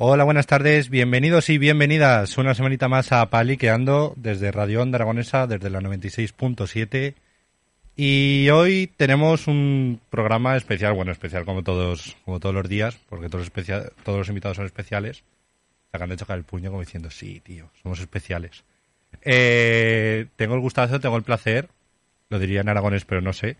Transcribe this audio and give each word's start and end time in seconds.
Hola, 0.00 0.22
buenas 0.22 0.46
tardes, 0.46 0.90
bienvenidos 0.90 1.50
y 1.50 1.58
bienvenidas 1.58 2.38
una 2.38 2.54
semanita 2.54 2.86
más 2.86 3.10
a 3.10 3.28
Paliqueando 3.30 4.14
desde 4.14 4.52
Radio 4.52 4.80
Onda 4.80 4.94
Aragonesa, 4.94 5.48
desde 5.48 5.70
la 5.70 5.80
96.7. 5.80 7.14
Y 7.96 8.48
hoy 8.50 8.92
tenemos 8.96 9.48
un 9.48 10.00
programa 10.08 10.56
especial, 10.56 10.92
bueno, 10.92 11.10
especial 11.10 11.44
como 11.44 11.64
todos, 11.64 12.16
como 12.24 12.38
todos 12.38 12.54
los 12.54 12.68
días, 12.68 12.96
porque 13.08 13.28
todos, 13.28 13.50
todos 13.50 14.18
los 14.18 14.28
invitados 14.28 14.58
son 14.58 14.66
especiales. 14.66 15.24
Sacan 15.90 16.10
de 16.10 16.16
chocar 16.16 16.38
el 16.38 16.44
puño 16.44 16.70
como 16.70 16.82
diciendo, 16.82 17.10
sí, 17.10 17.40
tío, 17.40 17.68
somos 17.82 17.98
especiales. 17.98 18.62
Eh, 19.22 20.26
tengo 20.36 20.54
el 20.54 20.60
gustazo, 20.60 21.00
tengo 21.00 21.16
el 21.16 21.24
placer, 21.24 21.70
lo 22.28 22.38
diría 22.38 22.60
en 22.60 22.68
aragonés, 22.68 23.04
pero 23.04 23.20
no 23.20 23.32
sé, 23.32 23.56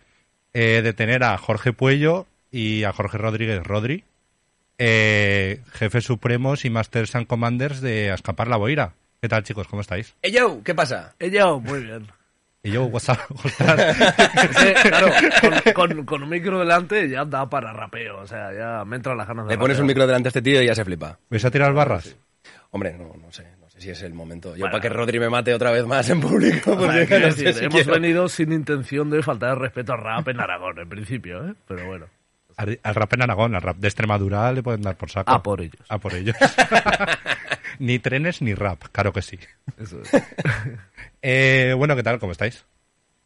eh, 0.54 0.82
de 0.84 0.92
tener 0.92 1.24
a 1.24 1.36
Jorge 1.36 1.72
Puello 1.72 2.28
y 2.52 2.84
a 2.84 2.92
Jorge 2.92 3.18
Rodríguez 3.18 3.60
Rodri, 3.64 4.04
eh, 4.78 5.60
jefes 5.72 6.04
supremos 6.04 6.64
y 6.64 6.70
Masters 6.70 7.14
and 7.14 7.26
Commanders 7.26 7.80
de 7.80 8.12
Escapar 8.12 8.48
la 8.48 8.56
Boira. 8.56 8.94
¿Qué 9.20 9.28
tal, 9.28 9.42
chicos? 9.42 9.66
¿Cómo 9.66 9.82
estáis? 9.82 10.14
¡Ey, 10.22 10.32
yo! 10.32 10.62
¿Qué 10.64 10.74
pasa? 10.74 11.14
¡Ey, 11.18 11.30
yo! 11.30 11.60
Muy 11.60 11.82
bien. 11.82 12.06
Y 12.62 12.72
yo, 12.72 12.86
WhatsApp, 12.86 13.20
claro, 13.56 15.12
con, 15.74 16.04
con, 16.04 16.22
un 16.24 16.28
micro 16.28 16.58
delante 16.58 17.08
ya 17.08 17.24
da 17.24 17.48
para 17.48 17.72
rapeo, 17.72 18.18
o 18.18 18.26
sea, 18.26 18.52
ya 18.52 18.84
me 18.84 18.96
entra 18.96 19.14
las 19.14 19.28
ganas 19.28 19.46
de 19.46 19.54
Le 19.54 19.58
pones 19.58 19.78
un 19.78 19.86
micro 19.86 20.04
delante 20.06 20.26
a 20.26 20.30
este 20.30 20.42
tío 20.42 20.60
y 20.60 20.66
ya 20.66 20.74
se 20.74 20.84
flipa. 20.84 21.20
¿Vais 21.30 21.44
a 21.44 21.52
tirar 21.52 21.72
barras? 21.72 22.16
Hombre, 22.70 22.98
no, 22.98 23.14
no 23.16 23.30
sé, 23.30 23.46
no 23.60 23.70
sé 23.70 23.80
si 23.80 23.90
es 23.90 24.02
el 24.02 24.12
momento. 24.12 24.56
Yo 24.56 24.66
para 24.66 24.80
que 24.80 24.88
Rodri 24.88 25.20
me 25.20 25.30
mate 25.30 25.54
otra 25.54 25.70
vez 25.70 25.86
más 25.86 26.10
en 26.10 26.20
público. 26.20 26.76
Porque 26.76 27.20
no 27.20 27.30
sé 27.30 27.52
si 27.52 27.64
hemos 27.64 27.86
venido 27.86 28.28
sin 28.28 28.52
intención 28.52 29.08
de 29.08 29.22
faltar 29.22 29.56
respeto 29.58 29.92
al 29.92 30.00
rap 30.00 30.26
en 30.26 30.40
Aragón, 30.40 30.80
en 30.80 30.88
principio, 30.88 31.48
¿eh? 31.48 31.54
Pero 31.68 31.86
bueno. 31.86 32.06
Al, 32.58 32.94
rap 32.94 33.12
en 33.12 33.22
Aragón, 33.22 33.54
al 33.54 33.62
rap 33.62 33.76
de 33.76 33.86
Extremadura 33.86 34.52
le 34.52 34.64
pueden 34.64 34.82
dar 34.82 34.96
por 34.96 35.10
saco. 35.10 35.30
A 35.30 35.40
por 35.40 35.60
ellos. 35.60 35.80
A 35.88 35.98
por 35.98 36.12
ellos. 36.12 36.34
ni 37.78 38.00
trenes 38.00 38.42
ni 38.42 38.52
rap, 38.54 38.82
claro 38.90 39.12
que 39.12 39.22
sí. 39.22 39.38
Eso 39.80 40.00
es. 40.02 40.10
eh, 41.22 41.72
bueno, 41.76 41.94
¿qué 41.94 42.02
tal? 42.02 42.18
¿Cómo 42.18 42.32
estáis? 42.32 42.64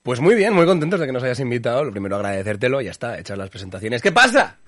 Pues 0.02 0.20
muy 0.20 0.34
bien, 0.34 0.52
muy 0.52 0.66
contentos 0.66 1.00
de 1.00 1.06
que 1.06 1.12
nos 1.12 1.22
hayas 1.22 1.41
invitado. 1.41 1.83
Lo 1.83 1.92
primero 1.92 2.16
agradecértelo, 2.16 2.83
ya 2.83 2.91
está, 2.91 3.19
echar 3.19 3.39
las 3.39 3.48
presentaciones. 3.48 4.02
¿Qué 4.02 4.12
pasa? 4.12 4.58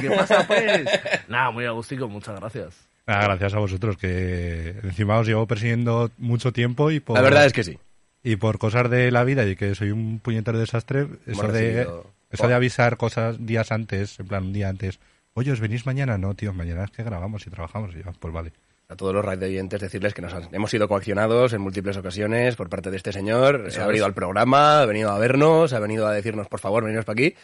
¿Qué 0.00 0.08
pasa, 0.08 0.46
pues? 0.46 0.88
Nada, 1.28 1.50
muy 1.50 1.66
agustico, 1.66 2.08
muchas 2.08 2.40
gracias. 2.40 2.88
Nada, 3.06 3.24
gracias 3.24 3.52
a 3.52 3.58
vosotros, 3.58 3.98
que 3.98 4.76
encima 4.82 5.18
os 5.18 5.26
llevo 5.26 5.46
persiguiendo 5.46 6.10
mucho 6.16 6.52
tiempo 6.52 6.90
y 6.90 7.00
por... 7.00 7.16
La 7.16 7.22
verdad 7.22 7.44
es 7.44 7.52
que 7.52 7.64
sí. 7.64 7.78
Y 8.22 8.36
por 8.36 8.58
cosas 8.58 8.88
de 8.88 9.10
la 9.10 9.24
vida 9.24 9.44
y 9.46 9.56
que 9.56 9.74
soy 9.74 9.90
un 9.90 10.20
puñetero 10.20 10.58
desastre, 10.58 11.08
eso 11.26 11.48
de, 11.48 11.86
eso 12.30 12.48
de 12.48 12.54
avisar 12.54 12.96
cosas 12.96 13.44
días 13.44 13.72
antes, 13.72 14.18
en 14.20 14.26
plan 14.28 14.44
un 14.44 14.52
día 14.52 14.68
antes. 14.68 15.00
Oye, 15.34 15.52
¿os 15.52 15.60
venís 15.60 15.86
mañana? 15.86 16.18
No, 16.18 16.34
tío, 16.34 16.52
mañana 16.52 16.84
es 16.84 16.90
que 16.90 17.02
grabamos 17.02 17.46
y 17.46 17.50
trabajamos. 17.50 17.94
Y 17.94 18.02
yo, 18.02 18.12
pues 18.18 18.32
vale 18.32 18.52
a 18.90 18.96
todos 18.96 19.14
los 19.14 19.24
radio 19.24 19.46
oyentes 19.46 19.80
decirles 19.80 20.14
que 20.14 20.20
nos 20.20 20.34
hemos 20.50 20.68
sido 20.68 20.88
coaccionados 20.88 21.52
en 21.52 21.60
múltiples 21.60 21.96
ocasiones 21.96 22.56
por 22.56 22.68
parte 22.68 22.90
de 22.90 22.96
este 22.96 23.12
señor. 23.12 23.68
ha 23.80 23.86
venido 23.86 24.04
al 24.04 24.14
programa, 24.14 24.80
ha 24.80 24.84
venido 24.84 25.10
a 25.10 25.18
vernos, 25.18 25.72
ha 25.72 25.78
venido 25.78 26.08
a 26.08 26.12
decirnos, 26.12 26.48
por 26.48 26.58
favor, 26.58 26.82
veniros 26.82 27.04
para 27.04 27.14
aquí. 27.14 27.36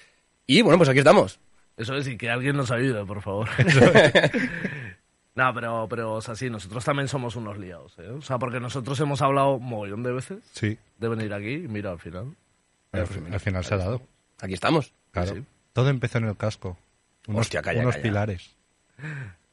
Y 0.46 0.62
bueno, 0.62 0.76
pues 0.76 0.88
aquí 0.88 0.98
estamos. 0.98 1.38
Eso 1.76 1.94
es, 1.94 2.08
y 2.08 2.16
que 2.16 2.30
alguien 2.30 2.56
nos 2.56 2.72
ayude, 2.72 3.04
por 3.04 3.22
favor. 3.22 3.48
no, 5.36 5.54
pero, 5.54 5.86
pero, 5.88 6.14
o 6.14 6.20
sea, 6.20 6.34
sí, 6.34 6.50
nosotros 6.50 6.84
también 6.84 7.06
somos 7.06 7.36
unos 7.36 7.58
liados, 7.58 7.96
¿eh? 8.00 8.08
O 8.08 8.22
sea, 8.22 8.38
porque 8.38 8.58
nosotros 8.58 8.98
hemos 8.98 9.22
hablado 9.22 9.54
un 9.54 9.66
mogollón 9.66 10.02
de 10.02 10.12
veces 10.12 10.38
sí. 10.52 10.76
de 10.98 11.08
venir 11.08 11.32
aquí 11.32 11.52
y 11.52 11.68
mira, 11.68 11.92
al 11.92 12.00
final. 12.00 12.34
Al, 12.90 13.06
final 13.06 13.64
se 13.64 13.74
ha 13.74 13.76
dado. 13.76 14.02
Aquí 14.40 14.54
estamos. 14.54 14.92
Claro. 15.12 15.34
Todo 15.72 15.88
empezó 15.90 16.18
en 16.18 16.24
el 16.26 16.36
casco. 16.36 16.76
Unos, 17.26 17.42
Hostia, 17.42 17.62
calla, 17.62 17.80
unos 17.80 17.94
calla. 17.96 18.02
pilares. 18.02 18.54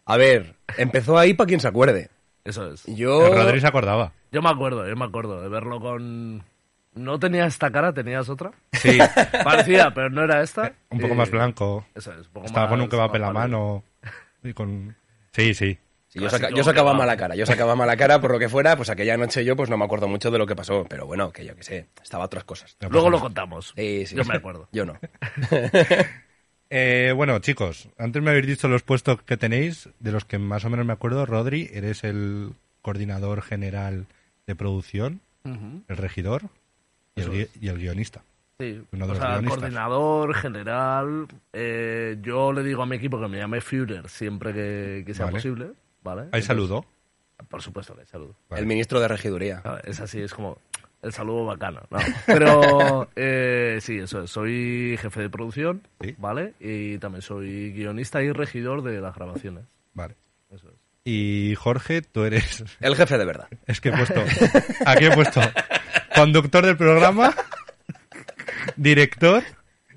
A 0.05 0.17
ver, 0.17 0.55
empezó 0.77 1.17
ahí 1.17 1.33
para 1.33 1.47
quien 1.47 1.59
se 1.59 1.67
acuerde. 1.67 2.09
Eso 2.43 2.71
es. 2.73 2.83
Yo... 2.85 3.27
El 3.27 3.33
Rodri 3.35 3.61
se 3.61 3.67
acordaba. 3.67 4.11
Yo 4.31 4.41
me 4.41 4.49
acuerdo, 4.49 4.87
yo 4.87 4.95
me 4.95 5.05
acuerdo 5.05 5.41
de 5.41 5.49
verlo 5.49 5.79
con... 5.79 6.43
¿No 6.93 7.17
tenía 7.19 7.45
esta 7.45 7.71
cara? 7.71 7.93
¿Tenías 7.93 8.29
otra? 8.29 8.51
Sí. 8.73 8.99
Parecía, 9.43 9.93
pero 9.93 10.09
no 10.09 10.23
era 10.23 10.41
esta. 10.43 10.73
Un 10.89 10.99
poco 10.99 11.13
Y- 11.13 11.17
más 11.17 11.31
blanco. 11.31 11.85
Eso 11.95 12.11
es. 12.13 12.27
un 12.27 12.33
poco 12.33 12.45
Estaba 12.45 12.69
con 12.69 12.81
un 12.81 12.89
kebab 12.89 13.15
en 13.15 13.21
la 13.21 13.31
mano. 13.31 13.83
Y 14.43 14.53
con... 14.53 14.95
Sí, 15.31 15.53
sí. 15.53 15.77
Sí, 16.13 16.19
yo, 16.19 16.29
saca- 16.29 16.51
yo 16.51 16.63
sacaba 16.63 16.93
mala 16.93 17.17
cara, 17.17 17.35
yo 17.35 17.43
sacaba 17.47 17.75
mala 17.75 17.97
cara 17.97 18.21
por 18.21 18.31
lo 18.31 18.37
que 18.37 18.47
fuera, 18.47 18.75
pues 18.77 18.89
aquella 18.91 19.17
noche 19.17 19.43
yo 19.43 19.55
pues 19.55 19.69
no 19.71 19.77
me 19.77 19.85
acuerdo 19.85 20.07
mucho 20.07 20.29
de 20.29 20.37
lo 20.37 20.45
que 20.45 20.55
pasó, 20.55 20.85
pero 20.87 21.07
bueno, 21.07 21.31
que 21.31 21.43
yo 21.43 21.55
que 21.55 21.63
sé, 21.63 21.87
estaba 22.03 22.25
otras 22.25 22.43
cosas. 22.43 22.77
No 22.81 22.89
Luego 22.89 23.09
lo 23.09 23.19
contamos. 23.19 23.73
Sí, 23.75 24.05
sí. 24.05 24.15
Yo 24.15 24.23
me 24.23 24.35
acuerdo. 24.35 24.69
Yo 24.71 24.85
no. 24.85 24.93
Eh, 26.75 27.13
bueno, 27.15 27.37
chicos, 27.39 27.87
antes 27.99 28.21
me 28.23 28.31
habéis 28.31 28.47
dicho 28.47 28.67
los 28.67 28.81
puestos 28.81 29.21
que 29.21 29.37
tenéis, 29.37 29.89
de 29.99 30.11
los 30.11 30.25
que 30.25 30.39
más 30.39 30.65
o 30.65 30.69
menos 30.71 30.85
me 30.87 30.93
acuerdo. 30.93 31.25
Rodri, 31.25 31.69
eres 31.71 32.03
el 32.03 32.53
coordinador 32.81 33.43
general 33.43 34.07
de 34.47 34.55
producción, 34.55 35.21
el 35.45 35.97
regidor 35.97 36.43
y 37.15 37.21
el, 37.21 37.49
y 37.61 37.67
el 37.67 37.77
guionista. 37.77 38.23
Sí, 38.59 38.81
Uno 38.91 39.05
de 39.05 39.11
o 39.11 39.13
los 39.13 39.17
sea, 39.19 39.31
guionistas. 39.33 39.59
coordinador 39.59 40.33
general. 40.35 41.27
eh, 41.53 42.17
yo 42.21 42.53
le 42.53 42.63
digo 42.63 42.81
a 42.81 42.85
mi 42.87 42.95
equipo 42.95 43.19
que 43.21 43.27
me 43.27 43.37
llame 43.37 43.61
Führer 43.61 44.09
siempre 44.09 44.51
que, 44.53 45.03
que 45.05 45.13
sea 45.13 45.25
Vale. 45.25 45.37
posible. 45.37 45.67
¿Vale? 46.03 46.29
¿Hay 46.31 46.41
saludo? 46.41 46.85
Por 47.49 47.61
supuesto 47.61 47.93
que 47.95 48.01
hay 48.01 48.07
saludo. 48.07 48.35
Vale. 48.49 48.61
El 48.61 48.67
ministro 48.67 48.99
de 48.99 49.07
regiduría. 49.07 49.61
Ah, 49.65 49.79
Es 49.83 49.99
así, 49.99 50.21
es 50.21 50.33
como 50.33 50.59
el 51.01 51.11
saludo 51.11 51.45
bacano. 51.45 51.81
¿no? 51.89 51.99
Pero 52.25 53.09
eh, 53.15 53.79
sí, 53.81 53.97
eso 53.99 54.23
es. 54.23 54.29
Soy 54.29 54.97
jefe 55.01 55.21
de 55.21 55.29
producción, 55.29 55.81
Sí. 56.01 56.15
¿vale? 56.17 56.53
Y 56.59 56.97
también 56.99 57.21
soy 57.21 57.71
guionista 57.73 58.21
y 58.21 58.31
regidor 58.31 58.81
de 58.83 59.01
las 59.01 59.15
grabaciones. 59.15 59.65
Vale. 59.93 60.15
Eso 60.51 60.69
es. 60.69 60.75
Y 61.05 61.53
Jorge, 61.55 62.01
tú 62.01 62.23
eres... 62.23 62.63
El 62.79 62.95
jefe 62.95 63.17
de 63.17 63.25
verdad. 63.25 63.47
Es 63.67 63.81
que 63.81 63.89
he 63.89 63.91
puesto... 63.97 64.23
Aquí 64.85 65.05
he 65.05 65.11
puesto 65.11 65.41
conductor 66.15 66.65
del 66.65 66.77
programa, 66.77 67.33
director 68.77 69.43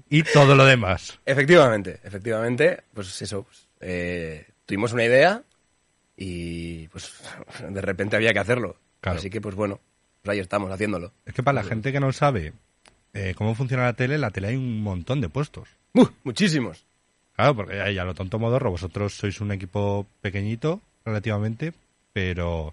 y 0.09 0.23
todo 0.23 0.55
lo 0.55 0.65
demás. 0.65 1.19
Efectivamente, 1.27 2.01
efectivamente, 2.03 2.83
pues 2.95 3.21
eso, 3.23 3.43
pues, 3.45 3.69
eh, 3.81 4.47
tuvimos 4.65 4.93
una 4.93 5.05
idea 5.05 5.43
y 6.17 6.89
pues 6.89 7.13
de 7.69 7.81
repente 7.81 8.17
había 8.17 8.33
que 8.33 8.39
hacerlo. 8.39 8.77
Claro. 9.01 9.19
Así 9.19 9.31
que 9.31 9.41
pues 9.41 9.55
bueno, 9.55 9.81
pues 10.23 10.35
ahí 10.35 10.41
estamos 10.41 10.71
haciéndolo. 10.71 11.13
Es 11.25 11.35
que 11.35 11.43
para 11.43 11.63
la 11.63 11.69
gente 11.69 11.93
que 11.93 12.01
no 12.01 12.13
sabe 12.13 12.53
eh, 13.15 13.35
cómo 13.37 13.55
funciona 13.55 13.85
la 13.85 13.93
tele, 13.95 14.15
en 14.17 14.21
la 14.23 14.31
tele 14.31 14.49
hay 14.49 14.57
un 14.57 14.83
montón 14.83 15.21
de 15.21 15.29
puestos. 15.29 15.69
¡Uh! 15.95 16.07
muchísimos. 16.25 16.85
Claro, 17.35 17.55
porque 17.55 17.81
ahí 17.81 17.99
a 17.99 18.05
lo 18.05 18.15
tonto 18.15 18.39
modorro, 18.39 18.71
vosotros 18.71 19.15
sois 19.15 19.41
un 19.43 19.53
equipo 19.53 20.07
pequeñito, 20.23 20.81
relativamente, 21.05 21.75
pero, 22.13 22.73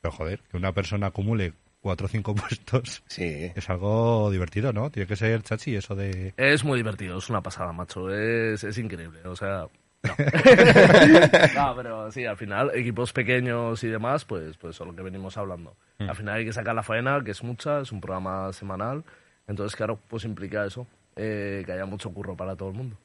pero 0.00 0.12
joder, 0.12 0.40
que 0.50 0.56
una 0.56 0.72
persona 0.72 1.06
acumule 1.06 1.52
cuatro 1.80 2.06
o 2.06 2.08
cinco 2.08 2.34
puestos 2.34 3.04
Sí. 3.06 3.52
es 3.54 3.70
algo 3.70 4.28
divertido, 4.32 4.72
¿no? 4.72 4.90
Tiene 4.90 5.06
que 5.06 5.14
ser 5.14 5.40
chachi 5.42 5.76
eso 5.76 5.94
de... 5.94 6.34
Es 6.36 6.64
muy 6.64 6.78
divertido, 6.78 7.18
es 7.18 7.30
una 7.30 7.40
pasada, 7.42 7.72
macho. 7.72 8.10
Es, 8.10 8.64
es 8.64 8.76
increíble, 8.78 9.20
o 9.24 9.36
sea. 9.36 9.68
No. 10.06 10.14
No, 11.54 11.76
pero 11.76 12.10
sí, 12.10 12.24
al 12.24 12.36
final, 12.36 12.70
equipos 12.74 13.12
pequeños 13.12 13.82
y 13.84 13.88
demás, 13.88 14.24
pues, 14.24 14.56
pues 14.56 14.76
son 14.76 14.88
lo 14.88 14.96
que 14.96 15.02
venimos 15.02 15.36
hablando. 15.36 15.76
Mm. 15.98 16.08
Al 16.08 16.16
final 16.16 16.34
hay 16.36 16.44
que 16.44 16.52
sacar 16.52 16.74
la 16.74 16.82
faena, 16.82 17.22
que 17.24 17.30
es 17.32 17.42
mucha, 17.42 17.80
es 17.80 17.92
un 17.92 18.00
programa 18.00 18.52
semanal. 18.52 19.04
Entonces, 19.46 19.76
claro, 19.76 19.98
pues 20.08 20.24
implica 20.24 20.64
eso, 20.64 20.86
eh, 21.14 21.62
que 21.64 21.72
haya 21.72 21.86
mucho 21.86 22.10
curro 22.10 22.36
para 22.36 22.56
todo 22.56 22.70
el 22.70 22.74
mundo. 22.74 22.96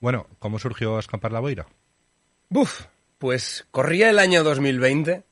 Bueno, 0.00 0.26
¿cómo 0.38 0.58
surgió 0.58 0.98
Escampar 0.98 1.32
la 1.32 1.40
Boira? 1.40 1.66
Buf, 2.48 2.86
pues 3.18 3.66
corría 3.70 4.10
el 4.10 4.18
año 4.18 4.44
2020 4.44 5.22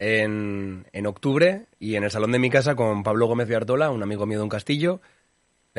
en, 0.00 0.86
en 0.92 1.06
octubre 1.06 1.66
y 1.78 1.94
en 1.94 2.04
el 2.04 2.10
salón 2.10 2.32
de 2.32 2.38
mi 2.38 2.50
casa 2.50 2.74
con 2.74 3.02
Pablo 3.02 3.26
Gómez 3.26 3.48
Viartola, 3.48 3.90
un 3.90 4.02
amigo 4.02 4.26
mío 4.26 4.38
de 4.38 4.44
un 4.44 4.50
castillo, 4.50 5.00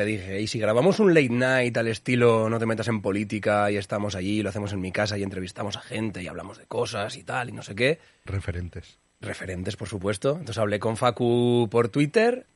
le 0.00 0.06
dije, 0.06 0.40
¿y 0.40 0.46
si 0.46 0.58
grabamos 0.58 0.98
un 0.98 1.12
late 1.12 1.28
night 1.28 1.76
al 1.76 1.88
estilo 1.88 2.48
no 2.48 2.58
te 2.58 2.64
metas 2.64 2.88
en 2.88 3.02
política 3.02 3.70
y 3.70 3.76
estamos 3.76 4.14
allí, 4.14 4.42
lo 4.42 4.48
hacemos 4.48 4.72
en 4.72 4.80
mi 4.80 4.92
casa 4.92 5.18
y 5.18 5.22
entrevistamos 5.22 5.76
a 5.76 5.82
gente 5.82 6.22
y 6.22 6.26
hablamos 6.26 6.56
de 6.56 6.64
cosas 6.64 7.16
y 7.16 7.22
tal 7.22 7.50
y 7.50 7.52
no 7.52 7.62
sé 7.62 7.74
qué? 7.74 7.98
Referentes. 8.24 8.96
Referentes, 9.20 9.76
por 9.76 9.88
supuesto. 9.88 10.30
Entonces 10.30 10.56
hablé 10.56 10.78
con 10.78 10.96
Facu 10.96 11.68
por 11.70 11.90
Twitter, 11.90 12.46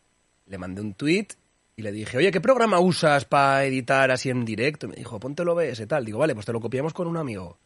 le 0.47 0.57
mandé 0.57 0.81
un 0.81 0.95
tweet 0.95 1.29
y 1.77 1.83
le 1.83 1.93
dije, 1.93 2.17
oye, 2.17 2.31
¿qué 2.31 2.41
programa 2.41 2.81
usas 2.81 3.27
para 3.27 3.65
editar 3.65 4.11
así 4.11 4.31
en 4.31 4.47
directo? 4.47 4.87
Y 4.87 4.91
me 4.91 4.97
dijo, 4.97 5.21
ponte 5.21 5.45
lo 5.45 5.55
ves 5.55 5.81
y 5.81 5.87
tal. 5.87 6.07
Digo, 6.07 6.19
vale, 6.19 6.33
pues 6.35 6.47
te 6.47 6.53
lo 6.53 6.61
copiamos 6.61 6.95
con 6.95 7.07
un 7.07 7.19
amigo. 7.19 7.59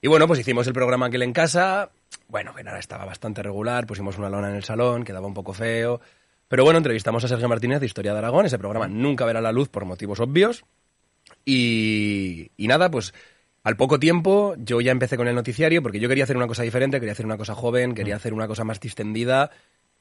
Y 0.00 0.06
bueno, 0.06 0.28
pues 0.28 0.38
hicimos 0.38 0.66
el 0.68 0.74
programa 0.74 1.06
aquel 1.06 1.22
en 1.22 1.32
casa. 1.32 1.90
Bueno, 2.28 2.54
que 2.54 2.62
nada, 2.62 2.78
estaba 2.78 3.04
bastante 3.04 3.42
regular. 3.42 3.86
Pusimos 3.86 4.16
una 4.16 4.30
lona 4.30 4.50
en 4.50 4.54
el 4.54 4.62
salón, 4.62 5.02
quedaba 5.02 5.26
un 5.26 5.34
poco 5.34 5.52
feo. 5.52 6.00
Pero 6.48 6.64
bueno, 6.64 6.78
entrevistamos 6.78 7.24
a 7.24 7.28
Sergio 7.28 7.48
Martínez 7.48 7.80
de 7.80 7.86
Historia 7.86 8.12
de 8.12 8.18
Aragón. 8.18 8.46
Ese 8.46 8.58
programa 8.58 8.88
nunca 8.88 9.24
verá 9.24 9.40
la 9.40 9.52
luz 9.52 9.68
por 9.68 9.84
motivos 9.84 10.20
obvios. 10.20 10.64
Y, 11.44 12.50
y 12.56 12.68
nada, 12.68 12.90
pues 12.90 13.12
al 13.62 13.76
poco 13.76 13.98
tiempo 13.98 14.54
yo 14.58 14.80
ya 14.80 14.92
empecé 14.92 15.16
con 15.16 15.28
el 15.28 15.34
noticiario 15.34 15.82
porque 15.82 16.00
yo 16.00 16.08
quería 16.08 16.24
hacer 16.24 16.36
una 16.36 16.46
cosa 16.46 16.62
diferente, 16.62 16.98
quería 17.00 17.12
hacer 17.12 17.26
una 17.26 17.36
cosa 17.36 17.54
joven, 17.54 17.94
quería 17.94 18.16
hacer 18.16 18.32
una 18.32 18.48
cosa 18.48 18.64
más 18.64 18.80
distendida. 18.80 19.50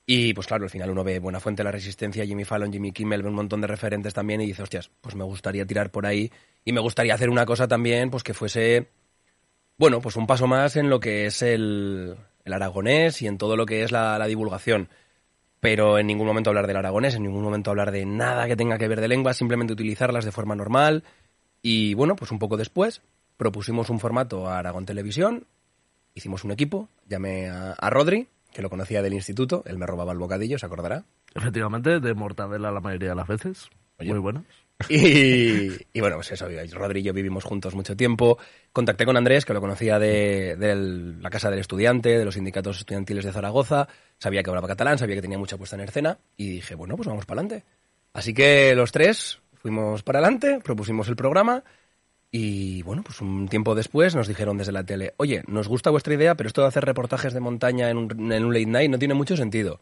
Y 0.05 0.33
pues 0.33 0.47
claro, 0.47 0.63
al 0.63 0.69
final 0.69 0.89
uno 0.89 1.03
ve 1.03 1.19
Buenafuente, 1.19 1.65
La 1.65 1.71
Resistencia, 1.71 2.25
Jimmy 2.25 2.45
Fallon, 2.45 2.71
Jimmy 2.71 2.93
Kimmel, 2.93 3.23
ve 3.23 3.29
un 3.29 3.35
montón 3.35 3.59
de 3.59 3.67
referentes 3.67 4.13
también 4.13 4.39
y 4.39 4.45
dice, 4.45 4.63
hostias, 4.63 4.89
pues 5.01 5.15
me 5.15 5.25
gustaría 5.25 5.65
tirar 5.65 5.91
por 5.91 6.05
ahí 6.05 6.31
y 6.63 6.71
me 6.71 6.79
gustaría 6.79 7.13
hacer 7.13 7.29
una 7.29 7.45
cosa 7.45 7.67
también 7.67 8.09
pues 8.09 8.23
que 8.23 8.33
fuese 8.33 8.87
bueno, 9.77 10.01
pues 10.01 10.15
un 10.15 10.25
paso 10.25 10.47
más 10.47 10.75
en 10.75 10.89
lo 10.89 10.99
que 10.99 11.27
es 11.27 11.41
el, 11.41 12.15
el 12.45 12.53
aragonés 12.53 13.21
y 13.21 13.27
en 13.27 13.37
todo 13.37 13.55
lo 13.55 13.65
que 13.65 13.83
es 13.83 13.91
la, 13.91 14.17
la 14.17 14.25
divulgación. 14.27 14.89
Pero 15.59 15.97
en 15.97 16.07
ningún 16.07 16.27
momento 16.27 16.49
hablar 16.49 16.67
del 16.67 16.77
aragonés, 16.77 17.15
en 17.15 17.23
ningún 17.23 17.43
momento 17.43 17.71
hablar 17.71 17.91
de 17.91 18.05
nada 18.05 18.47
que 18.47 18.55
tenga 18.55 18.77
que 18.77 18.87
ver 18.87 19.01
de 19.01 19.07
lenguas, 19.07 19.37
simplemente 19.37 19.73
utilizarlas 19.73 20.25
de 20.25 20.31
forma 20.31 20.55
normal. 20.55 21.03
Y 21.61 21.93
bueno, 21.95 22.15
pues 22.15 22.31
un 22.31 22.39
poco 22.39 22.57
después 22.57 23.01
propusimos 23.37 23.89
un 23.89 23.99
formato 23.99 24.47
a 24.47 24.59
Aragón 24.59 24.85
Televisión, 24.85 25.45
hicimos 26.13 26.43
un 26.43 26.51
equipo, 26.51 26.89
llamé 27.07 27.49
a, 27.49 27.73
a 27.73 27.89
Rodri, 27.89 28.27
que 28.51 28.61
lo 28.61 28.69
conocía 28.69 29.01
del 29.01 29.13
instituto, 29.13 29.63
él 29.65 29.77
me 29.77 29.85
robaba 29.85 30.11
el 30.11 30.17
bocadillo, 30.17 30.57
se 30.57 30.65
acordará. 30.65 31.05
Efectivamente, 31.35 31.99
de 31.99 32.13
mortadela 32.13 32.71
la 32.71 32.81
mayoría 32.81 33.09
de 33.09 33.15
las 33.15 33.27
veces. 33.27 33.69
Oye. 33.99 34.09
Muy 34.11 34.19
buenas. 34.19 34.45
Y, 34.89 35.99
bueno, 35.99 36.17
pues 36.17 36.31
eso, 36.31 36.47
Rodri 36.73 36.99
y 36.99 37.03
yo 37.03 37.13
vivimos 37.13 37.43
juntos 37.43 37.73
mucho 37.75 37.95
tiempo. 37.95 38.37
Contacté 38.71 39.05
con 39.05 39.17
Andrés, 39.17 39.45
que 39.45 39.53
lo 39.53 39.61
conocía 39.61 39.97
de, 39.99 40.55
de 40.55 40.75
la 41.19 41.29
Casa 41.29 41.49
del 41.49 41.59
Estudiante, 41.59 42.17
de 42.17 42.25
los 42.25 42.35
sindicatos 42.35 42.79
estudiantiles 42.79 43.25
de 43.25 43.31
Zaragoza. 43.31 43.87
Sabía 44.19 44.43
que 44.43 44.49
hablaba 44.49 44.67
catalán, 44.67 44.97
sabía 44.97 45.15
que 45.15 45.21
tenía 45.21 45.37
mucha 45.37 45.57
puesta 45.57 45.75
en 45.75 45.81
escena. 45.83 46.19
Y 46.35 46.51
dije, 46.51 46.75
bueno, 46.75 46.95
pues 46.95 47.07
vamos 47.07 47.25
para 47.25 47.41
adelante. 47.41 47.65
Así 48.13 48.33
que 48.33 48.75
los 48.75 48.91
tres 48.91 49.39
fuimos 49.55 50.03
para 50.03 50.19
adelante, 50.19 50.59
propusimos 50.63 51.07
el 51.07 51.15
programa. 51.15 51.63
Y 52.29 52.83
bueno, 52.83 53.03
pues 53.03 53.21
un 53.21 53.47
tiempo 53.47 53.73
después 53.73 54.15
nos 54.15 54.27
dijeron 54.27 54.57
desde 54.57 54.73
la 54.73 54.83
tele, 54.83 55.13
oye, 55.17 55.43
nos 55.47 55.67
gusta 55.67 55.89
vuestra 55.89 56.13
idea, 56.13 56.35
pero 56.35 56.47
esto 56.47 56.61
de 56.61 56.67
hacer 56.67 56.85
reportajes 56.85 57.33
de 57.33 57.39
montaña 57.39 57.89
en 57.89 57.97
un, 57.97 58.31
en 58.31 58.43
un 58.43 58.53
late 58.53 58.65
night 58.65 58.91
no 58.91 58.99
tiene 58.99 59.13
mucho 59.13 59.37
sentido. 59.37 59.79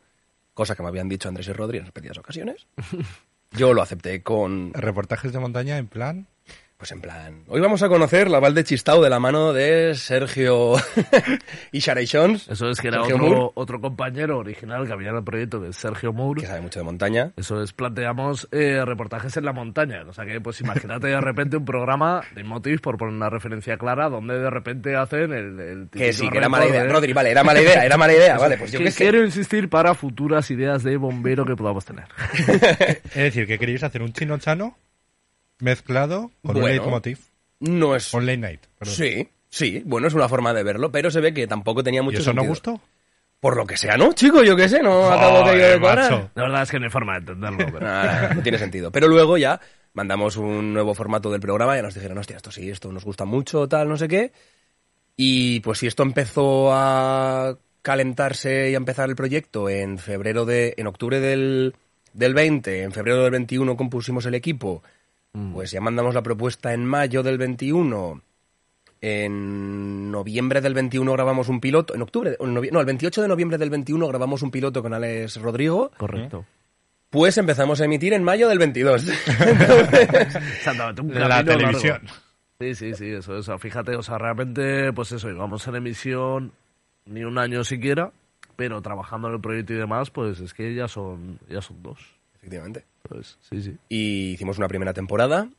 Cosa 0.53 0.75
que 0.75 0.83
me 0.83 0.89
habían 0.89 1.09
dicho 1.09 1.27
Andrés 1.27 1.48
y 1.48 1.53
Rodri 1.53 1.80
en 1.80 1.86
repetidas 1.86 2.18
ocasiones. 2.18 2.68
Yo 3.57 3.74
lo 3.74 3.81
acepté 3.81 4.22
con, 4.22 4.74
Reportajes 4.74 5.31
de 5.31 5.40
montaña 5.40 5.78
en 5.78 5.88
plan. 5.88 6.28
Pues 6.86 6.92
en 6.92 7.02
plan, 7.02 7.44
hoy 7.48 7.60
vamos 7.62 7.82
a 7.82 7.90
conocer 7.90 8.30
la 8.30 8.40
Val 8.40 8.54
de 8.54 8.64
Chistau 8.64 9.02
de 9.02 9.10
la 9.10 9.20
mano 9.20 9.54
de 9.54 9.96
Sergio 9.96 10.76
y 11.72 11.80
Shons, 11.80 12.48
Eso 12.48 12.70
es 12.70 12.80
que 12.80 12.90
era 12.90 13.02
otro, 13.02 13.52
otro 13.56 13.82
compañero 13.82 14.38
original 14.38 14.86
que 14.86 14.94
había 14.94 15.10
en 15.10 15.16
el 15.16 15.24
proyecto, 15.24 15.66
es 15.66 15.78
Sergio 15.78 16.14
Moore. 16.14 16.42
que 16.42 16.48
sabe 16.48 16.62
mucho 16.62 16.78
de 16.78 16.86
montaña. 16.86 17.32
Eso 17.38 17.64
es, 17.64 17.74
planteamos 17.74 18.48
eh, 18.52 18.84
reportajes 18.86 19.36
en 19.36 19.46
la 19.46 19.52
montaña. 19.52 20.04
O 20.08 20.14
sea 20.14 20.26
que, 20.28 20.40
pues 20.40 20.62
imagínate 20.62 21.08
de 21.08 21.20
repente 21.20 21.58
un 21.58 21.66
programa 21.66 22.22
de 22.36 22.44
Motiv, 22.44 22.82
por 22.82 22.98
poner 22.98 23.16
una 23.16 23.32
referencia 23.32 23.80
clara, 23.80 24.08
donde 24.08 24.38
de 24.38 24.50
repente 24.52 24.96
hacen 24.96 25.34
el. 25.34 25.60
el 25.60 25.90
Que 25.92 26.14
sí, 26.14 26.30
que 26.30 26.38
era 26.38 26.50
mala 26.50 26.68
idea. 26.68 26.84
de- 26.84 26.90
Rodri, 26.90 27.14
vale, 27.14 27.32
era 27.32 27.44
mala 27.44 27.64
idea, 27.64 27.84
era 27.84 27.98
mala 27.98 28.14
idea. 28.14 28.38
Vale, 28.46 28.58
pues 28.60 28.72
yo 28.72 28.78
que 28.78 28.86
qué 28.86 28.92
sé. 28.92 28.98
quiero 29.06 29.24
insistir 29.26 29.70
para 29.70 29.96
futuras 29.96 30.52
ideas 30.52 30.84
de 30.84 30.98
bombero 30.98 31.46
que 31.46 31.56
podamos 31.56 31.84
tener. 31.84 32.06
Es 33.16 33.16
decir, 33.16 33.48
que 33.48 33.58
queréis 33.58 33.82
hacer 33.82 34.04
un 34.04 34.14
chino 34.14 34.38
chano 34.38 34.78
mezclado 35.65 36.31
con 36.44 36.56
un 36.56 36.62
Bueno. 36.62 36.67
leitmotiv. 36.81 37.19
No 37.59 37.95
es... 37.95 38.09
Con 38.12 38.25
late 38.25 38.38
night. 38.38 38.62
perdón. 38.77 38.95
Sí, 38.95 39.27
sí, 39.50 39.81
bueno, 39.85 40.07
es 40.07 40.13
una 40.13 40.29
forma 40.29 40.53
de 40.53 40.63
verlo, 40.63 40.91
pero 40.91 41.12
se 41.12 41.19
ve 41.19 41.33
que 41.33 41.47
tampoco 41.47 41.83
tenía 41.83 42.01
¿Y 42.01 42.03
mucho 42.03 42.19
eso 42.19 42.31
no 42.33 42.41
sentido. 42.44 42.50
gustó? 42.51 42.81
Por 43.39 43.57
lo 43.57 43.65
que 43.65 43.77
sea, 43.77 43.97
¿no? 43.97 44.13
Chico, 44.13 44.44
yo 44.44 44.56
qué 44.56 44.67
sé, 44.69 44.81
no 44.81 45.12
acabo 45.12 45.47
de, 45.51 45.77
macho. 45.79 46.31
La 46.35 46.44
verdad 46.44 46.63
es 46.63 46.71
que 46.71 46.79
no 46.79 46.85
hay 46.85 46.91
forma 46.91 47.13
de 47.13 47.19
entenderlo. 47.19 47.65
Pero... 47.65 47.79
Nah, 47.81 48.33
no 48.33 48.41
tiene 48.41 48.57
sentido. 48.57 48.91
Pero 48.91 49.07
luego 49.07 49.38
ya 49.38 49.59
mandamos 49.94 50.38
un 50.38 50.73
nuevo 50.73 50.94
formato 50.94 51.31
del 51.31 51.41
programa 51.41 51.77
y 51.77 51.81
nos 51.81 51.94
dijeron, 51.94 52.17
hostia, 52.17 52.38
esto 52.38 52.51
sí, 52.51 52.69
esto 52.69 52.91
nos 52.91 53.03
gusta 53.06 53.25
mucho, 53.25 53.67
tal, 53.67 53.88
no 53.89 53.97
sé 53.97 54.07
qué. 54.07 54.31
Y 55.17 55.59
pues 55.62 55.79
si 55.79 55.88
esto 55.88 56.03
empezó 56.03 56.71
a 56.73 57.57
calentarse 57.81 58.71
y 58.71 58.73
a 58.73 58.77
empezar 58.77 59.09
el 59.09 59.15
proyecto 59.15 59.69
en 59.69 59.97
febrero 60.00 60.45
de, 60.45 60.73
en 60.77 60.88
octubre 60.88 61.19
del, 61.19 61.75
del 62.13 62.33
20, 62.33 62.81
en 62.83 62.91
febrero 62.91 63.21
del 63.23 63.31
21 63.31 63.77
compusimos 63.77 64.25
el 64.25 64.33
equipo, 64.33 64.81
pues 65.54 65.72
ya 65.72 65.82
mandamos 65.82 66.14
la 66.14 66.24
propuesta 66.24 66.74
en 66.74 66.86
mayo 66.86 67.24
del 67.24 67.38
21. 67.38 68.22
En 69.02 70.10
noviembre 70.12 70.62
del 70.62 70.74
21 70.74 71.12
grabamos 71.12 71.50
un 71.50 71.60
piloto, 71.60 71.94
en 71.94 72.02
octubre, 72.02 72.38
no, 72.40 72.62
el 72.80 72.86
28 72.86 73.22
de 73.22 73.28
noviembre 73.28 73.58
del 73.58 73.70
21 73.70 74.08
grabamos 74.08 74.42
un 74.42 74.52
piloto 74.52 74.82
con 74.82 74.94
Alex 74.94 75.40
Rodrigo. 75.42 75.92
Correcto. 75.98 76.46
Pues 77.10 77.38
empezamos 77.38 77.80
a 77.82 77.86
emitir 77.86 78.14
en 78.14 78.24
mayo 78.24 78.50
del 78.50 78.58
22. 78.60 79.08
Exactamente, 79.08 81.02
un 81.02 81.14
La 81.14 81.44
televisión. 81.44 82.02
largo. 82.04 82.26
Sí, 82.60 82.74
sí, 82.74 82.94
sí, 82.94 83.10
eso, 83.12 83.38
eso. 83.38 83.58
Fíjate, 83.60 83.96
o 83.96 84.02
sea, 84.02 84.18
realmente, 84.18 84.92
pues 84.94 85.12
eso, 85.12 85.30
íbamos 85.30 85.68
en 85.68 85.76
emisión 85.76 86.54
ni 87.06 87.24
un 87.24 87.38
año 87.38 87.64
siquiera, 87.64 88.12
pero 88.56 88.82
trabajando 88.82 89.28
en 89.28 89.36
el 89.36 89.42
proyecto 89.42 89.74
y 89.74 89.78
demás, 89.78 90.10
pues 90.10 90.40
es 90.40 90.54
que 90.54 90.74
ya 90.74 90.88
son, 90.88 91.40
ya 91.50 91.62
son 91.62 91.84
dos. 91.84 92.00
Efectivamente. 92.36 92.86
Pues 93.07 93.38
sí, 93.50 93.62
sí. 93.62 93.78
Y 93.90 94.31
hicimos 94.34 94.57
una 94.57 94.68
primera 94.68 94.94
temporada, 94.94 95.50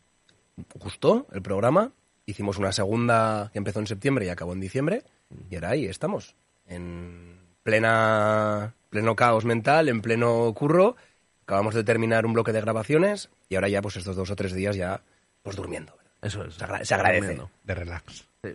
gustó 0.74 1.26
el 1.32 1.42
programa, 1.42 1.92
hicimos 2.26 2.58
una 2.58 2.72
segunda 2.72 3.50
que 3.52 3.58
empezó 3.58 3.80
en 3.80 3.86
septiembre 3.86 4.26
y 4.26 4.28
acabó 4.28 4.52
en 4.52 4.60
diciembre, 4.60 5.04
y 5.50 5.54
ahora 5.54 5.70
ahí 5.70 5.86
estamos, 5.86 6.34
en 6.66 7.38
plena, 7.62 8.74
pleno 8.90 9.14
caos 9.16 9.44
mental, 9.44 9.88
en 9.88 10.00
pleno 10.02 10.52
curro, 10.54 10.96
acabamos 11.44 11.74
de 11.74 11.84
terminar 11.84 12.26
un 12.26 12.32
bloque 12.32 12.52
de 12.52 12.60
grabaciones, 12.60 13.28
y 13.48 13.54
ahora 13.54 13.68
ya 13.68 13.82
pues 13.82 13.96
estos 13.96 14.16
dos 14.16 14.30
o 14.30 14.36
tres 14.36 14.52
días 14.54 14.76
ya 14.76 15.02
pues 15.42 15.56
durmiendo. 15.56 15.96
Eso 16.22 16.44
es. 16.44 16.54
Se 16.54 16.64
agra- 16.64 16.84
se 16.84 16.94
agradece. 16.94 17.38
De 17.64 17.74
relax. 17.74 18.26
Sí. 18.42 18.50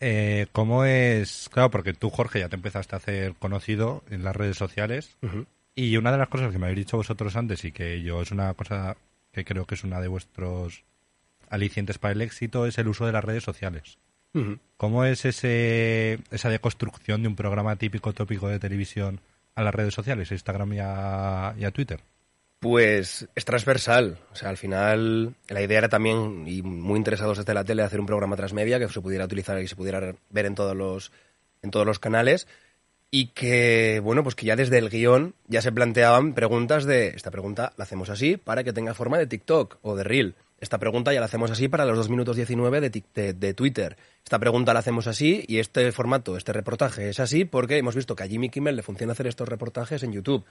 Eh, 0.00 0.46
¿Cómo 0.52 0.84
es? 0.84 1.48
Claro, 1.52 1.70
porque 1.70 1.92
tú, 1.92 2.08
Jorge, 2.10 2.40
ya 2.40 2.48
te 2.48 2.56
empezaste 2.56 2.94
a 2.94 2.98
hacer 2.98 3.34
conocido 3.34 4.02
en 4.10 4.24
las 4.24 4.34
redes 4.34 4.56
sociales. 4.56 5.16
Y 5.74 5.96
una 5.96 6.12
de 6.12 6.18
las 6.18 6.28
cosas 6.28 6.52
que 6.52 6.58
me 6.58 6.66
habéis 6.66 6.80
dicho 6.80 6.96
vosotros 6.96 7.34
antes 7.36 7.64
y 7.64 7.72
que 7.72 8.02
yo 8.02 8.20
es 8.22 8.30
una 8.30 8.52
cosa 8.54 8.96
que 9.32 9.44
creo 9.44 9.66
que 9.66 9.74
es 9.74 9.84
una 9.84 10.00
de 10.00 10.08
vuestros 10.08 10.84
alicientes 11.48 11.98
para 11.98 12.12
el 12.12 12.22
éxito 12.22 12.66
es 12.66 12.78
el 12.78 12.88
uso 12.88 13.06
de 13.06 13.12
las 13.12 13.24
redes 13.24 13.44
sociales. 13.44 13.98
¿Cómo 14.78 15.04
es 15.04 15.26
ese, 15.26 16.18
esa 16.30 16.48
deconstrucción 16.48 17.20
de 17.20 17.28
un 17.28 17.36
programa 17.36 17.76
típico 17.76 18.14
tópico 18.14 18.48
de 18.48 18.58
televisión 18.58 19.20
a 19.54 19.62
las 19.62 19.74
redes 19.74 19.92
sociales, 19.92 20.30
a 20.30 20.34
Instagram 20.34 20.72
y 20.72 20.78
a, 20.80 21.54
y 21.58 21.64
a 21.64 21.70
Twitter? 21.70 22.00
Pues 22.58 23.28
es 23.34 23.44
transversal. 23.44 24.18
O 24.32 24.36
sea, 24.36 24.48
al 24.48 24.56
final 24.56 25.34
la 25.48 25.60
idea 25.60 25.78
era 25.78 25.90
también, 25.90 26.44
y 26.46 26.62
muy 26.62 26.96
interesados 26.96 27.38
desde 27.38 27.52
la 27.52 27.64
tele, 27.64 27.82
hacer 27.82 28.00
un 28.00 28.06
programa 28.06 28.36
transmedia 28.36 28.78
que 28.78 28.88
se 28.88 29.02
pudiera 29.02 29.26
utilizar 29.26 29.60
y 29.60 29.68
se 29.68 29.76
pudiera 29.76 30.14
ver 30.30 30.46
en 30.46 30.54
todos 30.54 30.74
los, 30.74 31.12
en 31.60 31.70
todos 31.70 31.84
los 31.84 31.98
canales. 31.98 32.46
Y 33.14 33.26
que, 33.26 34.00
bueno, 34.02 34.22
pues 34.22 34.34
que 34.34 34.46
ya 34.46 34.56
desde 34.56 34.78
el 34.78 34.88
guion 34.88 35.34
ya 35.46 35.60
se 35.60 35.70
planteaban 35.70 36.32
preguntas 36.32 36.86
de, 36.86 37.08
esta 37.08 37.30
pregunta 37.30 37.74
la 37.76 37.84
hacemos 37.84 38.08
así 38.08 38.38
para 38.38 38.64
que 38.64 38.72
tenga 38.72 38.94
forma 38.94 39.18
de 39.18 39.26
TikTok 39.26 39.78
o 39.82 39.94
de 39.94 40.02
Reel. 40.02 40.34
Esta 40.58 40.78
pregunta 40.78 41.12
ya 41.12 41.20
la 41.20 41.26
hacemos 41.26 41.50
así 41.50 41.68
para 41.68 41.84
los 41.84 41.98
2 41.98 42.08
minutos 42.08 42.36
19 42.36 42.80
de, 42.80 43.02
de, 43.14 43.32
de 43.34 43.52
Twitter. 43.52 43.98
Esta 44.24 44.38
pregunta 44.38 44.72
la 44.72 44.78
hacemos 44.78 45.06
así 45.08 45.44
y 45.46 45.58
este 45.58 45.92
formato, 45.92 46.38
este 46.38 46.54
reportaje 46.54 47.10
es 47.10 47.20
así 47.20 47.44
porque 47.44 47.76
hemos 47.76 47.94
visto 47.94 48.16
que 48.16 48.22
a 48.22 48.26
Jimmy 48.26 48.48
Kimmel 48.48 48.76
le 48.76 48.82
funciona 48.82 49.12
hacer 49.12 49.26
estos 49.26 49.46
reportajes 49.46 50.02
en 50.04 50.12
YouTube. 50.12 50.46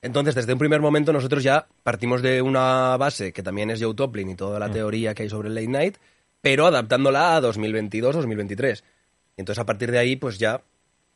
Entonces, 0.00 0.34
desde 0.34 0.52
un 0.52 0.58
primer 0.58 0.80
momento 0.80 1.12
nosotros 1.12 1.42
ya 1.42 1.66
partimos 1.82 2.22
de 2.22 2.40
una 2.40 2.96
base 2.96 3.32
que 3.32 3.42
también 3.42 3.70
es 3.70 3.82
Joe 3.82 3.94
Toplin 3.94 4.30
y 4.30 4.36
toda 4.36 4.58
la 4.58 4.70
teoría 4.70 5.14
que 5.14 5.24
hay 5.24 5.28
sobre 5.28 5.48
el 5.48 5.54
late 5.54 5.68
night, 5.68 5.96
pero 6.40 6.66
adaptándola 6.66 7.36
a 7.36 7.42
2022-2023. 7.42 8.82
Y 9.36 9.40
entonces, 9.40 9.60
a 9.60 9.66
partir 9.66 9.90
de 9.90 9.98
ahí, 9.98 10.16
pues 10.16 10.38
ya, 10.38 10.62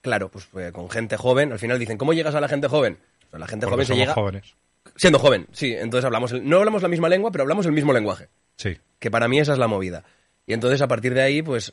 claro, 0.01 0.29
pues 0.31 0.49
eh, 0.57 0.71
con 0.73 0.89
gente 0.91 1.17
joven, 1.17 1.53
al 1.53 1.59
final 1.59 1.79
dicen, 1.79 1.99
¿cómo 1.99 2.13
llegas 2.13 2.35
a 2.35 2.41
la 2.41 2.49
gente 2.49 2.69
joven? 2.69 2.99
Pues 3.31 3.41
la 3.41 3.47
gente 3.47 3.67
Porque 3.67 3.75
joven 3.85 3.87
se 3.87 3.93
somos 3.93 4.01
llega 4.01 4.15
jóvenes. 4.15 4.55
siendo 4.97 5.19
joven, 5.19 5.47
sí. 5.53 5.73
Entonces 5.75 6.05
hablamos, 6.05 6.33
el- 6.33 6.49
no 6.49 6.59
hablamos 6.59 6.83
la 6.83 6.89
misma 6.89 7.09
lengua, 7.09 7.31
pero 7.31 7.43
hablamos 7.43 7.67
el 7.67 7.73
mismo 7.73 7.93
lenguaje. 7.93 8.29
Sí. 8.57 8.79
Que 8.99 9.11
para 9.11 9.29
mí 9.29 9.39
esa 9.39 9.53
es 9.53 9.59
la 9.59 9.69
movida. 9.69 10.05
Y 10.47 10.53
entonces, 10.53 10.83
a 10.83 10.89
partir 10.89 11.15
de 11.15 11.23
ahí, 11.23 11.43
pues, 11.43 11.73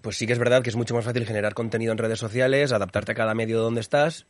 pues 0.00 0.16
sí 0.16 0.26
que 0.26 0.32
es 0.32 0.38
verdad 0.38 0.62
que 0.62 0.70
es 0.70 0.76
mucho 0.76 0.94
más 0.94 1.04
fácil 1.04 1.24
generar 1.26 1.54
contenido 1.54 1.92
en 1.92 1.98
redes 1.98 2.18
sociales, 2.18 2.72
adaptarte 2.72 3.12
a 3.12 3.14
cada 3.14 3.34
medio 3.34 3.60
donde 3.60 3.80
estás. 3.80 4.26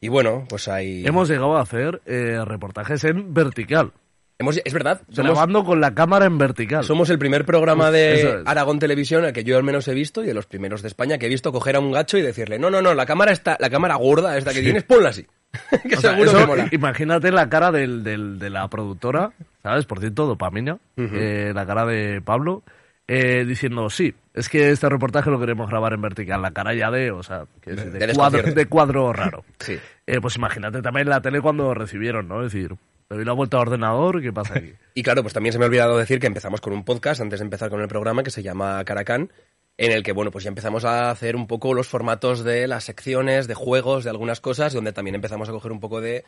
Y 0.00 0.08
bueno, 0.08 0.44
pues 0.48 0.68
hay... 0.68 1.04
Hemos 1.06 1.28
llegado 1.28 1.56
a 1.56 1.62
hacer 1.62 2.02
eh, 2.06 2.38
reportajes 2.44 3.02
en 3.04 3.32
vertical. 3.34 3.92
Hemos- 4.38 4.60
es 4.64 4.72
verdad, 4.72 5.02
somos, 5.10 5.32
Grabando 5.32 5.64
con 5.64 5.80
la 5.80 5.94
cámara 5.94 6.26
en 6.26 6.38
vertical. 6.38 6.84
somos 6.84 7.10
el 7.10 7.18
primer 7.18 7.44
programa 7.44 7.90
de 7.90 8.20
es. 8.20 8.26
Aragón 8.46 8.78
Televisión 8.78 9.24
al 9.24 9.32
que 9.32 9.44
yo 9.44 9.56
al 9.56 9.64
menos 9.64 9.86
he 9.88 9.94
visto 9.94 10.22
y 10.22 10.26
de 10.26 10.34
los 10.34 10.46
primeros 10.46 10.82
de 10.82 10.88
España 10.88 11.18
que 11.18 11.26
he 11.26 11.28
visto 11.28 11.52
coger 11.52 11.76
a 11.76 11.80
un 11.80 11.92
gacho 11.92 12.18
y 12.18 12.22
decirle, 12.22 12.58
no, 12.58 12.70
no, 12.70 12.80
no, 12.82 12.94
la 12.94 13.06
cámara 13.06 13.32
está, 13.32 13.56
la 13.60 13.70
cámara 13.70 13.94
gorda 13.96 14.36
esta 14.36 14.52
que 14.52 14.60
tienes, 14.62 14.84
ponla 14.84 15.10
así. 15.10 15.26
que 15.88 15.96
O 15.96 16.00
sea, 16.00 16.10
seguro 16.10 16.30
eso, 16.30 16.38
que 16.40 16.46
mola. 16.46 16.68
Imagínate 16.72 17.30
la 17.32 17.48
cara 17.48 17.70
del, 17.72 18.02
del- 18.04 18.38
de 18.38 18.50
la 18.50 18.68
productora, 18.68 19.32
¿sabes? 19.62 19.86
Por 19.86 20.00
cierto, 20.00 20.26
dopamina, 20.26 20.78
eh, 20.96 21.52
la 21.54 21.64
cara 21.66 21.86
de 21.86 22.20
Pablo, 22.20 22.62
eh, 23.08 23.44
diciendo, 23.46 23.88
sí, 23.88 24.12
es 24.34 24.48
que 24.48 24.70
este 24.70 24.88
reportaje 24.88 25.30
lo 25.30 25.38
queremos 25.38 25.70
grabar 25.70 25.92
en 25.94 26.02
vertical, 26.02 26.42
la 26.42 26.50
cara 26.50 26.74
ya 26.74 26.90
de, 26.90 27.10
o 27.12 27.22
sea, 27.22 27.44
que 27.62 27.70
es 27.70 27.76
de, 27.76 27.84
de 27.84 27.98
cuadro, 28.14 28.38
desconcierto. 28.38 28.54
de 28.60 28.66
cuadro 28.66 29.12
raro. 29.12 29.44
Sí. 29.60 29.78
Eh, 30.06 30.20
pues 30.20 30.36
imagínate 30.36 30.82
también 30.82 31.08
la 31.08 31.22
tele 31.22 31.40
cuando 31.40 31.72
recibieron, 31.72 32.26
¿no? 32.28 32.44
Es 32.44 32.52
decir, 32.52 32.74
le 33.10 33.16
doy 33.16 33.24
la 33.24 33.32
vuelta 33.32 33.56
al 33.56 33.62
ordenador, 33.62 34.20
¿qué 34.20 34.32
pasa 34.32 34.58
aquí? 34.58 34.72
Y 34.94 35.02
claro, 35.02 35.22
pues 35.22 35.34
también 35.34 35.52
se 35.52 35.58
me 35.58 35.66
ha 35.66 35.68
olvidado 35.68 35.98
decir 35.98 36.18
que 36.18 36.26
empezamos 36.26 36.60
con 36.60 36.72
un 36.72 36.84
podcast 36.84 37.20
antes 37.20 37.40
de 37.40 37.44
empezar 37.44 37.68
con 37.70 37.80
el 37.80 37.88
programa 37.88 38.22
que 38.22 38.30
se 38.30 38.42
llama 38.42 38.82
Caracán, 38.84 39.30
en 39.76 39.92
el 39.92 40.02
que, 40.02 40.12
bueno, 40.12 40.30
pues 40.30 40.44
ya 40.44 40.48
empezamos 40.48 40.84
a 40.86 41.10
hacer 41.10 41.36
un 41.36 41.46
poco 41.46 41.74
los 41.74 41.86
formatos 41.86 42.44
de 42.44 42.66
las 42.66 42.84
secciones, 42.84 43.46
de 43.46 43.54
juegos, 43.54 44.04
de 44.04 44.10
algunas 44.10 44.40
cosas, 44.40 44.72
donde 44.72 44.92
también 44.92 45.14
empezamos 45.14 45.48
a 45.48 45.52
coger 45.52 45.70
un 45.70 45.80
poco 45.80 46.00
de, 46.00 46.24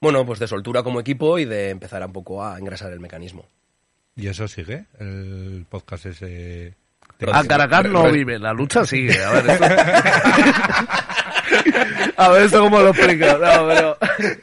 bueno, 0.00 0.26
pues 0.26 0.38
de 0.38 0.46
soltura 0.46 0.82
como 0.82 1.00
equipo 1.00 1.38
y 1.38 1.46
de 1.46 1.70
empezar 1.70 2.04
un 2.04 2.12
poco 2.12 2.44
a 2.44 2.58
engrasar 2.58 2.92
el 2.92 3.00
mecanismo. 3.00 3.46
¿Y 4.14 4.28
eso 4.28 4.46
sigue? 4.46 4.84
¿El 4.98 5.66
podcast 5.68 6.06
ese 6.06 6.74
A 7.32 7.44
Caracas 7.44 7.86
no 7.86 8.10
vive, 8.10 8.38
la 8.38 8.52
lucha 8.52 8.84
sigue. 8.84 9.22
A 9.22 9.32
ver, 9.32 9.50
esto... 9.50 9.64
A 12.16 12.28
ver, 12.30 12.42
esto 12.42 12.60
cómo 12.60 12.80
lo 12.80 12.90
explico. 12.90 13.26
No, 13.26 13.68
pero... 13.68 13.96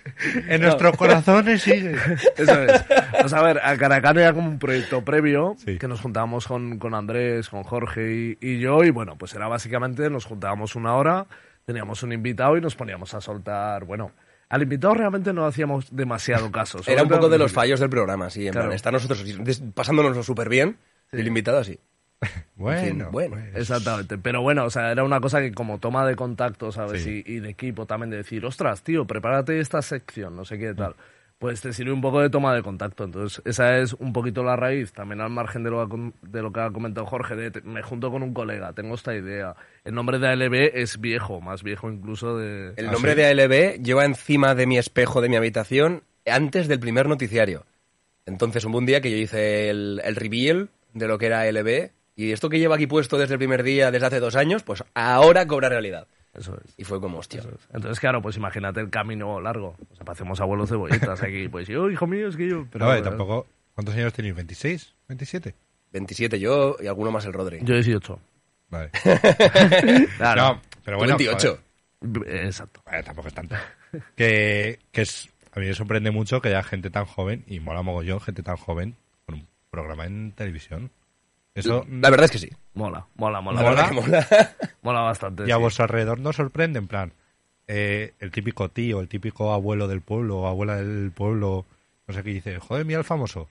En 0.47 0.61
nuestros 0.61 0.95
corazones 0.95 1.61
sigue. 1.63 1.95
Eso 2.37 2.61
es. 2.63 2.83
O 3.25 3.27
sea, 3.27 3.39
a 3.39 3.43
ver, 3.43 3.59
a 3.61 3.75
Caracas 3.77 4.15
era 4.15 4.31
como 4.31 4.47
un 4.47 4.57
proyecto 4.59 5.03
previo 5.03 5.55
Sí. 5.57 5.77
que 5.77 5.87
nos 5.87 5.99
juntábamos 6.01 6.47
con, 6.47 6.77
con 6.79 6.93
Andrés, 6.93 7.49
con 7.49 7.63
Jorge 7.63 8.13
y, 8.13 8.37
y 8.39 8.59
yo. 8.59 8.83
Y 8.83 8.89
bueno, 8.91 9.17
pues 9.17 9.33
era 9.33 9.47
básicamente, 9.47 10.09
nos 10.09 10.25
juntábamos 10.25 10.75
una 10.75 10.95
hora, 10.95 11.25
teníamos 11.65 12.03
un 12.03 12.13
invitado 12.13 12.55
y 12.57 12.61
nos 12.61 12.75
poníamos 12.75 13.13
a 13.15 13.21
soltar. 13.21 13.83
Bueno, 13.85 14.11
al 14.49 14.61
invitado 14.61 14.93
realmente 14.93 15.33
no 15.33 15.45
hacíamos 15.45 15.93
demasiado 15.93 16.51
caso. 16.51 16.79
Era 16.87 17.03
un 17.03 17.09
poco 17.09 17.27
de 17.27 17.39
los 17.39 17.51
fallos 17.51 17.79
del 17.81 17.89
programa, 17.89 18.29
sí. 18.29 18.45
En 18.45 18.53
Claro. 18.53 18.67
plan, 18.67 18.75
estar 18.75 18.93
nosotros 18.93 19.25
pasándonoslo 19.73 20.23
súper 20.23 20.47
bien 20.47 20.77
y 21.11 21.19
el 21.19 21.27
invitado 21.27 21.57
así. 21.57 21.79
Bueno, 22.55 23.09
bueno. 23.11 23.35
pues, 23.35 23.55
Exactamente. 23.55 24.17
Pero 24.17 24.41
bueno, 24.41 24.65
o 24.65 24.69
sea, 24.69 24.91
era 24.91 25.03
una 25.03 25.19
cosa 25.19 25.39
que 25.41 25.51
como 25.51 25.79
toma 25.79 26.05
de 26.05 26.15
contacto, 26.15 26.71
¿sabes? 26.71 27.03
Sí. 27.03 27.23
Y, 27.25 27.33
y 27.35 27.39
de 27.39 27.49
equipo 27.49 27.85
también 27.85 28.09
de 28.11 28.17
decir, 28.17 28.45
ostras, 28.45 28.83
tío, 28.83 29.05
prepárate 29.05 29.59
esta 29.59 29.81
sección, 29.81 30.35
no 30.35 30.45
sé 30.45 30.57
qué 30.57 30.73
tal. 30.73 30.95
Pues 31.39 31.59
te 31.59 31.73
sirve 31.73 31.91
un 31.91 31.99
poco 31.99 32.21
de 32.21 32.29
toma 32.29 32.55
de 32.55 32.61
contacto. 32.63 33.03
Entonces, 33.03 33.41
esa 33.43 33.77
es 33.79 33.91
un 33.93 34.13
poquito 34.13 34.43
la 34.43 34.55
raíz, 34.55 34.93
también 34.93 35.19
al 35.19 35.29
margen 35.29 35.63
de 35.63 35.71
lo, 35.71 35.77
que 35.79 35.83
ha 35.83 35.89
com- 35.89 36.11
de 36.21 36.41
lo 36.41 36.53
que 36.53 36.59
ha 36.61 36.69
comentado 36.71 37.05
Jorge, 37.05 37.35
de 37.35 37.51
te- 37.51 37.61
me 37.63 37.81
junto 37.81 38.09
con 38.11 38.23
un 38.23 38.33
colega, 38.33 38.71
tengo 38.71 38.95
esta 38.95 39.13
idea. 39.13 39.53
El 39.83 39.93
nombre 39.93 40.19
de 40.19 40.27
ALB 40.29 40.71
es 40.73 41.01
viejo, 41.01 41.41
más 41.41 41.61
viejo 41.63 41.91
incluso 41.91 42.37
de... 42.37 42.73
El 42.77 42.87
¿Ah, 42.87 42.91
nombre 42.93 43.11
sí? 43.11 43.17
de 43.17 43.25
ALB 43.25 43.83
lleva 43.83 44.05
encima 44.05 44.55
de 44.55 44.67
mi 44.67 44.77
espejo 44.77 45.19
de 45.19 45.27
mi 45.27 45.35
habitación 45.35 46.03
antes 46.25 46.69
del 46.69 46.79
primer 46.79 47.09
noticiario. 47.09 47.65
Entonces 48.25 48.63
hubo 48.63 48.77
un 48.77 48.85
día 48.85 49.01
que 49.01 49.11
yo 49.11 49.17
hice 49.17 49.69
el, 49.69 50.01
el 50.05 50.15
reveal 50.15 50.69
de 50.93 51.07
lo 51.09 51.17
que 51.17 51.25
era 51.25 51.41
ALB 51.41 51.89
y 52.15 52.31
esto 52.31 52.49
que 52.49 52.59
lleva 52.59 52.75
aquí 52.75 52.87
puesto 52.87 53.17
desde 53.17 53.33
el 53.33 53.39
primer 53.39 53.63
día, 53.63 53.91
desde 53.91 54.07
hace 54.07 54.19
dos 54.19 54.35
años, 54.35 54.63
pues 54.63 54.83
ahora 54.93 55.47
cobra 55.47 55.69
realidad. 55.69 56.07
Eso 56.33 56.57
es. 56.65 56.73
Y 56.77 56.83
fue 56.83 56.99
como, 56.99 57.19
hostia. 57.19 57.43
Entonces, 57.73 57.99
claro, 57.99 58.21
pues 58.21 58.37
imagínate 58.37 58.79
el 58.79 58.89
camino 58.89 59.39
largo. 59.39 59.75
O 59.91 59.95
sea, 59.95 60.03
parecemos 60.03 60.41
abuelos 60.41 60.69
cebolletas 60.69 61.21
aquí. 61.21 61.47
Pues 61.51 61.67
yo, 61.67 61.89
hijo 61.91 62.07
mío, 62.07 62.27
es 62.27 62.35
que 62.35 62.49
yo... 62.49 62.65
Pero 62.71 62.85
a 62.89 62.95
ver, 62.95 63.03
tampoco. 63.03 63.45
¿Cuántos 63.75 63.95
años 63.95 64.13
tenéis? 64.13 64.35
¿26? 64.35 64.93
¿27? 65.09 65.53
27 65.91 66.39
yo 66.39 66.75
y 66.79 66.87
alguno 66.87 67.11
más 67.11 67.25
el 67.25 67.33
Rodri. 67.33 67.59
Yo 67.61 67.75
18. 67.75 68.19
Vale. 68.69 68.89
Claro. 70.17 70.41
No, 70.41 70.61
pero 70.83 70.97
bueno. 70.97 71.17
28. 71.17 71.59
joder, 72.01 72.45
Exacto. 72.45 72.81
eh, 72.91 73.03
tampoco 73.03 73.27
es 73.27 73.33
tanto. 73.33 73.55
Que, 74.15 74.79
que 74.91 75.01
es. 75.03 75.29
A 75.51 75.59
mí 75.59 75.67
me 75.67 75.73
sorprende 75.75 76.09
mucho 76.09 76.41
que 76.41 76.49
haya 76.49 76.63
gente 76.63 76.89
tan 76.89 77.05
joven, 77.05 77.43
y 77.47 77.59
mola 77.59 77.83
mogollón, 77.83 78.19
gente 78.19 78.41
tan 78.41 78.57
joven, 78.57 78.95
con 79.27 79.35
un 79.35 79.47
programa 79.69 80.05
en 80.07 80.31
televisión. 80.31 80.91
Eso. 81.55 81.85
La 81.89 82.09
verdad 82.09 82.25
es 82.25 82.31
que 82.31 82.37
sí. 82.39 82.49
Mola, 82.73 83.05
mola, 83.15 83.41
mola. 83.41 83.61
La 83.61 83.69
Mola, 83.69 83.91
mola. 83.91 84.27
mola 84.81 84.99
bastante. 85.01 85.43
Y 85.47 85.51
a 85.51 85.55
sí. 85.55 85.61
vuestro 85.61 85.83
alrededor 85.83 86.19
no 86.19 86.33
sorprende, 86.33 86.79
en 86.79 86.87
plan, 86.87 87.13
eh, 87.67 88.13
el 88.19 88.31
típico 88.31 88.69
tío, 88.69 88.99
el 89.01 89.07
típico 89.07 89.53
abuelo 89.53 89.87
del 89.87 90.01
pueblo 90.01 90.39
o 90.39 90.47
abuela 90.47 90.77
del 90.77 91.11
pueblo, 91.11 91.65
no 92.07 92.13
sé 92.13 92.23
qué 92.23 92.29
dice, 92.31 92.59
joder, 92.59 92.85
mira 92.85 92.99
el 92.99 93.05
famoso. 93.05 93.49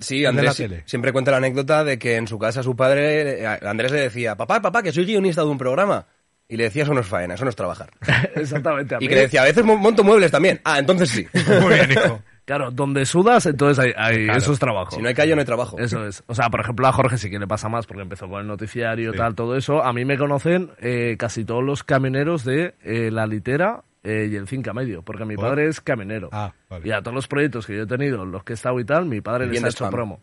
Sí, 0.00 0.24
Andrés 0.24 0.58
la 0.58 0.82
siempre 0.86 1.12
cuenta 1.12 1.30
la 1.30 1.36
anécdota 1.36 1.84
de 1.84 1.98
que 1.98 2.16
en 2.16 2.26
su 2.26 2.38
casa 2.38 2.62
su 2.62 2.74
padre, 2.74 3.42
eh, 3.42 3.46
Andrés 3.46 3.92
le 3.92 4.00
decía, 4.00 4.34
papá, 4.34 4.60
papá, 4.62 4.82
que 4.82 4.90
soy 4.90 5.04
guionista 5.04 5.42
de 5.42 5.48
un 5.48 5.58
programa. 5.58 6.06
Y 6.48 6.56
le 6.56 6.64
decía, 6.64 6.82
eso 6.82 6.92
no 6.92 7.00
es 7.00 7.06
faena, 7.06 7.34
eso 7.34 7.44
no 7.44 7.50
es 7.50 7.56
trabajar. 7.56 7.90
Exactamente. 8.34 8.94
a 8.94 8.98
Y 8.98 9.02
mí- 9.02 9.08
que 9.08 9.14
le 9.14 9.20
decía, 9.22 9.42
a 9.42 9.44
veces 9.44 9.64
mo- 9.64 9.76
monto 9.76 10.02
muebles 10.02 10.30
también. 10.30 10.60
Ah, 10.64 10.78
entonces 10.78 11.08
sí. 11.10 11.26
Muy 11.60 11.74
bien, 11.74 11.92
hijo. 11.92 12.20
Claro, 12.54 12.70
donde 12.70 13.06
sudas, 13.06 13.46
entonces 13.46 13.78
hay, 13.82 13.92
hay- 13.96 14.24
Claro. 14.24 14.38
eso 14.38 14.52
es 14.52 14.58
trabajo. 14.58 14.90
Si 14.94 15.00
no 15.00 15.08
hay 15.08 15.14
callo, 15.14 15.34
no 15.34 15.40
hay 15.40 15.46
trabajo. 15.46 15.78
Eso 15.78 16.06
es. 16.06 16.22
O 16.26 16.34
sea, 16.34 16.50
por 16.50 16.60
ejemplo, 16.60 16.86
a 16.86 16.92
Jorge 16.92 17.16
sí 17.16 17.30
que 17.30 17.38
le 17.38 17.46
pasa 17.46 17.70
más 17.70 17.86
porque 17.86 18.02
empezó 18.02 18.28
con 18.28 18.40
el 18.42 18.46
noticiario, 18.46 19.12
Sí. 19.12 19.16
tal, 19.18 19.34
todo 19.34 19.56
eso. 19.56 19.82
A 19.82 19.92
mí 19.94 20.04
me 20.04 20.18
conocen 20.18 20.70
eh, 20.80 21.16
casi 21.18 21.44
todos 21.46 21.64
los 21.64 21.82
camioneros 21.82 22.44
de 22.44 22.74
eh, 22.82 23.10
La 23.10 23.26
Litera 23.26 23.84
eh, 24.04 24.28
y 24.30 24.36
el 24.36 24.46
Finca 24.46 24.74
Medio, 24.74 25.00
porque 25.02 25.24
mi 25.24 25.34
¿Por? 25.36 25.46
padre 25.46 25.66
es 25.68 25.80
camionero. 25.80 26.28
Ah, 26.30 26.52
vale. 26.68 26.86
Y 26.86 26.92
a 26.92 27.00
todos 27.00 27.14
los 27.14 27.26
proyectos 27.26 27.66
que 27.66 27.74
yo 27.76 27.84
he 27.84 27.86
tenido, 27.86 28.24
los 28.26 28.44
que 28.44 28.52
he 28.52 28.54
estado 28.54 28.78
y 28.80 28.84
tal, 28.84 29.06
mi 29.06 29.22
padre 29.22 29.44
les 29.44 29.52
Bien 29.52 29.64
ha 29.64 29.68
de 29.68 29.70
hecho 29.70 29.88
promo. 29.88 30.20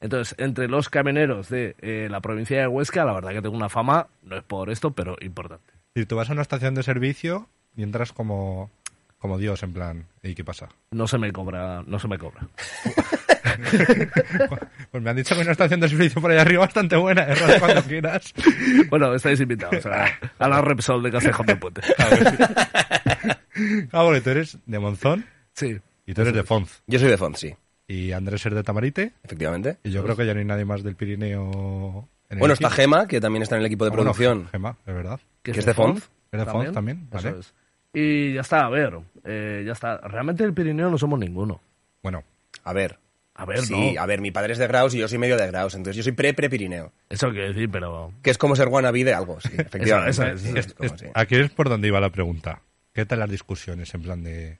Entonces, 0.00 0.34
entre 0.38 0.66
los 0.68 0.88
camioneros 0.88 1.48
de 1.48 1.76
eh, 1.80 2.08
la 2.10 2.20
provincia 2.20 2.58
de 2.60 2.66
Huesca, 2.66 3.04
la 3.04 3.12
verdad 3.12 3.30
que 3.30 3.42
tengo 3.42 3.56
una 3.56 3.68
fama, 3.68 4.06
no 4.22 4.36
es 4.36 4.42
por 4.42 4.70
esto, 4.70 4.90
pero 4.92 5.16
importante. 5.20 5.72
Y 5.94 6.06
tú 6.06 6.16
vas 6.16 6.28
a 6.30 6.32
una 6.32 6.42
estación 6.42 6.74
de 6.74 6.82
servicio 6.82 7.48
y 7.76 7.82
entras 7.82 8.12
como, 8.12 8.70
como 9.18 9.36
Dios, 9.38 9.62
en 9.62 9.72
plan, 9.72 10.06
¿y 10.22 10.34
qué 10.34 10.44
pasa? 10.44 10.68
No 10.92 11.06
se 11.08 11.18
me 11.18 11.32
cobra, 11.32 11.82
no 11.86 11.98
se 11.98 12.08
me 12.08 12.18
cobra. 12.18 12.46
Pues 14.90 15.02
me 15.02 15.10
han 15.10 15.16
dicho 15.16 15.34
que 15.34 15.40
hay 15.40 15.42
una 15.46 15.52
estación 15.52 15.80
de 15.80 15.88
servicio 15.88 16.20
por 16.22 16.30
ahí 16.30 16.38
arriba 16.38 16.60
bastante 16.60 16.96
buena, 16.96 17.22
¿eh? 17.24 17.34
Cuando 17.58 17.82
quieras. 17.82 18.32
Bueno, 18.90 19.12
estáis 19.14 19.40
invitados 19.40 19.84
a, 19.86 20.06
a 20.38 20.48
la 20.48 20.60
Repsol 20.62 21.02
de 21.02 21.10
Castejón 21.10 21.46
de 21.46 21.56
Puente. 21.56 21.80
Ah, 23.90 24.04
porque 24.04 24.20
tú 24.20 24.30
eres 24.30 24.56
de 24.66 24.78
Monzón 24.78 25.26
Sí. 25.52 25.76
y 26.06 26.14
tú 26.14 26.20
eres 26.22 26.32
de 26.32 26.44
Fonz. 26.44 26.82
Yo 26.86 27.00
soy 27.00 27.08
de 27.08 27.16
Font, 27.18 27.36
sí, 27.36 27.52
Y 27.88 28.12
Andrés 28.12 28.46
es 28.46 28.54
de 28.54 28.62
Tamarite. 28.62 29.14
efectivamente. 29.24 29.78
Y 29.82 29.90
yo 29.90 30.04
creo 30.04 30.14
que 30.16 30.24
ya 30.24 30.32
no 30.32 30.38
hay 30.38 30.46
nadie 30.46 30.64
más 30.64 30.84
del 30.84 30.94
Pirineo. 30.94 32.08
en 32.30 32.36
el 32.36 32.38
Bueno, 32.38 32.54
equipo. 32.54 32.68
está 32.68 32.70
Gema, 32.82 33.08
que 33.08 33.20
también 33.20 33.42
está 33.42 33.56
en 33.56 33.60
el 33.62 33.66
equipo 33.66 33.84
de 33.84 33.88
Ah, 33.90 33.94
bueno, 33.96 34.12
producción. 34.12 34.48
Gema, 34.52 34.76
es 34.86 34.94
verdad. 34.94 35.18
Que 35.42 35.50
es 35.50 35.66
de 35.66 35.74
Font. 35.74 35.98
¿Es 36.30 36.38
de 36.38 36.46
Font 36.46 36.72
también? 36.72 37.08
Eso 37.12 37.28
Vale. 37.30 37.40
es. 37.40 37.54
Y 37.92 38.34
ya 38.34 38.42
está, 38.42 38.66
a 38.66 38.70
ver, 38.70 38.98
eh, 39.24 39.62
ya 39.66 39.72
está. 39.72 39.98
Realmente 39.98 40.44
el 40.44 40.54
Pirineo 40.54 40.90
no 40.90 40.98
somos 40.98 41.18
ninguno. 41.18 41.60
Bueno, 42.02 42.22
A 42.64 42.72
ver. 42.72 42.98
A 43.34 43.44
ver, 43.44 43.60
sí, 43.60 43.92
no. 43.94 44.00
a 44.02 44.06
ver, 44.06 44.20
mi 44.20 44.32
padre 44.32 44.52
es 44.54 44.58
de 44.58 44.66
Graus 44.66 44.92
y 44.94 44.98
yo 44.98 45.06
soy 45.06 45.16
medio 45.18 45.36
de 45.36 45.46
Graus, 45.46 45.72
entonces 45.76 45.94
yo 45.96 46.02
soy 46.02 46.10
pre-pre-Pirineo. 46.10 46.90
Eso 47.08 47.30
quiero 47.30 47.46
decir, 47.46 47.70
pero... 47.70 48.12
Que 48.20 48.30
es 48.30 48.38
como 48.38 48.56
ser 48.56 48.66
wannabe 48.66 49.04
de 49.04 49.14
algo, 49.14 49.40
sí, 49.40 49.50
efectivamente. 49.58 50.10
eso 50.10 50.24
es, 50.24 50.40
Sí, 50.40 50.48
eso 50.48 50.58
es 50.58 50.66
es- 50.66 50.74
como 50.74 50.86
es- 50.88 50.92
así. 50.94 51.06
aquí 51.14 51.36
es 51.36 51.50
por 51.52 51.68
donde 51.68 51.86
iba 51.86 52.00
la 52.00 52.10
pregunta. 52.10 52.62
¿Qué 52.92 53.06
tal 53.06 53.20
las 53.20 53.30
discusiones 53.30 53.94
en 53.94 54.02
plan 54.02 54.24
de 54.24 54.58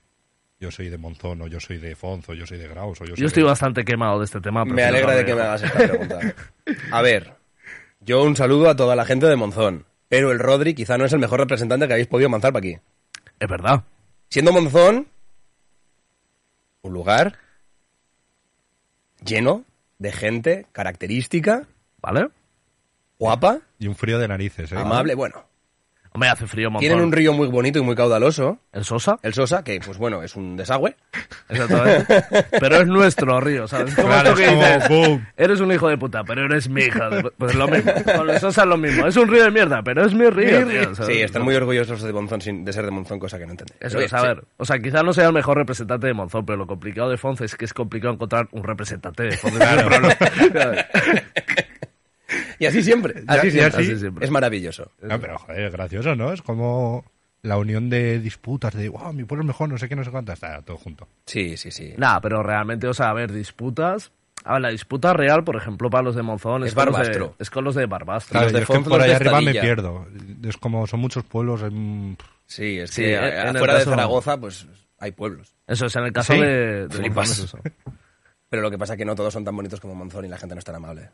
yo 0.61 0.70
soy 0.70 0.90
de 0.90 0.97
Monzón 0.97 1.42
o 1.42 1.49
yo 1.49 1.58
soy 1.58 1.78
de 1.78 1.97
Fonz 1.97 2.28
o 2.28 2.35
yo 2.35 2.47
soy 2.47 2.58
de 2.58 2.68
Graus 2.68 3.00
o 3.00 3.04
yo 3.04 3.16
soy 3.16 3.20
Yo 3.23 3.26
estoy 3.26 3.42
de... 3.42 3.49
bastante 3.49 3.85
quemado 3.85 4.20
de 4.20 4.26
este 4.26 4.40
tema. 4.40 4.64
Me 4.64 4.75
prefiero 4.75 4.90
alegra 4.97 5.14
de 5.16 5.25
que 5.25 5.35
me 5.35 5.40
hagas 5.40 5.62
esta 5.64 5.78
pregunta. 5.78 6.20
A 6.92 7.02
ver, 7.02 7.32
yo 8.00 8.23
un 8.23 8.37
saludo 8.37 8.70
a 8.70 8.76
toda 8.76 8.94
la 8.94 9.04
gente 9.04 9.26
de 9.26 9.35
Monzón, 9.35 9.87
pero 10.08 10.30
el 10.30 10.38
Rodri 10.38 10.75
quizá 10.75 10.97
no 10.99 11.04
es 11.04 11.12
el 11.12 11.18
mejor 11.18 11.40
representante 11.40 11.88
que 11.88 11.94
habéis 11.94 12.06
podido 12.08 12.28
manzar 12.28 12.52
para 12.52 12.64
aquí. 12.64 12.78
Es 13.40 13.49
verdad. 13.49 13.85
Siendo 14.28 14.52
Monzón 14.52 15.09
un 16.83 16.92
lugar 16.92 17.38
lleno 19.25 19.64
de 19.99 20.12
gente 20.12 20.66
característica, 20.73 21.66
¿Vale? 22.00 22.28
guapa, 23.18 23.59
Y 23.78 23.88
un 23.88 23.97
frío 23.97 24.18
de 24.18 24.28
narices, 24.28 24.71
¿eh? 24.71 24.76
amable, 24.76 25.14
bueno. 25.14 25.47
Hombre, 26.18 26.30
hace 26.30 26.46
frío, 26.48 26.68
montón. 26.68 26.80
Tienen 26.80 27.00
un 27.00 27.12
río 27.12 27.32
muy 27.32 27.46
bonito 27.46 27.78
y 27.78 27.82
muy 27.82 27.94
caudaloso, 27.94 28.58
¿El 28.72 28.84
Sosa? 28.84 29.20
el 29.22 29.34
Sosa, 29.34 29.62
que 29.62 29.78
pues 29.78 29.98
bueno, 29.98 30.20
es 30.25 30.34
un 30.34 30.56
desagüe. 30.56 30.96
Exactamente. 31.48 32.25
pero 32.58 32.76
es 32.80 32.88
nuestro 32.88 33.40
río, 33.40 33.68
¿sabes? 33.68 33.90
Es 33.90 33.94
como 33.94 34.08
Claro, 34.08 34.34
que 34.34 34.42
es 34.44 34.48
como, 34.50 34.62
dices, 34.64 34.88
boom. 34.88 35.26
eres 35.37 35.60
un 35.60 35.70
hijo 35.70 35.88
de 35.88 35.96
puta, 35.96 36.25
pero 36.25 36.44
eres 36.46 36.68
mi 36.68 36.82
hija 36.82 37.08
de 37.08 37.22
pu-". 37.22 37.32
Pues 37.38 37.54
lo 37.54 37.68
mismo. 37.68 37.92
Con 38.16 38.30
el 38.30 38.40
Sosa 38.40 38.62
es 38.62 38.68
lo 38.68 38.76
mismo. 38.76 39.06
Es 39.06 39.16
un 39.16 39.28
río 39.28 39.44
de 39.44 39.50
mierda, 39.52 39.80
pero 39.84 40.04
es 40.04 40.12
mi 40.12 40.28
río. 40.28 40.92
Sí, 40.96 41.20
están 41.20 41.42
muy 41.42 41.54
orgullosos 41.54 42.02
de 42.02 42.12
Monzón 42.12 42.40
sin- 42.40 42.64
de 42.64 42.72
ser 42.72 42.84
de 42.84 42.90
Monzón, 42.90 43.20
cosa 43.20 43.38
que 43.38 43.46
no 43.46 43.52
entendí. 43.52 43.75
Eso 43.78 44.00
es, 44.00 44.12
a 44.12 44.18
sí. 44.20 44.26
ver, 44.26 44.44
o 44.56 44.64
sea, 44.64 44.78
quizás 44.80 45.04
no 45.04 45.12
sea 45.12 45.28
el 45.28 45.32
mejor 45.32 45.56
representante 45.56 46.08
de 46.08 46.14
Monzón, 46.14 46.44
pero 46.44 46.58
lo 46.58 46.66
complicado 46.66 47.10
de 47.10 47.16
Fonce 47.16 47.44
es 47.44 47.54
que 47.54 47.64
es 47.64 47.72
complicado 47.72 48.14
encontrar 48.14 48.48
un 48.50 48.64
representante 48.64 49.22
de 49.22 49.28
el 49.28 49.38
problema. 49.84 50.16
Y 52.58 52.66
así 52.66 52.82
siempre, 52.82 53.22
así 53.26 53.50
siempre. 53.50 53.78
así 53.80 53.90
Así 53.92 53.98
siempre. 54.00 54.24
Es 54.24 54.30
maravilloso. 54.30 54.90
No, 55.02 55.20
pero 55.20 55.38
joder, 55.38 55.64
es 55.66 55.72
gracioso, 55.72 56.14
¿no? 56.16 56.32
Es 56.32 56.42
como 56.42 57.04
la 57.42 57.56
unión 57.58 57.88
de 57.88 58.18
disputas 58.18 58.74
de, 58.74 58.88
wow, 58.88 59.12
mi 59.12 59.24
pueblo 59.24 59.42
es 59.44 59.46
mejor, 59.46 59.68
no 59.68 59.78
sé 59.78 59.88
qué, 59.88 59.94
no 59.96 60.04
sé 60.04 60.10
cuánto, 60.10 60.32
está 60.32 60.60
todo 60.62 60.76
junto. 60.76 61.06
Sí, 61.26 61.56
sí, 61.56 61.70
sí. 61.70 61.94
Nah, 61.96 62.18
pero 62.20 62.42
realmente, 62.42 62.86
o 62.88 62.94
sea, 62.94 63.10
a 63.10 63.12
ver, 63.14 63.32
disputas. 63.32 64.10
A 64.44 64.54
ver, 64.54 64.62
la 64.62 64.68
disputa 64.70 65.12
real, 65.12 65.44
por 65.44 65.56
ejemplo, 65.56 65.90
para 65.90 66.02
los 66.04 66.14
de 66.14 66.22
Monzón 66.22 66.62
es, 66.62 66.68
Es 66.68 66.74
con 66.74 66.86
los 66.86 66.94
de- 66.94 67.02
Barbastro. 67.02 67.34
es 67.38 67.50
con 67.50 67.64
los 67.64 67.74
de 67.74 67.86
Barbastro. 67.86 68.30
Claro, 68.32 68.44
los 68.46 68.52
de 68.52 68.58
yo 68.60 68.74
es 68.74 68.84
que 68.84 68.88
por 68.90 69.00
ahí 69.02 69.10
arriba 69.10 69.40
me 69.40 69.52
pierdo. 69.52 70.06
Es 70.44 70.56
como 70.56 70.86
son 70.86 71.00
muchos 71.00 71.24
pueblos. 71.24 71.62
mm, 71.70 72.12
Sí, 72.46 72.78
es 72.78 72.90
Sí, 72.90 73.02
que 73.02 73.14
en- 73.14 73.22
a- 73.24 73.28
en 73.42 73.48
el 73.48 73.56
afuera 73.56 73.78
de 73.78 73.84
Zaragoza, 73.84 74.38
pues 74.40 74.66
hay 74.98 75.10
pueblos. 75.12 75.54
Eso 75.66 75.86
es, 75.86 75.96
en 75.96 76.04
el 76.04 76.12
caso 76.12 76.32
Sí, 76.32 76.40
de, 76.40 76.88
de. 76.88 77.10
Monzón 77.10 77.24
es 77.24 77.38
eso. 77.40 77.58
Pero 78.48 78.62
lo 78.62 78.70
que 78.70 78.78
pasa 78.78 78.94
es 78.94 78.98
que 78.98 79.04
no 79.04 79.14
todos 79.14 79.32
son 79.34 79.44
tan 79.44 79.54
bonitos 79.54 79.80
como 79.80 79.94
Monzón 79.94 80.24
y 80.24 80.28
la 80.28 80.38
gente 80.38 80.54
no 80.54 80.58
es 80.60 80.64
tan 80.64 80.76
amable. 80.76 81.10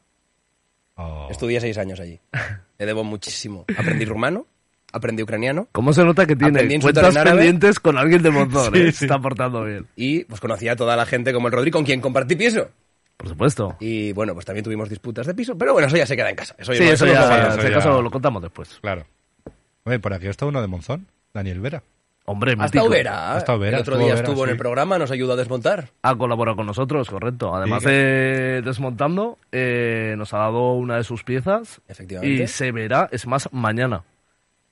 Oh. 0.97 1.29
Estudié 1.31 1.61
seis 1.61 1.79
años 1.79 2.01
allí. 2.01 2.21
Le 2.79 2.87
debo 2.87 3.05
muchísimo. 3.05 3.65
Aprendí 3.77 4.05
rumano, 4.05 4.47
aprendí 4.93 5.23
ucraniano 5.23 5.69
¿Cómo 5.73 5.93
se 5.93 6.05
nota 6.05 6.27
que 6.27 6.37
tiene 6.37 6.81
cuentas 6.81 7.17
pendientes 7.17 7.81
con 7.81 7.99
alguien 7.99 8.23
de 8.23 8.31
Monzón? 8.31 8.75
Sí, 8.75 8.81
eh? 8.81 8.93
sí. 8.93 8.99
Se 8.99 9.05
está 9.07 9.19
portando 9.21 9.65
bien. 9.65 9.87
y 9.97 10.25
pues 10.25 10.41
conocí 10.41 10.69
a 10.69 10.77
toda 10.77 10.97
la 10.97 11.07
gente 11.07 11.33
como 11.33 11.49
el 11.49 11.53
Rodri 11.53 11.71
con 11.71 11.85
quien 11.85 12.01
compartí 12.01 12.37
piso. 12.37 12.69
Por 13.17 13.29
supuesto. 13.29 13.77
Y 13.81 14.13
bueno, 14.13 14.35
pues 14.35 14.45
también 14.45 14.65
tuvimos 14.65 14.89
disputas 14.89 15.27
de 15.27 15.35
piso, 15.35 15.57
pero 15.57 15.73
bueno, 15.73 15.87
eso 15.87 15.97
ya 15.97 16.07
se 16.07 16.17
queda 16.17 16.31
en 16.31 16.37
casa. 16.37 16.57
Eso 16.59 16.73
Sí, 16.75 16.81
no- 16.85 16.91
eso 16.91 17.07
ya, 17.07 17.13
lo 17.13 17.49
eso 17.55 17.61
este 17.61 18.03
ya- 18.05 18.11
contamos 18.11 18.43
después. 18.43 18.79
Claro. 18.81 19.07
Oye, 19.85 19.99
por 20.01 20.13
aquí 20.15 20.27
está 20.27 20.47
uno 20.47 20.61
de 20.61 20.67
Monzón, 20.67 21.07
Daniel 21.33 21.61
Vera. 21.61 21.83
Hombre, 22.27 22.53
Hasta 22.53 22.65
mítico. 22.79 22.89
Vera. 22.89 23.35
Ha 23.35 23.39
estado 23.39 23.59
Vera, 23.59 23.77
el 23.77 23.81
otro 23.83 23.99
día 23.99 24.15
Vera, 24.15 24.21
estuvo 24.21 24.45
en 24.45 24.49
sí. 24.49 24.53
el 24.53 24.57
programa, 24.59 24.99
nos 24.99 25.11
ayudó 25.11 25.35
a 25.35 25.37
desmontar. 25.37 25.91
Ha 26.03 26.15
colaborado 26.17 26.57
con 26.57 26.67
nosotros, 26.67 27.11
correcto. 27.11 27.55
Además 27.55 27.83
Sí. 27.83 27.91
de 27.91 28.63
Desmontando, 28.65 29.39
eh, 29.53 30.15
nos 30.17 30.33
ha 30.33 30.39
dado 30.39 30.73
una 30.73 30.97
de 30.97 31.05
sus 31.05 31.23
piezas. 31.23 31.83
Efectivamente. 31.87 32.43
Y 32.43 32.47
se 32.47 32.73
verá, 32.73 33.09
es 33.13 33.27
más, 33.27 33.49
mañana. 33.53 34.05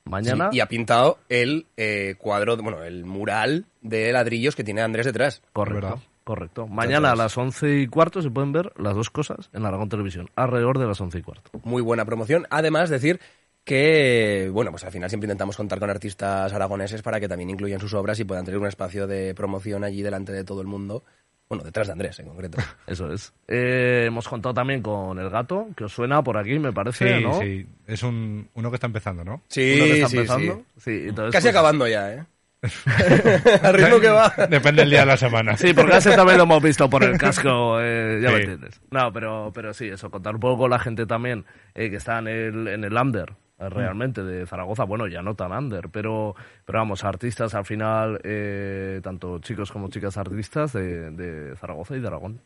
Mañana. 0.05 0.49
Sí, 0.51 0.57
y 0.57 0.59
ha 0.59 0.65
pintado 0.67 1.19
el 1.29 1.67
eh, 1.77 2.15
cuadro, 2.17 2.57
bueno, 2.57 2.83
el 2.83 3.05
mural 3.05 3.65
de 3.81 4.11
ladrillos 4.11 4.55
que 4.55 4.63
tiene 4.63 4.81
Andrés 4.81 5.05
detrás. 5.05 5.41
Correcto. 5.53 5.81
¿Verdad? 5.87 5.99
Correcto. 6.23 6.67
Mañana 6.67 7.11
a 7.11 7.15
las 7.15 7.37
once 7.37 7.79
y 7.79 7.87
cuarto 7.87 8.21
se 8.21 8.29
pueden 8.31 8.51
ver 8.53 8.71
las 8.77 8.95
dos 8.95 9.09
cosas 9.09 9.49
en 9.53 9.65
Aragón 9.65 9.89
Televisión, 9.89 10.29
alrededor 10.35 10.79
de 10.79 10.87
las 10.87 10.99
once 11.01 11.19
y 11.19 11.21
cuarto. 11.21 11.51
Muy 11.65 11.81
buena 11.81 12.05
promoción. 12.05 12.47
Además, 12.49 12.89
decir 12.89 13.19
que, 13.63 14.49
bueno, 14.51 14.71
pues 14.71 14.83
al 14.83 14.91
final 14.91 15.09
siempre 15.09 15.25
intentamos 15.27 15.55
contar 15.57 15.79
con 15.79 15.89
artistas 15.89 16.51
aragoneses 16.53 17.01
para 17.01 17.19
que 17.19 17.27
también 17.27 17.49
incluyan 17.49 17.79
sus 17.79 17.93
obras 17.93 18.19
y 18.19 18.23
puedan 18.25 18.45
tener 18.45 18.59
un 18.59 18.67
espacio 18.67 19.07
de 19.07 19.33
promoción 19.35 19.83
allí 19.83 20.01
delante 20.01 20.31
de 20.31 20.43
todo 20.43 20.61
el 20.61 20.67
mundo. 20.67 21.03
Bueno, 21.49 21.63
detrás 21.63 21.87
de 21.87 21.93
Andrés 21.93 22.17
en 22.19 22.27
concreto. 22.27 22.57
Eso 22.87 23.11
es. 23.13 23.33
Eh, 23.47 24.05
hemos 24.07 24.27
contado 24.27 24.53
también 24.53 24.81
con 24.81 25.19
El 25.19 25.29
Gato, 25.29 25.67
que 25.77 25.83
os 25.83 25.93
suena 25.93 26.23
por 26.23 26.37
aquí, 26.37 26.57
me 26.57 26.69
Sí, 26.69 26.73
parece, 26.73 27.21
¿no? 27.21 27.39
sí. 27.39 27.65
Es 27.85 28.01
un, 28.03 28.49
uno 28.53 28.69
que 28.71 28.75
está 28.75 28.87
empezando, 28.87 29.23
¿no? 29.23 29.41
Sí, 29.49 29.73
Uno 29.75 29.85
que 29.85 29.93
está 29.93 30.07
sí, 30.09 30.17
empezando. 30.17 30.55
sí. 30.77 30.81
Sí, 30.81 31.05
entonces, 31.09 31.31
Casi 31.33 31.43
pues, 31.45 31.55
acabando 31.55 31.87
ya, 31.87 32.13
¿eh? 32.13 32.25
Al 33.61 33.73
ritmo 33.73 33.99
que 33.99 34.09
va. 34.09 34.29
Depende 34.49 34.81
del 34.83 34.89
día 34.89 35.01
de 35.01 35.05
la 35.05 35.17
semana. 35.17 35.57
Sí, 35.57 35.73
porque 35.73 35.97
ese 35.97 36.15
también 36.15 36.37
lo 36.37 36.43
hemos 36.45 36.63
visto 36.63 36.89
por 36.89 37.03
el 37.03 37.17
casco, 37.17 37.79
eh, 37.81 38.19
ya 38.21 38.29
Sí. 38.29 38.35
me 38.35 38.39
entiendes. 38.41 38.81
No, 38.89 39.11
pero, 39.11 39.51
pero 39.53 39.73
sí, 39.73 39.87
eso, 39.89 40.09
contar 40.09 40.33
un 40.35 40.39
poco 40.39 40.59
con 40.59 40.69
la 40.71 40.79
gente 40.79 41.05
también 41.05 41.43
eh, 41.75 41.89
que 41.89 41.97
está 41.97 42.19
en 42.19 42.27
el, 42.29 42.67
en 42.69 42.83
el 42.85 42.93
under, 42.95 43.33
realmente, 43.57 44.23
de 44.23 44.45
Zaragoza. 44.45 44.83
Bueno, 44.83 45.07
ya 45.07 45.21
no 45.21 45.35
tan 45.35 45.51
under, 45.51 45.89
pero, 45.89 46.35
pero 46.65 46.79
vamos, 46.79 47.03
artistas 47.03 47.53
al 47.53 47.65
final, 47.65 48.19
eh, 48.23 48.99
tanto 49.03 49.39
chicos 49.39 49.71
como 49.71 49.89
chicas 49.89 50.17
artistas 50.17 50.73
de, 50.73 51.11
de 51.11 51.55
Zaragoza 51.55 51.95
y 51.95 51.99
de 51.99 52.07
Aragón. 52.07 52.41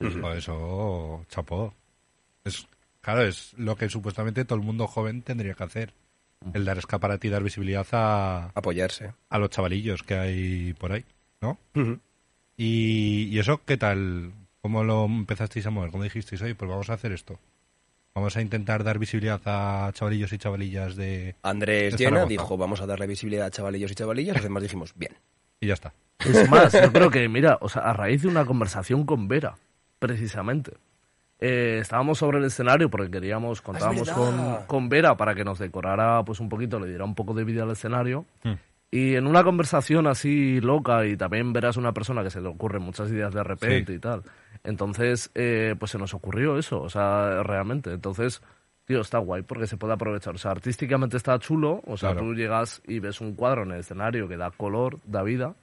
Eso, 0.00 1.24
chapó. 1.28 1.74
Es, 2.44 2.66
claro, 3.00 3.22
es 3.22 3.54
lo 3.56 3.76
que 3.76 3.88
supuestamente 3.88 4.44
todo 4.44 4.58
el 4.58 4.64
mundo 4.64 4.86
joven 4.86 5.22
tendría 5.22 5.54
que 5.54 5.64
hacer. 5.64 5.92
El 6.52 6.66
dar 6.66 6.76
escaparate 6.76 7.26
y 7.26 7.30
dar 7.30 7.42
visibilidad 7.42 7.86
a, 7.92 8.50
Apoyarse. 8.54 9.14
a 9.30 9.38
los 9.38 9.48
chavalillos 9.48 10.02
que 10.02 10.14
hay 10.14 10.74
por 10.74 10.92
ahí, 10.92 11.04
¿no? 11.40 11.58
Y, 12.56 13.28
y 13.30 13.38
eso, 13.38 13.62
¿qué 13.64 13.78
tal? 13.78 14.32
¿Cómo 14.60 14.84
lo 14.84 15.06
empezasteis 15.06 15.66
a 15.66 15.70
mover? 15.70 15.90
¿Cómo 15.90 16.04
dijisteis, 16.04 16.42
oye, 16.42 16.54
pues 16.54 16.70
vamos 16.70 16.90
a 16.90 16.94
hacer 16.94 17.12
esto? 17.12 17.38
Vamos 18.14 18.36
a 18.36 18.40
intentar 18.42 18.84
dar 18.84 19.00
visibilidad 19.00 19.40
a 19.44 19.90
chavalillos 19.92 20.32
y 20.32 20.38
chavalillas 20.38 20.94
de... 20.94 21.34
Andrés 21.42 21.96
De 21.96 22.04
Llena 22.04 22.26
dijo, 22.26 22.56
vamos 22.56 22.80
a 22.80 22.86
darle 22.86 23.08
visibilidad 23.08 23.46
a 23.46 23.50
chavalillos 23.50 23.90
y 23.90 23.96
chavalillas. 23.96 24.36
Los 24.36 24.44
demás 24.44 24.62
dijimos, 24.62 24.92
bien. 24.94 25.14
Y 25.60 25.66
ya 25.66 25.74
está. 25.74 25.92
Es 26.20 26.48
más, 26.48 26.72
yo 26.72 26.92
creo 26.92 27.10
que, 27.10 27.28
mira, 27.28 27.58
o 27.60 27.68
sea, 27.68 27.82
a 27.82 27.92
raíz 27.92 28.22
de 28.22 28.28
una 28.28 28.44
conversación 28.44 29.04
con 29.04 29.26
Vera, 29.26 29.56
precisamente. 29.98 30.74
eh, 31.40 31.78
estábamos 31.80 32.18
sobre 32.18 32.38
el 32.38 32.44
escenario 32.44 32.88
porque 32.88 33.10
queríamos, 33.10 33.60
contábamos 33.60 34.06
verdad. 34.06 34.14
con, 34.14 34.66
con 34.66 34.88
Vera 34.88 35.16
para 35.16 35.34
que 35.34 35.42
nos 35.44 35.58
decorara 35.58 36.22
pues 36.24 36.38
un 36.38 36.48
poquito, 36.48 36.78
le 36.78 36.86
diera 36.86 37.04
un 37.04 37.16
poco 37.16 37.34
de 37.34 37.42
vida 37.42 37.64
al 37.64 37.72
escenario. 37.72 38.26
Hmm. 38.44 38.52
Y 38.92 39.16
en 39.16 39.26
una 39.26 39.42
conversación 39.42 40.06
así 40.06 40.60
loca, 40.60 41.04
y 41.04 41.16
también 41.16 41.52
verás 41.52 41.76
una 41.76 41.92
persona 41.92 42.22
que 42.22 42.30
se 42.30 42.40
le 42.40 42.46
ocurren 42.46 42.82
muchas 42.82 43.10
ideas 43.10 43.34
de 43.34 43.42
repente 43.42 43.90
Sí. 43.92 43.96
y 43.96 43.98
tal. 43.98 44.22
Entonces, 44.64 45.30
eh, 45.34 45.74
pues 45.78 45.90
se 45.92 45.98
nos 45.98 46.14
ocurrió 46.14 46.58
eso, 46.58 46.80
o 46.80 46.88
sea, 46.88 47.42
realmente. 47.42 47.92
Entonces, 47.92 48.42
tío, 48.86 49.00
está 49.02 49.18
guay 49.18 49.42
porque 49.42 49.66
se 49.66 49.76
puede 49.76 49.92
aprovechar. 49.92 50.34
O 50.34 50.38
sea, 50.38 50.50
artísticamente 50.52 51.16
está 51.16 51.38
chulo, 51.38 51.82
o 51.86 51.96
sea, 51.96 52.12
Claro. 52.12 52.26
tú 52.26 52.34
llegas 52.34 52.82
y 52.86 52.98
ves 52.98 53.20
un 53.20 53.34
cuadro 53.34 53.62
en 53.64 53.72
el 53.72 53.80
escenario 53.80 54.26
que 54.26 54.36
da 54.36 54.50
color, 54.50 54.98
da 55.04 55.22
vida. 55.22 55.54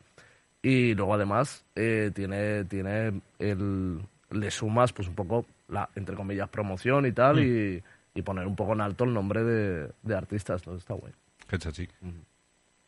Y 0.62 0.94
luego 0.94 1.16
además 1.16 1.66
eh, 1.76 2.12
tiene, 2.14 2.66
tiene 2.66 3.20
el, 3.40 4.00
le 4.30 4.52
sumas 4.52 4.94
pues 4.94 5.08
un 5.08 5.16
poco 5.16 5.46
la, 5.68 5.90
entre 5.96 6.16
comillas, 6.16 6.48
promoción 6.50 7.08
y 7.08 7.12
tal, 7.12 7.40
y, 7.44 7.82
y 8.14 8.22
poner 8.22 8.46
un 8.46 8.56
poco 8.56 8.74
en 8.74 8.82
alto 8.82 9.04
el 9.06 9.14
nombre 9.14 9.44
de, 9.44 9.90
de 10.04 10.16
artistas, 10.16 10.62
entonces 10.62 10.84
está 10.84 10.94
guay. 10.94 11.14
Qué 11.48 11.58
chachi. 11.58 11.88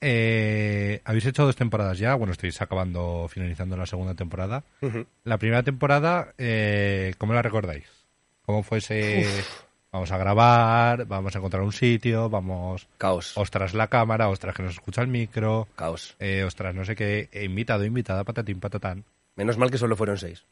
Eh, 0.06 1.02
Habéis 1.06 1.26
hecho 1.26 1.46
dos 1.46 1.56
temporadas 1.56 1.98
ya, 1.98 2.16
bueno, 2.16 2.34
estáis 2.34 2.62
acabando, 2.62 3.28
finalizando 3.30 3.78
la 3.78 3.86
segunda 3.86 4.13
temporada. 4.13 4.63
La 5.24 5.38
primera 5.38 5.63
temporada, 5.63 6.34
eh, 6.38 7.13
¿cómo 7.18 7.34
la 7.34 7.42
recordáis? 7.42 7.86
¿Cómo 8.46 8.63
fuese, 8.63 9.26
vamos 9.92 10.12
a 10.12 10.18
grabar, 10.18 11.06
vamos 11.06 11.34
a 11.34 11.38
encontrar 11.38 11.63
un 11.63 11.72
sitio, 11.72 12.30
vamos, 12.30 12.88
Caos. 12.98 13.38
ostras 13.38 13.74
la 13.74 13.88
cámara, 13.88 14.28
ostras 14.28 14.54
que 14.56 14.63
nos 14.63 14.74
escucha 14.74 15.02
el 15.02 15.08
micro, 15.08 15.70
Caos. 15.78 16.16
eh, 16.20 16.44
ostras 16.44 16.76
no 16.76 16.84
sé 16.84 16.96
qué, 16.98 17.30
eh, 17.32 17.46
invitado, 17.46 17.86
invitada, 17.86 18.26
patatín, 18.26 18.60
patatán. 18.60 19.06
Menos 19.38 19.58
mal 19.58 19.72
que 19.72 19.78
solo 19.78 19.96
fueron 19.96 20.18
seis. 20.18 20.44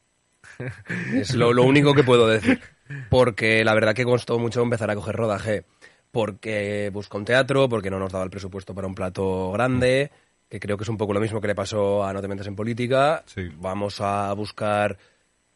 es 1.14 1.36
lo, 1.36 1.52
lo 1.54 1.64
único 1.64 1.94
que 1.94 2.04
puedo 2.04 2.28
decir. 2.28 2.62
Porque 3.10 3.64
la 3.64 3.74
verdad 3.74 3.94
que 3.94 4.04
costó 4.06 4.40
mucho 4.40 4.62
empezar 4.62 4.90
a 4.90 4.96
coger 4.96 5.16
rodaje. 5.16 5.66
Porque 6.12 6.90
buscó 6.94 7.18
un 7.18 7.26
teatro, 7.26 7.70
porque 7.70 7.90
no 7.90 8.00
nos 8.00 8.12
daba 8.12 8.26
el 8.26 8.30
presupuesto 8.30 8.76
para 8.76 8.88
un 8.88 8.96
plato 8.96 9.52
grande, 9.52 10.12
que 10.50 10.60
creo 10.60 10.78
que 10.78 10.84
es 10.84 10.90
un 10.90 10.98
poco 10.98 11.14
lo 11.14 11.20
mismo 11.20 11.40
que 11.40 11.48
le 11.48 11.56
pasó 11.56 12.04
a 12.04 12.14
No 12.14 12.22
te 12.22 12.28
metas 12.28 12.48
en 12.48 12.56
política. 12.56 13.24
Sí. 13.26 13.50
Vamos 13.58 14.02
a 14.02 14.34
buscar 14.34 14.98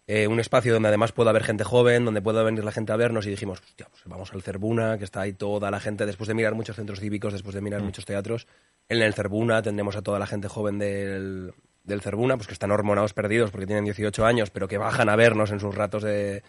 eh, 0.07 0.27
un 0.27 0.39
espacio 0.39 0.71
donde 0.71 0.87
además 0.87 1.11
pueda 1.11 1.31
haber 1.31 1.43
gente 1.43 1.63
joven, 1.63 2.05
donde 2.05 2.21
pueda 2.21 2.43
venir 2.43 2.63
la 2.63 2.71
gente 2.71 2.91
a 2.93 2.95
vernos 2.95 3.25
y 3.25 3.31
dijimos, 3.31 3.59
hostia, 3.59 3.87
pues 3.89 4.03
vamos 4.05 4.31
al 4.33 4.43
Cerbuna, 4.43 4.99
que 4.99 5.03
está 5.03 5.21
ahí 5.21 5.33
toda 5.33 5.71
la 5.71 5.79
gente, 5.79 6.05
después 6.05 6.27
de 6.27 6.35
mirar 6.35 6.53
muchos 6.53 6.75
centros 6.75 6.99
cívicos, 6.99 7.33
después 7.33 7.55
de 7.55 7.61
mirar 7.61 7.81
muchos 7.81 8.05
teatros, 8.05 8.47
en 8.87 9.01
el 9.01 9.15
Cerbuna 9.15 9.63
tendremos 9.63 9.95
a 9.95 10.03
toda 10.03 10.19
la 10.19 10.27
gente 10.27 10.47
joven 10.47 10.77
del, 10.77 11.53
del 11.83 12.01
Cerbuna, 12.01 12.35
pues 12.35 12.45
que 12.45 12.53
están 12.53 12.69
hormonados 12.69 13.13
perdidos 13.13 13.49
porque 13.49 13.65
tienen 13.65 13.85
18 13.85 14.25
años, 14.25 14.51
pero 14.51 14.67
que 14.67 14.77
bajan 14.77 15.09
a 15.09 15.15
vernos 15.15 15.49
en 15.49 15.59
sus 15.59 15.73
ratos 15.73 16.03
de, 16.03 16.43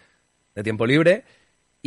de 0.53 0.63
tiempo 0.63 0.85
libre. 0.85 1.23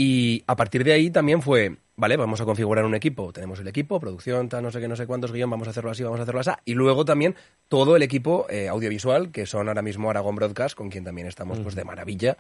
Y 0.03 0.43
a 0.47 0.57
partir 0.57 0.83
de 0.83 0.95
ahí 0.95 1.11
también 1.11 1.43
fue, 1.43 1.77
vale, 1.95 2.17
vamos 2.17 2.41
a 2.41 2.47
configurar 2.47 2.87
un 2.87 2.95
equipo. 2.95 3.35
Tenemos 3.35 3.61
el 3.61 3.69
equipo, 3.69 4.01
producción, 4.01 4.49
tal, 4.49 4.63
no 4.63 4.71
sé 4.71 4.81
qué, 4.81 4.89
no 4.89 4.97
sé 4.97 5.07
cuántos 5.07 5.31
guion, 5.31 5.51
vamos 5.51 5.67
a 5.69 5.73
hacerlo 5.73 5.91
así, 5.91 6.03
vamos 6.03 6.19
a 6.21 6.23
hacerlo 6.23 6.41
así. 6.41 6.53
Y 6.65 6.73
luego 6.73 7.05
también 7.05 7.35
todo 7.69 7.97
el 7.97 8.03
equipo 8.03 8.47
eh, 8.49 8.69
audiovisual, 8.69 9.31
que 9.31 9.45
son 9.45 9.69
ahora 9.69 9.83
mismo 9.83 10.09
Aragón 10.09 10.37
Broadcast, 10.37 10.75
con 10.75 10.89
quien 10.89 11.05
también 11.05 11.27
estamos 11.27 11.59
pues 11.61 11.75
de 11.75 11.85
maravilla. 11.85 12.39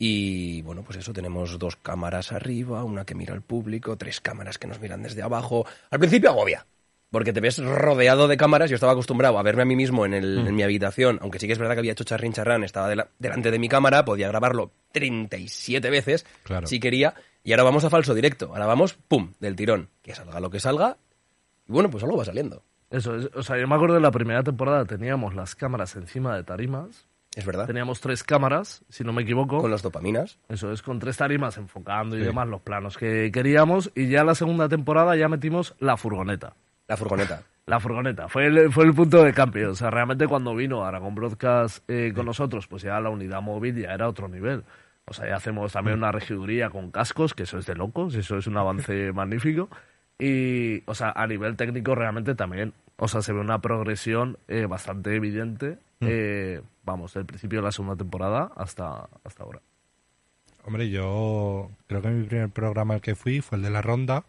Y 0.00 0.62
bueno, 0.62 0.82
pues 0.82 0.98
eso, 0.98 1.12
tenemos 1.12 1.60
dos 1.60 1.76
cámaras 1.76 2.32
arriba, 2.32 2.82
una 2.82 3.04
que 3.04 3.14
mira 3.14 3.34
al 3.34 3.42
público, 3.42 3.94
tres 3.96 4.20
cámaras 4.20 4.58
que 4.58 4.66
nos 4.66 4.80
miran 4.80 5.04
desde 5.04 5.22
abajo. 5.22 5.64
Al 5.92 6.00
principio 6.00 6.30
agobia, 6.30 6.66
porque 7.10 7.32
te 7.32 7.40
ves 7.40 7.58
rodeado 7.58 8.28
de 8.28 8.36
cámaras. 8.36 8.70
Yo 8.70 8.74
estaba 8.76 8.92
acostumbrado 8.92 9.38
a 9.38 9.42
verme 9.42 9.62
a 9.62 9.64
mí 9.66 9.76
mismo 9.76 10.06
en, 10.06 10.14
el- 10.14 10.46
en 10.46 10.54
mi 10.54 10.62
habitación, 10.62 11.18
aunque 11.22 11.38
sí 11.38 11.46
que 11.46 11.52
es 11.52 11.58
verdad 11.58 11.74
que 11.74 11.80
había 11.80 11.92
hecho 11.92 12.04
charrín 12.04 12.32
charrán, 12.32 12.64
estaba 12.64 12.88
dela- 12.92 13.08
delante 13.18 13.50
de 13.50 13.58
mi 13.58 13.68
cámara, 13.68 14.04
podía 14.04 14.28
grabarlo 14.28 14.70
37 14.92 15.90
veces 15.90 16.26
Claro. 16.44 16.66
si 16.66 16.80
quería. 16.80 17.14
Y 17.42 17.52
ahora 17.52 17.64
vamos 17.64 17.84
a 17.84 17.90
falso 17.90 18.14
directo, 18.14 18.46
ahora 18.52 18.66
vamos, 18.66 18.94
pum, 18.94 19.32
del 19.40 19.56
tirón. 19.56 19.88
Que 20.02 20.14
salga 20.14 20.40
lo 20.40 20.50
que 20.50 20.60
salga. 20.60 20.98
Y 21.68 21.72
bueno, 21.72 21.90
pues 21.90 22.04
algo 22.04 22.16
va 22.16 22.24
saliendo. 22.24 22.62
Eso 22.90 23.14
es, 23.16 23.30
o 23.34 23.42
sea, 23.42 23.58
yo 23.58 23.66
me 23.68 23.74
acuerdo 23.76 23.94
de 23.94 24.00
la 24.00 24.10
primera 24.10 24.42
temporada 24.42 24.84
teníamos 24.84 25.34
las 25.34 25.54
cámaras 25.54 25.94
encima 25.96 26.34
de 26.36 26.42
tarimas, 26.42 27.06
Es 27.36 27.46
verdad. 27.46 27.66
teníamos 27.66 28.00
tres 28.00 28.24
cámaras, 28.24 28.82
si 28.88 29.04
no 29.04 29.12
me 29.12 29.22
equivoco. 29.22 29.58
Con 29.60 29.70
los 29.70 29.80
dopaminas. 29.82 30.38
Eso 30.48 30.72
es, 30.72 30.82
con 30.82 30.98
tres 30.98 31.16
tarimas 31.16 31.56
enfocando 31.56 32.16
y 32.18 32.20
demás 32.20 32.48
los 32.48 32.60
planos 32.60 32.98
que 32.98 33.30
queríamos. 33.32 33.90
Y 33.94 34.08
ya 34.08 34.24
la 34.24 34.34
segunda 34.34 34.68
temporada 34.68 35.14
ya 35.16 35.28
metimos 35.28 35.74
la 35.78 35.96
furgoneta. 35.96 36.56
La 36.90 36.96
furgoneta. 36.96 37.40
La 37.66 37.78
furgoneta, 37.78 38.28
fue 38.28 38.46
el, 38.46 38.72
fue 38.72 38.84
el 38.84 38.92
punto 38.92 39.22
de 39.22 39.32
cambio. 39.32 39.70
O 39.70 39.74
sea, 39.76 39.90
realmente 39.90 40.26
cuando 40.26 40.56
vino 40.56 40.84
Aragón 40.84 41.14
Broadcast 41.14 41.88
eh, 41.88 42.12
con 42.12 42.26
nosotros, 42.26 42.66
pues 42.66 42.82
ya 42.82 42.98
la 42.98 43.10
unidad 43.10 43.40
móvil 43.40 43.80
ya 43.80 43.94
era 43.94 44.08
otro 44.08 44.26
nivel. 44.26 44.64
O 45.04 45.12
sea, 45.12 45.28
ya 45.28 45.36
hacemos 45.36 45.72
también 45.72 45.98
una 45.98 46.10
regiduría 46.10 46.68
con 46.68 46.90
cascos, 46.90 47.32
que 47.32 47.44
eso 47.44 47.58
es 47.58 47.66
de 47.66 47.76
locos, 47.76 48.16
eso 48.16 48.38
es 48.38 48.48
un 48.48 48.56
avance 48.56 49.12
magnífico. 49.14 49.68
Y, 50.18 50.82
o 50.86 50.96
sea, 50.96 51.12
a 51.14 51.28
nivel 51.28 51.54
técnico 51.56 51.94
realmente 51.94 52.34
también, 52.34 52.74
o 52.96 53.06
sea, 53.06 53.22
se 53.22 53.32
ve 53.32 53.38
una 53.38 53.60
progresión 53.60 54.36
eh, 54.48 54.66
bastante 54.66 55.14
evidente, 55.14 55.78
eh, 56.00 56.62
vamos, 56.82 57.14
del 57.14 57.24
principio 57.24 57.60
de 57.60 57.66
la 57.66 57.72
segunda 57.72 57.94
temporada 57.94 58.50
hasta, 58.56 59.08
hasta 59.22 59.44
ahora. 59.44 59.60
Hombre, 60.64 60.90
yo 60.90 61.70
creo 61.86 62.02
que 62.02 62.08
mi 62.08 62.26
primer 62.26 62.50
programa 62.50 62.94
al 62.94 63.00
que 63.00 63.14
fui 63.14 63.40
fue 63.42 63.58
el 63.58 63.62
de 63.62 63.70
la 63.70 63.80
ronda. 63.80 64.24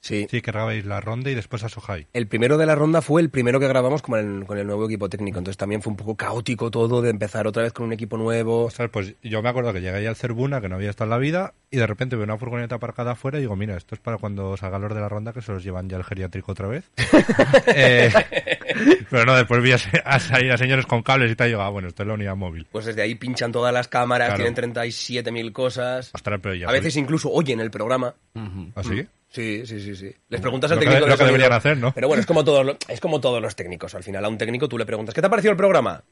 Sí. 0.00 0.26
Sí, 0.30 0.40
que 0.40 0.52
grabáis 0.52 0.84
la 0.86 1.00
ronda 1.00 1.30
y 1.30 1.34
después 1.34 1.64
a 1.64 1.68
Sohai. 1.68 2.06
El 2.12 2.28
primero 2.28 2.56
de 2.56 2.66
la 2.66 2.74
ronda 2.74 3.02
fue 3.02 3.20
el 3.20 3.30
primero 3.30 3.58
que 3.60 3.68
grabamos 3.68 4.00
con 4.02 4.18
el, 4.18 4.46
con 4.46 4.56
el 4.58 4.66
nuevo 4.66 4.86
equipo 4.86 5.08
técnico. 5.08 5.38
Entonces 5.38 5.56
también 5.56 5.82
fue 5.82 5.90
un 5.90 5.96
poco 5.96 6.16
caótico 6.16 6.70
todo 6.70 7.02
de 7.02 7.10
empezar 7.10 7.46
otra 7.46 7.62
vez 7.64 7.72
con 7.72 7.86
un 7.86 7.92
equipo 7.92 8.16
nuevo. 8.16 8.66
Ostras, 8.66 8.90
pues 8.90 9.16
yo 9.22 9.42
me 9.42 9.48
acuerdo 9.48 9.72
que 9.72 9.80
llegué 9.80 9.96
ahí 9.96 10.06
al 10.06 10.16
Cerbuna, 10.16 10.60
que 10.60 10.68
no 10.68 10.76
había 10.76 10.90
estado 10.90 11.06
en 11.06 11.10
la 11.10 11.18
vida, 11.18 11.54
y 11.70 11.76
de 11.78 11.86
repente 11.86 12.16
veo 12.16 12.24
una 12.24 12.38
furgoneta 12.38 12.76
aparcada 12.76 13.12
afuera 13.12 13.38
y 13.38 13.42
digo, 13.42 13.56
mira, 13.56 13.76
esto 13.76 13.94
es 13.94 14.00
para 14.00 14.18
cuando 14.18 14.56
salgan 14.56 14.82
los 14.82 14.94
de 14.94 15.00
la 15.00 15.08
ronda, 15.08 15.32
que 15.32 15.42
se 15.42 15.52
los 15.52 15.64
llevan 15.64 15.88
ya 15.88 15.96
al 15.96 16.04
geriátrico 16.04 16.52
otra 16.52 16.68
vez. 16.68 16.90
Eh, 17.74 18.10
pero 19.10 19.24
no, 19.24 19.36
después 19.36 19.62
vi 19.62 19.72
a, 19.72 19.78
salir 20.20 20.52
a 20.52 20.56
señores 20.56 20.86
con 20.86 21.02
cables 21.02 21.30
y 21.32 21.36
tal, 21.36 21.48
y 21.48 21.50
digo, 21.50 21.62
ah, 21.62 21.68
bueno, 21.70 21.88
esto 21.88 22.02
es 22.02 22.06
la 22.06 22.14
unidad 22.14 22.36
móvil. 22.36 22.66
Pues 22.70 22.84
desde 22.86 23.02
ahí 23.02 23.14
pinchan 23.14 23.52
todas 23.52 23.72
las 23.72 23.88
cámaras, 23.88 24.28
Claro. 24.34 24.42
tienen 24.54 24.74
37.000 24.74 25.52
cosas. 25.52 26.10
Ostras, 26.14 26.40
pero 26.42 26.54
ya 26.54 26.68
A 26.68 26.72
veces 26.72 26.96
incluso 26.96 27.30
oyen 27.30 27.60
el 27.60 27.70
programa. 27.70 28.14
Ujú. 28.34 28.72
¿Así? 28.74 29.06
Sí, 29.30 29.66
sí, 29.66 29.80
sí, 29.80 29.94
sí. 29.94 30.10
Les 30.30 30.40
preguntas 30.40 30.70
al 30.70 30.76
Lo 30.76 30.80
que- 30.80 30.86
técnico 30.86 31.04
de 31.06 31.10
lo 31.12 31.18
que 31.18 31.24
deberían 31.24 31.52
hacer, 31.52 31.76
¿no? 31.76 31.92
Pero 31.92 32.08
bueno, 32.08 32.20
es 32.20 32.26
como, 32.26 32.44
todos, 32.44 32.76
es 32.88 33.00
como 33.00 33.20
todos 33.20 33.42
los 33.42 33.54
técnicos. 33.54 33.94
Al 33.94 34.02
final 34.02 34.24
a 34.24 34.28
un 34.28 34.38
técnico 34.38 34.68
tú 34.68 34.78
le 34.78 34.86
preguntas, 34.86 35.14
¿qué 35.14 35.20
te 35.20 35.26
ha 35.26 35.30
parecido 35.30 35.50
el 35.52 35.56
programa? 35.58 36.02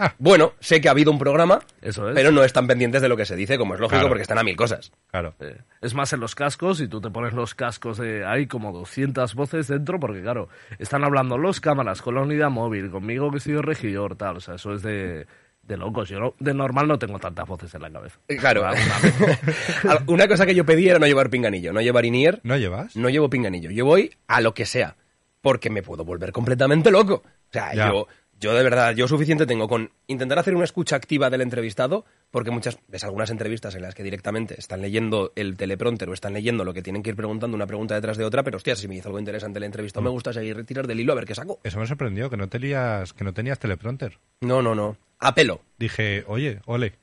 Ah. 0.00 0.14
Bueno, 0.18 0.52
sé 0.60 0.80
que 0.80 0.86
ha 0.88 0.92
habido 0.92 1.10
un 1.10 1.18
programa, 1.18 1.58
Eso 1.82 2.08
es. 2.08 2.14
pero 2.14 2.30
no 2.30 2.44
están 2.44 2.66
pendientes 2.68 3.02
de 3.02 3.08
lo 3.08 3.16
que 3.16 3.26
se 3.26 3.34
dice, 3.34 3.58
como 3.58 3.74
es 3.74 3.80
lógico, 3.80 3.96
Claro. 3.96 4.08
porque 4.08 4.22
están 4.22 4.38
a 4.38 4.44
mil 4.44 4.54
cosas. 4.54 4.92
Claro. 5.10 5.34
Eh, 5.40 5.58
Es 5.80 5.92
más 5.94 6.12
en 6.12 6.20
los 6.20 6.34
cascos 6.36 6.80
y 6.80 6.86
tú 6.88 7.00
te 7.00 7.10
pones 7.10 7.32
los 7.32 7.54
cascos 7.56 7.98
de... 7.98 8.24
Hay 8.24 8.46
como 8.46 8.72
200 8.72 9.34
voces 9.34 9.66
dentro 9.66 9.98
porque, 9.98 10.22
claro, 10.22 10.48
están 10.78 11.02
hablando 11.04 11.36
los 11.36 11.60
cámaras 11.60 12.00
con 12.00 12.14
la 12.14 12.22
unidad 12.22 12.48
móvil, 12.50 12.90
conmigo 12.90 13.30
que 13.32 13.40
soy 13.40 13.54
el 13.54 13.62
regidor, 13.64 14.14
tal. 14.16 14.36
O 14.36 14.40
sea, 14.40 14.54
eso 14.54 14.72
es 14.72 14.82
de, 14.82 15.26
de 15.62 15.76
locos. 15.76 16.08
Yo 16.08 16.20
no- 16.20 16.34
de 16.38 16.54
normal 16.54 16.86
no 16.86 16.98
tengo 16.98 17.18
tantas 17.18 17.46
voces 17.48 17.74
en 17.74 17.82
la 17.82 17.90
cabeza. 17.90 18.18
Eh, 18.28 18.36
Claro. 18.36 18.62
Una 20.06 20.28
cosa 20.28 20.46
que 20.46 20.54
yo 20.54 20.64
pedí 20.64 20.88
era 20.88 20.98
no 20.98 21.06
llevar 21.06 21.30
pinganillo, 21.30 21.72
no 21.72 21.80
llevar 21.80 22.04
inier, 22.04 22.40
¿No 22.42 22.56
llevas? 22.56 22.96
no 22.96 23.08
llevo 23.08 23.28
pinganillo. 23.30 23.70
Yo 23.70 23.84
voy 23.84 24.10
a 24.26 24.40
lo 24.40 24.54
que 24.54 24.66
sea, 24.66 24.96
porque 25.40 25.70
me 25.70 25.82
puedo 25.82 26.04
volver 26.04 26.32
completamente 26.32 26.90
loco. 26.90 27.22
O 27.24 27.52
sea, 27.52 27.74
Ya. 27.74 27.88
yo, 27.88 28.06
yo 28.40 28.54
de 28.54 28.62
verdad, 28.62 28.94
yo 28.94 29.08
suficiente 29.08 29.46
tengo 29.46 29.68
con 29.68 29.90
intentar 30.06 30.38
hacer 30.38 30.54
una 30.54 30.64
escucha 30.64 30.96
activa 30.96 31.28
del 31.30 31.40
entrevistado, 31.40 32.04
porque 32.30 32.50
muchas 32.50 32.78
ves 32.88 33.02
algunas 33.04 33.30
entrevistas 33.30 33.74
en 33.74 33.82
las 33.82 33.94
que 33.94 34.02
directamente 34.02 34.54
están 34.58 34.80
leyendo 34.80 35.32
el 35.36 35.56
teleprompter 35.56 36.08
o 36.08 36.12
están 36.14 36.34
leyendo 36.34 36.64
lo 36.64 36.72
que 36.74 36.82
tienen 36.82 37.02
que 37.02 37.10
ir 37.10 37.16
preguntando 37.16 37.54
una 37.56 37.66
pregunta 37.66 37.94
detrás 37.94 38.16
de 38.16 38.24
otra, 38.24 38.42
pero 38.44 38.56
hostia, 38.58 38.76
si 38.76 38.86
me 38.88 38.94
dice 38.94 39.08
algo 39.08 39.18
interesante 39.18 39.58
la 39.60 39.66
entrevista, 39.66 40.00
Mm. 40.00 40.04
me 40.04 40.10
gusta 40.10 40.32
seguir 40.32 40.64
tirar 40.64 40.86
del 40.86 41.00
hilo 41.00 41.12
a 41.12 41.16
ver 41.16 41.24
qué 41.24 41.34
saco. 41.34 41.58
Eso 41.64 41.78
me 41.80 41.86
sorprendió, 41.86 42.30
que 42.30 42.36
no 42.36 42.48
tenías, 42.48 43.12
que 43.12 43.24
no 43.24 43.32
tenías 43.34 43.58
teleprompter. 43.58 44.18
No, 44.40 44.62
no, 44.62 44.74
no. 44.74 44.96
A 45.18 45.34
pelo. 45.34 45.60
Dije, 45.78 46.24
oye, 46.28 46.60
ole. 46.66 46.94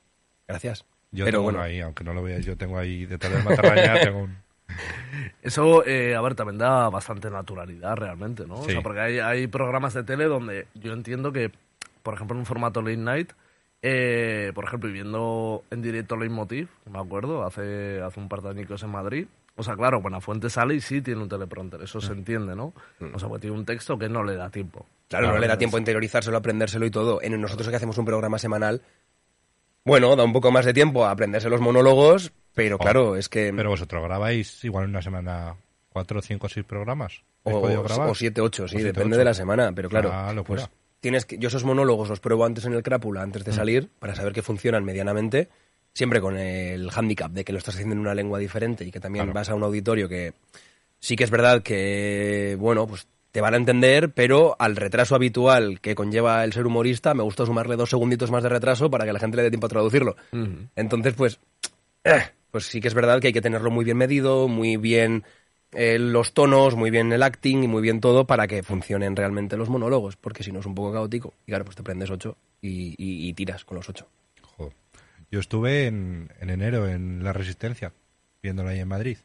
Gracias. 0.48 0.86
Yo 1.12 1.26
pero 1.26 1.38
tengo 1.40 1.44
bueno, 1.46 1.60
uno 1.60 1.66
ahí, 1.68 1.80
aunque 1.82 2.04
no 2.04 2.14
lo 2.14 2.24
veas, 2.24 2.46
yo 2.46 2.58
tengo 2.58 2.78
ahí 2.78 3.06
detrás 3.06 3.34
del 3.34 3.44
matarraña, 3.44 4.00
tengo 4.02 4.20
un... 4.20 4.38
Eso, 5.42 5.86
eh, 5.86 6.16
a 6.16 6.22
ver, 6.22 6.36
también 6.36 6.58
da 6.58 6.90
bastante 6.90 7.30
naturalidad 7.30 7.96
realmente, 7.96 8.46
¿no? 8.48 8.56
O 8.56 8.64
sea, 8.64 8.82
porque 8.82 9.00
hay, 9.00 9.20
hay 9.20 9.48
programas 9.48 9.94
de 9.94 10.04
tele 10.04 10.26
donde 10.26 10.68
yo 10.74 10.94
entiendo 10.94 11.32
que, 11.32 11.52
por 12.04 12.16
ejemplo, 12.16 12.36
en 12.36 12.40
un 12.40 12.46
formato 12.46 12.82
late 12.82 12.98
night, 12.98 13.34
eh, 13.82 14.52
por 14.56 14.66
ejemplo, 14.66 14.92
viendo 14.92 15.64
en 15.70 15.82
directo 15.82 16.18
Leitmotiv, 16.18 16.68
me 16.92 17.00
acuerdo, 17.00 17.46
hace, 17.46 18.02
hace 18.02 18.20
un 18.20 18.28
par 18.28 18.42
de 18.42 18.50
añicos 18.50 18.82
en 18.84 18.90
Madrid, 18.90 19.28
o 19.58 19.64
sea, 19.64 19.76
claro, 19.76 20.02
Buenafuente 20.02 20.50
sale 20.50 20.76
y 20.76 20.82
sí 20.82 21.02
tiene 21.02 21.22
un 21.22 21.30
teleprompter, 21.30 21.82
eso 21.82 22.02
se 22.02 22.12
entiende, 22.12 22.56
¿no? 22.56 22.74
O 23.14 23.20
sea, 23.20 23.30
pues 23.30 23.42
tiene 23.42 23.56
un 23.56 23.64
texto 23.64 23.98
que 23.98 24.10
no 24.10 24.24
le 24.24 24.36
da 24.36 24.50
tiempo. 24.50 24.86
Claro, 25.08 25.28
no 25.28 25.38
le 25.38 25.48
da 25.48 25.58
tiempo 25.58 25.78
a 25.78 25.80
interiorizarlo, 25.80 26.36
a 26.36 26.40
aprendérselo 26.40 26.86
y 26.86 26.92
todo. 26.92 27.22
En 27.22 27.40
nosotros 27.40 27.70
que 27.70 27.76
hacemos 27.76 27.98
un 27.98 28.06
programa 28.06 28.38
semanal, 28.38 28.82
bueno, 29.86 30.16
da 30.16 30.24
un 30.24 30.34
poco 30.34 30.52
más 30.52 30.66
de 30.66 30.74
tiempo 30.74 31.06
a 31.06 31.12
aprenderse 31.12 31.50
los 31.50 31.62
monólogos, 31.62 32.34
pero 32.56 32.78
Oh, 32.78 32.80
claro, 32.80 33.16
es 33.16 33.30
que... 33.30 33.54
Pero 33.56 33.70
vosotros 33.70 34.04
grabáis 34.04 34.64
igual 34.64 34.86
en 34.86 34.90
una 34.92 35.02
semana 35.04 35.56
cuatro, 35.90 36.22
cinco, 36.22 36.50
seis 36.50 36.66
programas. 36.66 37.22
¿Habéis 37.44 37.78
o, 37.78 37.84
grabar? 37.84 38.10
o 38.10 38.16
siete, 38.16 38.42
ocho, 38.42 38.68
sí, 38.68 38.76
O 38.76 38.80
siete, 38.80 38.88
depende 38.94 39.16
ocho. 39.16 39.20
de 39.20 39.26
la 39.26 39.34
semana, 39.36 39.72
pero 39.74 39.88
claro, 39.90 40.10
Ah, 40.12 40.34
pues 40.44 40.68
tienes 41.00 41.26
que, 41.26 41.38
yo 41.38 41.50
esos 41.50 41.64
monólogos 41.64 42.10
los 42.10 42.20
pruebo 42.20 42.44
antes 42.46 42.66
en 42.66 42.74
el 42.74 42.82
crápula, 42.82 43.22
antes 43.22 43.44
Mm. 43.44 43.46
de 43.46 43.52
salir, 43.54 43.90
para 44.00 44.16
saber 44.16 44.34
que 44.34 44.42
funcionan 44.42 44.84
medianamente, 44.84 45.50
siempre 45.94 46.20
con 46.20 46.38
el 46.38 46.90
hándicap 46.90 47.32
de 47.32 47.44
que 47.46 47.52
lo 47.54 47.60
estás 47.60 47.76
haciendo 47.76 47.94
en 47.94 48.00
una 48.00 48.16
lengua 48.16 48.40
diferente 48.40 48.84
y 48.84 48.92
que 48.92 49.00
también 49.00 49.26
Claro. 49.26 49.36
vas 49.36 49.50
a 49.50 49.56
un 49.56 49.62
auditorio 49.64 50.10
que 50.10 50.34
sí 51.00 51.16
que 51.16 51.24
es 51.24 51.30
verdad 51.30 51.62
que, 51.62 52.58
bueno, 52.60 52.88
pues 52.88 53.08
te 53.32 53.42
van 53.42 53.54
a 53.54 53.58
entender, 53.58 54.10
pero 54.12 54.56
al 54.58 54.76
retraso 54.76 55.14
habitual 55.14 55.80
que 55.82 55.94
conlleva 55.94 56.44
el 56.44 56.54
ser 56.54 56.66
humorista, 56.66 57.14
me 57.14 57.22
gusta 57.22 57.46
sumarle 57.46 57.76
dos 57.76 57.90
segunditos 57.92 58.32
más 58.32 58.42
de 58.42 58.50
retraso 58.50 58.90
para 58.90 59.06
que 59.06 59.14
la 59.14 59.20
gente 59.20 59.38
le 59.38 59.44
dé 59.44 59.50
tiempo 59.52 59.68
a 59.68 59.70
traducirlo. 59.70 60.16
Entonces, 60.76 61.14
pues, 61.14 61.38
eh, 62.06 62.24
pues 62.56 62.68
sí 62.68 62.80
que 62.80 62.88
es 62.88 62.94
verdad 62.94 63.20
que 63.20 63.28
hay 63.28 63.34
que 63.34 63.42
tenerlo 63.42 63.70
muy 63.70 63.84
bien 63.84 63.98
medido, 63.98 64.48
muy 64.48 64.78
bien 64.78 65.26
eh, 65.74 66.00
los 66.00 66.32
tonos, 66.34 66.74
muy 66.78 66.90
bien 66.90 67.12
el 67.12 67.22
acting 67.22 67.66
y 67.66 67.68
muy 67.68 67.82
bien 67.82 68.00
todo 68.00 68.26
para 68.26 68.48
que 68.48 68.64
funcionen 68.64 69.14
realmente 69.18 69.58
los 69.58 69.68
monólogos, 69.68 70.16
porque 70.16 70.42
si 70.42 70.54
no 70.54 70.62
es 70.62 70.66
un 70.66 70.74
poco 70.74 70.94
caótico. 70.94 71.34
Y 71.46 71.52
claro, 71.52 71.66
pues 71.66 71.76
te 71.76 71.84
prendes 71.84 72.10
ocho 72.10 72.38
y, 72.62 72.96
y- 72.98 73.28
y 73.28 73.34
tiras 73.34 73.66
con 73.66 73.76
los 73.76 73.90
ocho. 73.90 74.08
Joder. 74.42 74.72
Yo 75.30 75.42
estuve 75.42 75.88
en, 75.88 76.30
en 76.40 76.50
enero 76.50 76.88
en 76.88 77.26
La 77.26 77.34
Resistencia, 77.34 77.92
viéndolo 78.42 78.70
ahí 78.70 78.80
en 78.80 78.88
Madrid. 78.88 79.18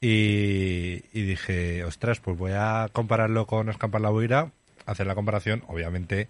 Y, 0.00 1.02
y 1.12 1.22
dije, 1.26 1.84
ostras, 1.84 2.20
pues 2.20 2.38
voy 2.38 2.52
a 2.54 2.88
compararlo 2.90 3.46
con 3.46 3.68
Escampar 3.68 4.00
la 4.00 4.10
Huira, 4.10 4.50
hacer 4.86 5.06
la 5.06 5.14
comparación, 5.14 5.62
obviamente. 5.68 6.28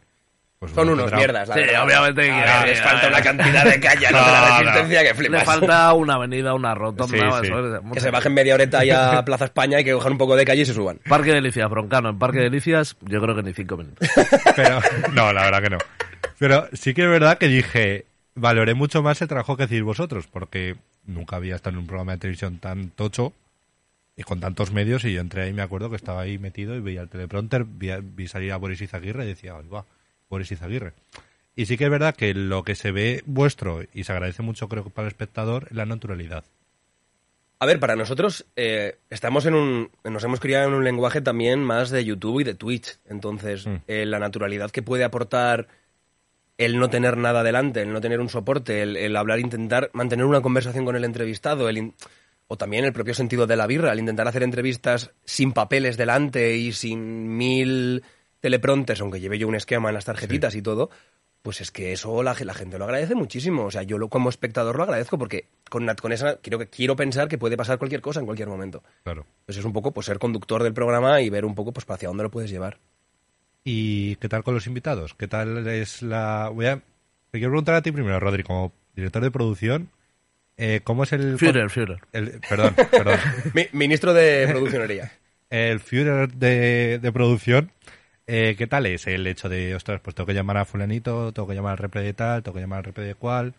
Pues 0.58 0.72
Son 0.72 0.84
uno 0.88 0.94
unos 0.94 1.04
tendrá- 1.06 1.18
mierdas, 1.18 1.48
la 1.48 1.54
Sí, 1.54 1.60
verdad. 1.60 1.84
obviamente 1.84 2.22
que- 2.22 2.30
A 2.32 2.58
ver, 2.60 2.68
les 2.68 2.80
que- 2.80 2.88
falta 2.88 3.08
una 3.08 3.20
cantidad 3.22 3.64
de 3.64 3.80
calle 3.80 4.06
No, 4.10 4.18
de 4.24 4.32
la 4.32 4.40
no. 4.40 4.58
resistencia 4.58 5.00
que 5.02 5.08
Le 5.08 5.14
flipas. 5.14 5.44
falta 5.44 5.92
una 5.92 6.14
avenida, 6.14 6.54
una 6.54 6.74
rotonda, 6.74 7.06
Sí, 7.06 7.16
eso 7.24 7.40
sí. 7.44 7.50
es- 7.84 7.92
Que 7.92 8.00
se 8.00 8.10
bajen 8.10 8.32
media 8.32 8.54
horeta 8.54 8.82
ya 8.82 9.18
a 9.18 9.24
Plaza 9.26 9.44
España 9.44 9.80
y 9.80 9.84
que 9.84 9.92
cojan 9.92 10.12
un 10.12 10.18
poco 10.18 10.34
de 10.34 10.44
calle 10.46 10.62
y 10.62 10.64
se 10.64 10.72
suban. 10.72 10.98
Parque 11.06 11.32
Delicias, 11.32 11.68
Broncano. 11.68 12.08
En 12.08 12.18
Parque 12.18 12.38
Delicias, 12.38 12.96
yo 13.02 13.20
creo 13.20 13.36
que 13.36 13.42
ni 13.42 13.52
cinco 13.52 13.76
minutos. 13.76 14.08
Pero, 14.56 14.80
no, 15.12 15.30
la 15.32 15.44
verdad 15.44 15.62
que 15.62 15.70
no. 15.70 15.78
Pero 16.38 16.68
sí 16.72 16.94
que 16.94 17.02
es 17.02 17.08
verdad 17.10 17.36
que 17.36 17.48
dije, 17.48 18.06
valoré 18.34 18.72
mucho 18.72 19.02
más 19.02 19.20
el 19.20 19.28
trabajo 19.28 19.58
que 19.58 19.64
hacéis 19.64 19.82
vosotros, 19.82 20.26
porque 20.26 20.76
nunca 21.04 21.36
había 21.36 21.56
estado 21.56 21.74
en 21.76 21.80
un 21.80 21.86
programa 21.86 22.12
de 22.12 22.18
televisión 22.18 22.58
tan 22.60 22.88
tocho 22.90 23.34
y 24.16 24.22
con 24.22 24.40
tantos 24.40 24.72
medios, 24.72 25.04
y 25.04 25.12
yo 25.12 25.20
entré 25.20 25.42
ahí, 25.42 25.52
me 25.52 25.60
acuerdo 25.60 25.90
que 25.90 25.96
estaba 25.96 26.22
ahí 26.22 26.38
metido 26.38 26.74
y 26.74 26.80
veía 26.80 27.02
el 27.02 27.10
teleprompter, 27.10 27.64
vi, 27.64 27.90
vi 28.00 28.26
salir 28.26 28.52
a 28.52 28.56
Boris 28.56 28.80
Izaguirre 28.80 29.24
y 29.24 29.28
decía, 29.28 29.54
"Ay, 29.58 29.68
va, 29.68 29.84
Boris 30.28 30.52
Izaguirre. 30.52 30.92
Y 31.54 31.66
sí 31.66 31.76
que 31.76 31.84
es 31.84 31.90
verdad 31.90 32.14
que 32.14 32.34
lo 32.34 32.62
que 32.64 32.74
se 32.74 32.92
ve 32.92 33.22
vuestro, 33.26 33.82
y 33.94 34.04
se 34.04 34.12
agradece 34.12 34.42
mucho 34.42 34.68
creo 34.68 34.84
que 34.84 34.90
para 34.90 35.06
el 35.06 35.12
espectador, 35.12 35.68
es 35.70 35.76
la 35.76 35.86
naturalidad. 35.86 36.44
A 37.58 37.64
ver, 37.64 37.80
para 37.80 37.96
nosotros 37.96 38.44
eh, 38.56 38.98
estamos 39.08 39.46
en 39.46 39.54
un, 39.54 39.90
nos 40.04 40.22
hemos 40.24 40.40
criado 40.40 40.68
en 40.68 40.74
un 40.74 40.84
lenguaje 40.84 41.22
también 41.22 41.60
más 41.64 41.88
de 41.88 42.04
YouTube 42.04 42.40
y 42.40 42.44
de 42.44 42.54
Twitch. 42.54 42.98
Entonces, 43.08 43.66
Mm. 43.66 43.76
eh, 43.88 44.04
la 44.04 44.18
naturalidad 44.18 44.70
que 44.70 44.82
puede 44.82 45.04
aportar 45.04 45.66
el 46.58 46.78
no 46.78 46.90
tener 46.90 47.16
nada 47.16 47.42
delante, 47.42 47.80
el 47.80 47.92
no 47.92 48.00
tener 48.02 48.20
un 48.20 48.28
soporte, 48.28 48.82
el, 48.82 48.96
el 48.98 49.16
hablar, 49.16 49.40
intentar 49.40 49.88
mantener 49.94 50.26
una 50.26 50.42
conversación 50.42 50.84
con 50.84 50.96
el 50.96 51.04
entrevistado, 51.04 51.68
el 51.70 51.78
in- 51.78 51.94
o 52.48 52.56
también 52.58 52.84
el 52.84 52.92
propio 52.92 53.14
sentido 53.14 53.46
de 53.46 53.56
la 53.56 53.66
birra, 53.66 53.92
el 53.92 53.98
intentar 54.00 54.28
hacer 54.28 54.42
entrevistas 54.42 55.10
sin 55.24 55.52
papeles 55.52 55.96
delante 55.96 56.56
y 56.56 56.72
sin 56.72 57.36
mil 57.36 58.04
teleprompters, 58.46 59.00
aunque 59.00 59.18
lleve 59.20 59.38
yo 59.38 59.48
un 59.48 59.56
esquema 59.56 59.88
en 59.88 59.94
las 59.94 60.04
tarjetitas 60.04 60.54
y 60.54 60.62
todo, 60.62 60.88
pues 61.42 61.60
es 61.60 61.70
que 61.70 61.92
eso 61.92 62.22
la, 62.22 62.34
la 62.40 62.54
gente 62.54 62.78
lo 62.78 62.84
agradece 62.84 63.14
muchísimo. 63.14 63.64
O 63.64 63.70
sea, 63.70 63.82
yo 63.82 63.98
lo, 63.98 64.08
como 64.08 64.28
espectador 64.28 64.76
lo 64.76 64.82
agradezco 64.84 65.18
porque 65.18 65.48
con, 65.70 65.86
con 66.00 66.12
esa 66.12 66.36
quiero, 66.38 66.58
quiero 66.70 66.96
pensar 66.96 67.28
que 67.28 67.38
puede 67.38 67.56
pasar 67.56 67.78
cualquier 67.78 68.00
cosa 68.00 68.20
en 68.20 68.26
cualquier 68.26 68.48
momento. 68.48 68.82
Claro. 69.04 69.26
Pues 69.44 69.58
es 69.58 69.64
un 69.64 69.72
poco 69.72 69.92
pues 69.92 70.06
ser 70.06 70.18
conductor 70.18 70.62
del 70.62 70.72
programa 70.74 71.20
y 71.20 71.30
ver 71.30 71.44
un 71.44 71.54
poco 71.54 71.72
pues 71.72 71.86
hacia 71.88 72.08
dónde 72.08 72.22
lo 72.24 72.30
puedes 72.30 72.50
llevar. 72.50 72.78
¿Y 73.64 74.16
qué 74.16 74.28
tal 74.28 74.44
con 74.44 74.54
los 74.54 74.66
invitados? 74.66 75.14
¿Qué 75.14 75.26
tal 75.28 75.66
es 75.66 76.02
la...? 76.02 76.50
Voy 76.54 76.66
a... 76.66 76.76
Te 76.76 77.38
quiero 77.38 77.50
preguntar 77.50 77.74
a 77.74 77.82
ti 77.82 77.90
primero, 77.92 78.20
Rodri, 78.20 78.42
como 78.44 78.72
director 78.94 79.22
de 79.22 79.30
producción, 79.32 79.90
eh, 80.56 80.80
¿cómo 80.84 81.02
es 81.02 81.12
el... 81.12 81.36
Führer, 81.38 81.68
Führer. 81.70 81.98
el- 82.12 82.40
perdón, 82.48 82.74
perdón. 82.90 83.18
Mi- 83.54 83.66
ministro 83.72 84.14
de 84.14 84.46
produccionería. 84.48 85.12
el 85.50 85.80
Führer 85.80 86.32
de, 86.32 86.98
de 87.00 87.12
producción, 87.12 87.72
eh, 88.26 88.54
¿qué 88.56 88.66
tal 88.66 88.86
es 88.86 89.06
el 89.06 89.26
hecho 89.26 89.48
de, 89.48 89.74
ostras, 89.74 90.00
pues 90.00 90.14
tengo 90.14 90.26
que 90.26 90.34
llamar 90.34 90.56
a 90.56 90.64
fulanito, 90.64 91.32
tengo 91.32 91.48
que 91.48 91.54
llamar 91.54 91.72
al 91.72 91.78
repre 91.78 92.02
de 92.02 92.12
tal, 92.14 92.42
tengo 92.42 92.54
que 92.54 92.60
llamar 92.60 92.78
al 92.78 92.84
repre 92.84 93.04
de 93.04 93.14
cual? 93.14 93.54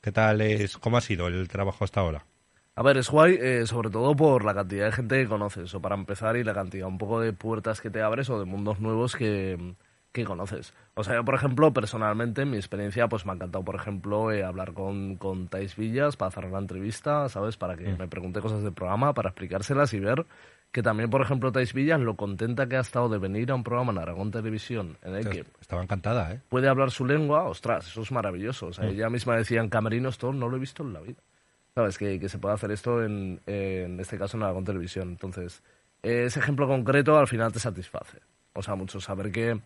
¿Qué 0.00 0.12
tal 0.12 0.40
es, 0.40 0.76
cómo 0.78 0.96
ha 0.96 1.00
sido 1.00 1.26
el 1.28 1.48
trabajo 1.48 1.84
hasta 1.84 2.00
ahora? 2.00 2.24
A 2.74 2.82
ver, 2.82 2.96
es 2.96 3.10
guay, 3.10 3.36
eh, 3.40 3.66
sobre 3.66 3.90
todo 3.90 4.14
por 4.14 4.44
la 4.44 4.54
cantidad 4.54 4.86
de 4.86 4.92
gente 4.92 5.22
que 5.22 5.28
conoces, 5.28 5.74
o 5.74 5.80
para 5.80 5.96
empezar, 5.96 6.36
y 6.36 6.44
la 6.44 6.54
cantidad 6.54 6.86
un 6.86 6.98
poco 6.98 7.20
de 7.20 7.32
puertas 7.32 7.80
que 7.80 7.90
te 7.90 8.02
abres 8.02 8.30
o 8.30 8.38
de 8.38 8.44
mundos 8.44 8.78
nuevos 8.78 9.16
que, 9.16 9.74
que 10.12 10.24
conoces. 10.24 10.74
O 10.94 11.02
sea, 11.02 11.16
yo, 11.16 11.24
por 11.24 11.34
ejemplo, 11.34 11.72
personalmente, 11.72 12.42
en 12.42 12.50
mi 12.50 12.56
experiencia, 12.56 13.08
pues 13.08 13.26
me 13.26 13.32
ha 13.32 13.34
encantado, 13.34 13.64
por 13.64 13.74
ejemplo, 13.74 14.30
eh, 14.30 14.44
hablar 14.44 14.74
con, 14.74 15.16
con 15.16 15.48
Thais 15.48 15.74
Villas 15.74 16.16
para 16.16 16.28
hacer 16.28 16.44
la 16.44 16.58
entrevista, 16.58 17.28
¿sabes? 17.28 17.56
Para 17.56 17.76
que 17.76 17.84
me 17.96 18.06
pregunte 18.06 18.40
cosas 18.40 18.62
del 18.62 18.72
programa, 18.72 19.12
para 19.12 19.30
explicárselas 19.30 19.92
y 19.94 19.98
ver 19.98 20.24
que 20.72 20.82
también, 20.82 21.08
por 21.08 21.22
ejemplo, 21.22 21.50
Thais 21.50 21.72
Villas, 21.72 22.00
lo 22.00 22.16
contenta 22.16 22.68
que 22.68 22.76
ha 22.76 22.80
estado 22.80 23.08
de 23.08 23.18
venir 23.18 23.50
a 23.50 23.54
un 23.54 23.64
programa 23.64 23.92
en 23.92 23.98
Aragón 23.98 24.30
Televisión, 24.30 24.98
en 25.02 25.14
el 25.14 25.28
que 25.28 25.44
Estaba 25.60 25.82
encantada, 25.82 26.32
¿eh? 26.32 26.40
puede 26.48 26.68
hablar 26.68 26.90
su 26.90 27.06
lengua, 27.06 27.44
ostras, 27.44 27.86
eso 27.86 28.02
es 28.02 28.12
maravilloso. 28.12 28.66
O 28.66 28.72
sea, 28.72 28.86
ella 28.86 29.08
misma 29.08 29.36
decía 29.36 29.60
en 29.60 29.70
Camerinos 29.70 30.18
todo, 30.18 30.32
no 30.32 30.48
lo 30.48 30.56
he 30.56 30.60
visto 30.60 30.82
en 30.82 30.92
la 30.92 31.00
vida. 31.00 31.22
¿Sabes? 31.74 31.96
Que, 31.96 32.18
que 32.18 32.28
se 32.28 32.38
puede 32.38 32.54
hacer 32.54 32.72
esto 32.72 33.04
en, 33.04 33.40
en 33.46 34.00
este 34.00 34.18
caso 34.18 34.36
en 34.36 34.42
Aragón 34.42 34.64
Televisión. 34.64 35.10
Entonces, 35.10 35.62
ese 36.02 36.40
ejemplo 36.40 36.66
concreto 36.66 37.16
al 37.16 37.28
final 37.28 37.52
te 37.52 37.60
satisface. 37.60 38.18
O 38.52 38.62
sea, 38.62 38.74
mucho 38.74 39.00
saber 39.00 39.30
que 39.30 39.60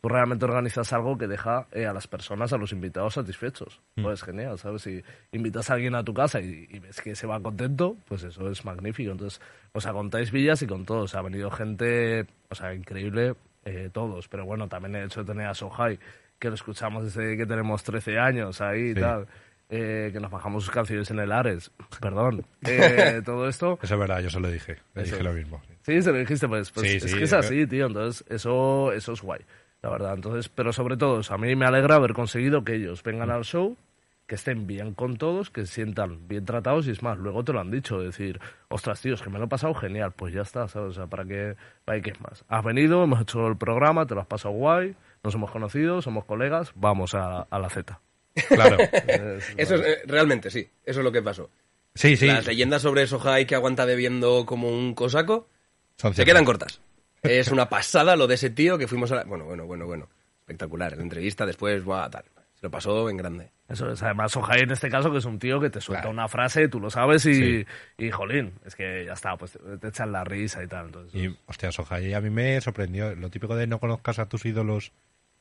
tú 0.00 0.08
realmente 0.08 0.44
organizas 0.44 0.92
algo 0.92 1.18
que 1.18 1.26
deja 1.26 1.66
eh, 1.72 1.86
a 1.86 1.92
las 1.92 2.06
personas, 2.06 2.52
a 2.52 2.56
los 2.56 2.72
invitados 2.72 3.14
satisfechos. 3.14 3.80
Pues 4.00 4.22
genial, 4.22 4.58
¿sabes? 4.58 4.82
Si 4.82 5.02
invitas 5.32 5.70
a 5.70 5.74
alguien 5.74 5.94
a 5.94 6.04
tu 6.04 6.14
casa 6.14 6.40
y, 6.40 6.66
y 6.70 6.78
ves 6.78 7.00
que 7.00 7.16
se 7.16 7.26
va 7.26 7.40
contento, 7.40 7.96
pues 8.06 8.22
eso 8.22 8.48
es 8.50 8.64
magnífico. 8.64 9.10
Entonces, 9.12 9.40
o 9.72 9.80
sea, 9.80 9.92
contáis 9.92 10.30
villas 10.30 10.62
y 10.62 10.66
con 10.66 10.84
todos. 10.84 11.14
Ha 11.14 11.22
venido 11.22 11.50
gente, 11.50 12.26
o 12.48 12.54
sea, 12.54 12.74
increíble, 12.74 13.34
eh, 13.64 13.90
todos. 13.92 14.28
Pero 14.28 14.44
bueno, 14.46 14.68
también 14.68 14.94
el 14.96 15.06
hecho 15.06 15.24
de 15.24 15.32
tener 15.32 15.46
a 15.48 15.54
Sohai, 15.54 15.98
que 16.38 16.48
lo 16.48 16.54
escuchamos 16.54 17.04
desde 17.12 17.36
que 17.36 17.46
tenemos 17.46 17.82
13 17.82 18.18
años 18.18 18.60
ahí 18.60 18.90
y 18.90 18.94
Sí. 18.94 19.00
tal. 19.00 19.26
eh, 19.70 20.08
que 20.14 20.18
nos 20.20 20.30
bajamos 20.30 20.64
sus 20.64 20.72
canciones 20.72 21.10
en 21.10 21.18
el 21.18 21.30
Ares, 21.30 21.70
perdón, 22.00 22.42
eh, 22.64 23.20
todo 23.26 23.46
esto. 23.48 23.78
Eso 23.82 23.94
es 23.94 24.00
verdad, 24.00 24.20
yo 24.20 24.30
se 24.30 24.40
lo 24.40 24.50
dije. 24.50 24.78
Le 24.94 25.02
dije 25.02 25.22
lo 25.22 25.34
mismo. 25.34 25.60
Sí, 25.82 26.00
se 26.00 26.10
lo 26.10 26.16
dijiste, 26.18 26.48
pues, 26.48 26.70
pues 26.70 26.88
Sí, 26.88 26.96
es 26.96 27.02
sí, 27.10 27.18
que 27.18 27.24
es 27.24 27.32
así, 27.34 27.66
tío, 27.66 27.86
entonces 27.86 28.24
eso, 28.30 28.92
eso 28.94 29.12
es 29.12 29.20
guay, 29.20 29.40
la 29.82 29.90
verdad. 29.90 30.14
Entonces, 30.14 30.48
pero 30.48 30.72
sobre 30.72 30.96
todo, 30.96 31.20
a 31.28 31.38
mí 31.38 31.54
me 31.56 31.66
alegra 31.66 31.96
haber 31.96 32.12
conseguido 32.14 32.64
que 32.64 32.74
ellos 32.74 33.02
vengan 33.02 33.30
al 33.30 33.44
show, 33.44 33.76
que 34.26 34.34
estén 34.34 34.66
bien 34.66 34.92
con 34.94 35.16
todos, 35.16 35.48
que 35.50 35.64
se 35.66 35.72
sientan 35.74 36.28
bien 36.28 36.44
tratados 36.44 36.86
y 36.86 36.90
es 36.90 37.02
más, 37.02 37.16
luego 37.16 37.44
te 37.44 37.52
lo 37.54 37.60
han 37.60 37.70
dicho, 37.70 37.98
decir, 38.00 38.38
ostras, 38.68 39.00
tío, 39.00 39.14
es 39.14 39.22
que 39.22 39.30
me 39.30 39.38
lo 39.38 39.46
he 39.46 39.48
pasado 39.48 39.72
genial, 39.74 40.12
pues 40.12 40.34
ya 40.34 40.42
está, 40.42 40.68
¿sabes? 40.68 40.90
O 40.90 40.92
sea, 40.92 41.06
¿para 41.06 41.24
qué, 41.24 41.56
para 41.86 42.00
qué 42.02 42.12
más? 42.20 42.44
Has 42.48 42.62
venido, 42.64 43.02
hemos 43.04 43.22
hecho 43.22 43.46
el 43.46 43.56
programa, 43.56 44.04
te 44.06 44.14
lo 44.14 44.20
has 44.20 44.26
pasado 44.26 44.52
guay, 44.54 44.94
nos 45.24 45.34
hemos 45.34 45.50
conocido, 45.50 46.02
somos 46.02 46.24
colegas, 46.26 46.72
vamos 46.74 47.14
a, 47.14 47.40
a 47.42 47.58
la 47.58 47.70
Z. 47.70 47.98
Claro. 48.48 48.76
Es- 49.08 49.54
Eso 49.56 49.74
es, 49.76 49.80
eh, 49.80 49.98
realmente 50.06 50.50
sí, 50.50 50.68
eso 50.84 51.00
es 51.00 51.04
lo 51.04 51.10
que 51.12 51.22
pasó. 51.22 51.48
Sí, 51.94 52.16
sí. 52.16 52.26
Las 52.26 52.46
leyendas 52.46 52.82
sobre 52.82 53.06
Sohai 53.06 53.46
que 53.46 53.54
aguanta 53.54 53.84
bebiendo 53.86 54.44
como 54.46 54.68
un 54.68 54.94
cosaco 54.94 55.48
Son 55.96 56.12
se 56.14 56.24
quedan 56.26 56.44
cortas. 56.44 56.80
Es 57.22 57.50
una 57.50 57.68
pasada 57.68 58.16
lo 58.16 58.26
de 58.26 58.34
ese 58.36 58.50
tío 58.50 58.78
que 58.78 58.86
fuimos 58.86 59.10
a 59.12 59.16
la... 59.16 59.24
Bueno, 59.24 59.44
bueno, 59.44 59.66
bueno, 59.66 59.86
bueno. 59.86 60.08
Espectacular. 60.40 60.96
La 60.96 61.02
entrevista 61.02 61.44
después, 61.46 61.84
buah, 61.84 62.08
tal. 62.10 62.24
Se 62.54 62.66
lo 62.66 62.70
pasó 62.70 63.08
en 63.10 63.16
grande. 63.16 63.50
Eso 63.68 63.90
es, 63.92 64.02
además, 64.02 64.34
Ojai 64.36 64.62
en 64.62 64.70
este 64.70 64.88
caso, 64.88 65.12
que 65.12 65.18
es 65.18 65.24
un 65.24 65.38
tío 65.38 65.60
que 65.60 65.68
te 65.70 65.80
suelta 65.80 66.02
Claro. 66.02 66.14
una 66.14 66.26
frase, 66.26 66.68
tú 66.68 66.80
lo 66.80 66.90
sabes, 66.90 67.24
y, 67.26 67.34
Sí. 67.34 67.66
y 67.98 68.10
jolín, 68.10 68.54
es 68.64 68.74
que 68.74 69.04
ya 69.04 69.12
está, 69.12 69.36
pues 69.36 69.52
te, 69.52 69.78
te 69.78 69.88
echan 69.88 70.10
la 70.10 70.24
risa 70.24 70.62
y 70.62 70.66
tal. 70.66 70.86
Entonces, 70.86 71.14
Y, 71.22 71.36
hostia, 71.46 71.70
Sohai 71.70 72.14
a 72.14 72.20
mí 72.20 72.30
me 72.30 72.60
sorprendió. 72.60 73.14
Lo 73.14 73.30
típico 73.30 73.54
de 73.54 73.66
no 73.66 73.78
conozcas 73.78 74.18
a 74.18 74.28
tus 74.28 74.44
ídolos 74.46 74.92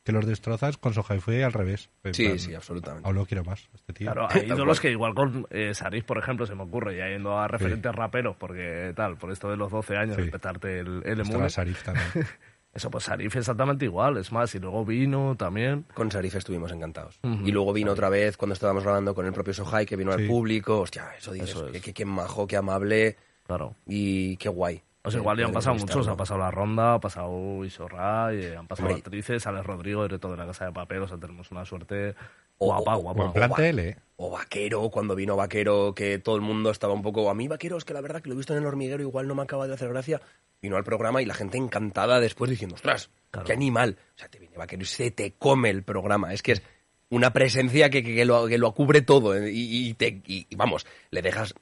que 0.07 0.11
los 0.11 0.25
destrozas, 0.25 0.77
con 0.77 0.93
Sohai 0.95 1.19
fue 1.19 1.43
al 1.43 1.53
revés. 1.53 1.89
Sí, 2.11 2.25
plan, 2.25 2.39
sí, 2.39 2.55
absolutamente. 2.55 3.07
Aún 3.07 3.15
lo 3.17 3.25
quiero 3.27 3.43
más, 3.43 3.69
este 3.75 3.93
tío. 3.93 4.11
Claro, 4.11 4.27
hay 4.31 4.47
ídolos 4.47 4.79
que 4.79 4.89
igual 4.89 5.13
con 5.13 5.45
eh, 5.51 5.73
Sarif, 5.75 6.03
por 6.05 6.17
ejemplo, 6.17 6.45
se 6.47 6.55
me 6.55 6.63
ocurre, 6.63 6.97
ya 6.97 7.07
yendo 7.07 7.37
a 7.37 7.47
referentes 7.47 7.93
raperos, 7.93 8.35
porque 8.37 8.93
tal, 8.95 9.17
por 9.17 9.31
esto 9.31 9.49
de 9.51 9.57
los 9.57 9.71
12 9.71 9.95
años, 9.95 10.15
Sí. 10.15 10.23
de 10.23 10.31
petarte 10.31 10.79
el, 10.79 11.03
el 11.05 11.19
Estaba. 11.21 11.47
Sarif 11.49 11.83
también. 11.83 12.07
Eso, 12.73 12.91
pues 12.91 13.05
Sarif 13.05 13.35
exactamente 13.35 13.85
igual, 13.85 14.17
es 14.17 14.31
más, 14.31 14.53
y 14.53 14.59
luego 14.59 14.85
vino 14.85 15.35
también. 15.35 15.85
Con 15.95 16.11
Sarif 16.11 16.35
estuvimos 16.35 16.71
encantados. 16.71 17.19
Y 17.23 17.51
luego 17.51 17.73
vino 17.73 17.91
otra 17.91 18.09
vez 18.09 18.37
cuando 18.37 18.53
estábamos 18.53 18.83
grabando 18.83 19.15
con 19.15 19.25
el 19.25 19.33
propio 19.33 19.53
Sohai, 19.53 19.85
que 19.87 19.95
vino 19.95 20.11
al 20.11 20.27
público. 20.27 20.81
Hostia, 20.81 21.07
eso 21.17 21.31
dices, 21.31 21.49
Eso 21.51 21.65
es. 21.67 21.71
que, 21.73 21.81
que- 21.81 21.93
qué 21.93 22.05
majo, 22.05 22.45
qué 22.45 22.55
amable 22.55 23.17
Claro. 23.47 23.75
y 23.87 24.37
qué 24.37 24.49
guay. 24.49 24.83
O 25.07 25.11
sea, 25.11 25.19
igual 25.19 25.37
ya 25.37 25.45
han 25.45 25.53
pasado 25.53 25.75
muchos, 25.75 26.07
ha 26.07 26.15
pasado 26.15 26.39
La 26.39 26.51
Ronda, 26.51 26.93
ha 26.95 26.99
pasado 26.99 27.63
Isorray, 27.63 28.43
eh, 28.43 28.55
han 28.57 28.67
pasado 28.67 28.87
Hombre. 28.89 29.01
actrices, 29.03 29.47
Alex 29.47 29.65
Rodrigo, 29.65 30.03
director 30.03 30.31
de 30.31 30.37
La 30.37 30.45
Casa 30.45 30.65
de 30.65 30.71
Papel, 30.73 31.01
o 31.01 31.07
sea, 31.07 31.17
tenemos 31.17 31.49
una 31.51 31.65
suerte 31.65 32.13
O- 32.57 32.67
guapa, 32.67 32.97
o- 32.97 33.01
guapa. 33.01 33.19
Buen 33.21 33.33
plantel, 33.33 33.79
¿eh? 33.79 33.97
O 34.17 34.31
Vaquero, 34.31 34.89
cuando 34.89 35.15
vino 35.15 35.35
Vaquero, 35.35 35.93
que 35.95 36.19
todo 36.19 36.35
el 36.35 36.41
mundo 36.41 36.71
estaba 36.71 36.93
un 36.93 37.01
poco... 37.03 37.29
A 37.29 37.33
mí 37.35 37.47
Vaquero 37.47 37.77
es 37.77 37.85
que 37.85 37.93
la 37.93 38.01
verdad 38.01 38.21
que 38.21 38.29
lo 38.29 38.33
he 38.33 38.37
visto 38.37 38.53
en 38.53 38.59
el 38.59 38.65
hormiguero, 38.65 39.01
igual 39.03 39.27
no 39.27 39.35
me 39.35 39.43
acaba 39.43 39.67
de 39.67 39.73
hacer 39.75 39.89
gracia. 39.89 40.21
Vino 40.61 40.75
al 40.75 40.83
programa 40.83 41.21
y 41.21 41.25
la 41.25 41.35
gente 41.35 41.57
encantada 41.57 42.19
después 42.19 42.49
diciendo, 42.49 42.75
ostras, 42.75 43.09
Claro. 43.31 43.45
qué 43.45 43.53
animal. 43.53 43.97
O 44.15 44.17
sea, 44.17 44.27
te 44.29 44.39
viene 44.39 44.57
Vaquero 44.57 44.81
y 44.81 44.85
se 44.85 45.11
te 45.11 45.33
come 45.33 45.69
el 45.69 45.83
programa. 45.83 46.33
Es 46.33 46.41
que 46.41 46.53
es 46.53 46.63
una 47.09 47.31
presencia 47.31 47.89
que, 47.91 48.03
que- 48.03 48.15
que 48.15 48.25
lo, 48.25 48.47
que 48.47 48.57
lo 48.57 48.73
cubre 48.73 49.01
todo. 49.03 49.35
¿eh? 49.35 49.51
Y, 49.51 49.89
y 49.89 49.93
te, 49.93 50.21
y- 50.25 50.47
y 50.49 50.55
vamos, 50.55 50.85
le 51.11 51.21
dejas... 51.21 51.53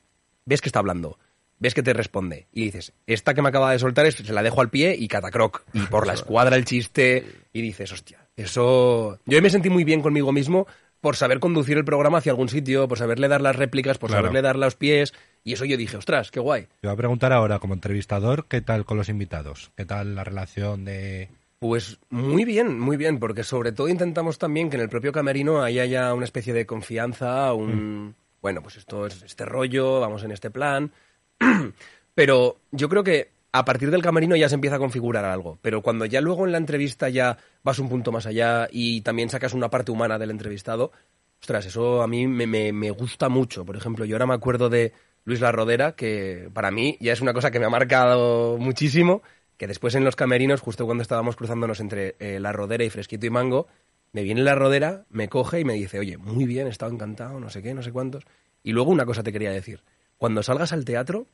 Ves 0.45 0.61
que 0.61 0.69
está 0.69 0.79
hablando, 0.79 1.19
ves 1.59 1.73
que 1.73 1.83
te 1.83 1.93
responde 1.93 2.47
y 2.51 2.65
dices, 2.65 2.93
esta 3.07 3.33
que 3.33 3.41
me 3.41 3.49
acaba 3.49 3.71
de 3.71 3.79
soltar 3.79 4.05
es, 4.05 4.15
se 4.15 4.33
la 4.33 4.43
dejo 4.43 4.61
al 4.61 4.69
pie 4.69 4.95
y 4.97 5.07
catacroc. 5.07 5.63
Y 5.73 5.81
por 5.87 6.05
la 6.07 6.13
escuadra 6.13 6.55
el 6.55 6.65
chiste 6.65 7.25
y 7.53 7.61
dices, 7.61 7.91
hostia, 7.91 8.27
eso... 8.35 9.19
Yo 9.25 9.41
me 9.41 9.49
sentí 9.49 9.69
muy 9.69 9.83
bien 9.83 10.01
conmigo 10.01 10.31
mismo 10.31 10.67
por 11.01 11.15
saber 11.15 11.39
conducir 11.39 11.77
el 11.77 11.85
programa 11.85 12.17
hacia 12.17 12.31
algún 12.31 12.49
sitio, 12.49 12.87
por 12.87 12.97
saberle 12.97 13.27
dar 13.27 13.41
las 13.41 13.55
réplicas, 13.55 13.97
por 13.99 14.09
Claro. 14.09 14.23
saberle 14.23 14.41
dar 14.41 14.55
los 14.55 14.75
pies. 14.75 15.13
Y 15.43 15.53
eso 15.53 15.63
yo 15.65 15.77
dije, 15.77 15.97
ostras, 15.97 16.31
qué 16.31 16.39
guay. 16.39 16.63
Te 16.81 16.87
voy 16.87 16.93
a 16.93 16.97
preguntar 16.97 17.31
ahora, 17.31 17.59
como 17.59 17.75
entrevistador, 17.75 18.47
¿qué 18.47 18.61
tal 18.61 18.85
con 18.85 18.97
los 18.97 19.07
invitados? 19.09 19.71
¿Qué 19.77 19.85
tal 19.85 20.15
la 20.15 20.23
relación 20.23 20.83
de...? 20.83 21.29
Pues 21.59 21.99
muy 22.09 22.43
bien, 22.43 22.79
muy 22.79 22.97
bien, 22.97 23.19
porque 23.19 23.43
sobre 23.43 23.71
todo 23.71 23.87
intentamos 23.87 24.37
también 24.39 24.69
que 24.69 24.75
en 24.77 24.81
el 24.83 24.89
propio 24.89 25.11
camerino 25.11 25.61
haya 25.63 25.85
ya 25.85 26.13
una 26.13 26.25
especie 26.25 26.53
de 26.53 26.65
confianza, 26.65 27.53
un... 27.53 28.15
Bueno, 28.41 28.61
pues 28.61 28.75
esto 28.77 29.05
es 29.07 29.23
este 29.23 29.45
rollo, 29.45 29.99
vamos 29.99 30.23
en 30.23 30.31
este 30.31 30.51
plan. 30.51 30.91
Pero 32.15 32.57
yo 32.71 32.89
creo 32.89 33.03
que 33.03 33.29
a 33.51 33.63
partir 33.63 33.89
del 33.89 34.01
camerino 34.01 34.35
ya 34.35 34.49
se 34.49 34.55
empieza 34.55 34.75
a 34.75 34.79
configurar 34.79 35.23
algo. 35.23 35.57
Pero 35.61 35.81
cuando 35.81 36.05
ya 36.05 36.19
luego 36.19 36.45
en 36.45 36.51
la 36.51 36.57
entrevista 36.57 37.07
ya 37.07 37.37
vas 37.63 37.79
un 37.79 37.87
punto 37.87 38.11
más 38.11 38.25
allá 38.25 38.67
y 38.69 38.99
también 39.01 39.29
sacas 39.29 39.53
una 39.53 39.69
parte 39.69 39.91
humana 39.91 40.19
del 40.19 40.31
entrevistado, 40.31 40.91
ostras, 41.39 41.65
eso 41.65 42.01
a 42.01 42.07
mí 42.07 42.27
me, 42.27 42.91
gusta 42.91 43.29
mucho. 43.29 43.65
Por 43.65 43.77
ejemplo, 43.77 44.03
yo 44.03 44.15
ahora 44.15 44.27
me 44.27 44.33
acuerdo 44.33 44.69
de 44.69 44.91
Luis 45.23 45.39
La 45.39 45.53
Rodera, 45.53 45.93
que 45.93 46.49
para 46.53 46.69
mí 46.69 46.97
ya 46.99 47.13
es 47.13 47.21
una 47.21 47.33
cosa 47.33 47.49
que 47.49 47.59
me 47.59 47.65
ha 47.65 47.69
marcado 47.69 48.57
muchísimo, 48.57 49.21
que 49.55 49.67
después 49.67 49.95
en 49.95 50.03
los 50.03 50.17
camerinos, 50.17 50.59
justo 50.59 50.85
cuando 50.85 51.01
estábamos 51.01 51.37
cruzándonos 51.37 51.79
entre 51.79 52.15
eh, 52.19 52.41
La 52.41 52.51
Rodera 52.51 52.83
y 52.83 52.89
Fresquito 52.89 53.25
y 53.25 53.29
Mango, 53.29 53.67
me 54.11 54.23
viene 54.23 54.41
La 54.43 54.55
Rodera, 54.55 55.05
me 55.09 55.29
coge 55.29 55.61
y 55.61 55.63
me 55.63 55.75
dice, 55.75 55.99
oye, 55.99 56.17
muy 56.17 56.45
bien, 56.45 56.67
he 56.67 56.71
estado 56.71 56.91
encantado, 56.91 57.39
no 57.39 57.49
sé 57.49 57.61
qué, 57.61 57.73
no 57.73 57.83
sé 57.83 57.93
cuántos. 57.93 58.25
Y 58.63 58.73
luego 58.73 58.91
una 58.91 59.05
cosa 59.05 59.23
te 59.23 59.31
quería 59.31 59.51
decir, 59.51 59.81
cuando 60.17 60.43
salgas 60.43 60.73
al 60.73 60.85
teatro, 60.85 61.27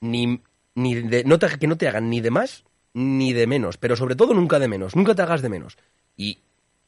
ni, 0.00 0.40
ni 0.74 0.94
de, 0.94 1.24
no 1.24 1.38
te- 1.38 1.58
que 1.58 1.66
no 1.66 1.76
te 1.76 1.88
hagan 1.88 2.10
ni 2.10 2.20
de 2.20 2.30
más 2.30 2.64
ni 2.92 3.32
de 3.32 3.46
menos, 3.46 3.76
pero 3.76 3.94
sobre 3.96 4.16
todo 4.16 4.34
nunca 4.34 4.58
de 4.58 4.66
menos, 4.66 4.96
nunca 4.96 5.14
te 5.14 5.22
hagas 5.22 5.42
de 5.42 5.48
menos. 5.48 5.78
Y 6.16 6.38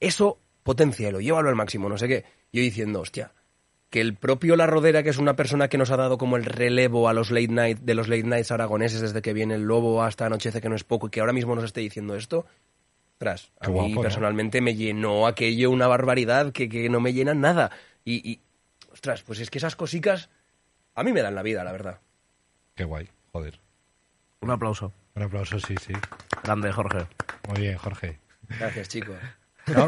eso 0.00 0.38
potencialo, 0.64 1.20
llévalo 1.20 1.48
al 1.48 1.54
máximo, 1.54 1.88
no 1.88 1.96
sé 1.96 2.08
qué. 2.08 2.24
Yo 2.52 2.60
diciendo, 2.60 3.00
hostia, 3.00 3.32
que 3.88 4.00
el 4.00 4.14
propio 4.14 4.56
La 4.56 4.66
Rodera, 4.66 5.02
que 5.04 5.10
es 5.10 5.18
una 5.18 5.36
persona 5.36 5.68
que 5.68 5.78
nos 5.78 5.90
ha 5.92 5.96
dado 5.96 6.18
como 6.18 6.36
el 6.36 6.44
relevo 6.44 7.08
a 7.08 7.12
los 7.12 7.30
late 7.30 7.48
night, 7.48 7.78
de 7.78 7.94
los 7.94 8.08
late 8.08 8.24
nights 8.24 8.50
aragoneses 8.50 9.00
desde 9.00 9.22
que 9.22 9.32
viene 9.32 9.54
el 9.54 9.62
lobo 9.62 10.02
hasta 10.02 10.26
anochece 10.26 10.60
que 10.60 10.68
no 10.68 10.74
es 10.74 10.82
poco, 10.82 11.06
y 11.06 11.10
que 11.10 11.20
ahora 11.20 11.32
mismo 11.32 11.54
nos 11.54 11.64
esté 11.64 11.80
diciendo 11.82 12.16
esto, 12.16 12.46
tras, 13.18 13.52
a 13.60 13.66
Qué 13.66 13.70
mí 13.70 13.76
guapo, 13.78 13.94
¿no? 13.94 14.00
personalmente 14.00 14.60
me 14.60 14.74
llenó 14.74 15.28
aquello 15.28 15.70
una 15.70 15.86
barbaridad 15.86 16.52
que, 16.52 16.68
que 16.68 16.88
no 16.88 16.98
me 17.00 17.12
llena 17.12 17.34
nada. 17.34 17.70
Y, 18.04 18.28
y, 18.28 18.40
ostras, 18.92 19.22
pues 19.22 19.38
es 19.38 19.50
que 19.50 19.58
esas 19.58 19.76
cositas 19.76 20.30
a 20.94 21.02
mí 21.02 21.12
me 21.12 21.22
dan 21.22 21.34
la 21.34 21.42
vida, 21.42 21.64
la 21.64 21.72
verdad. 21.72 22.00
Qué 22.74 22.84
guay, 22.84 23.08
joder. 23.32 23.58
Un 24.40 24.50
aplauso. 24.50 24.92
Un 25.14 25.22
aplauso, 25.22 25.58
sí, 25.60 25.74
sí. 25.80 25.92
Grande, 26.42 26.72
Jorge. 26.72 27.06
Muy 27.48 27.60
bien, 27.60 27.76
Jorge. 27.78 28.18
Gracias, 28.58 28.88
chicos. 28.88 29.16
¿No? 29.66 29.86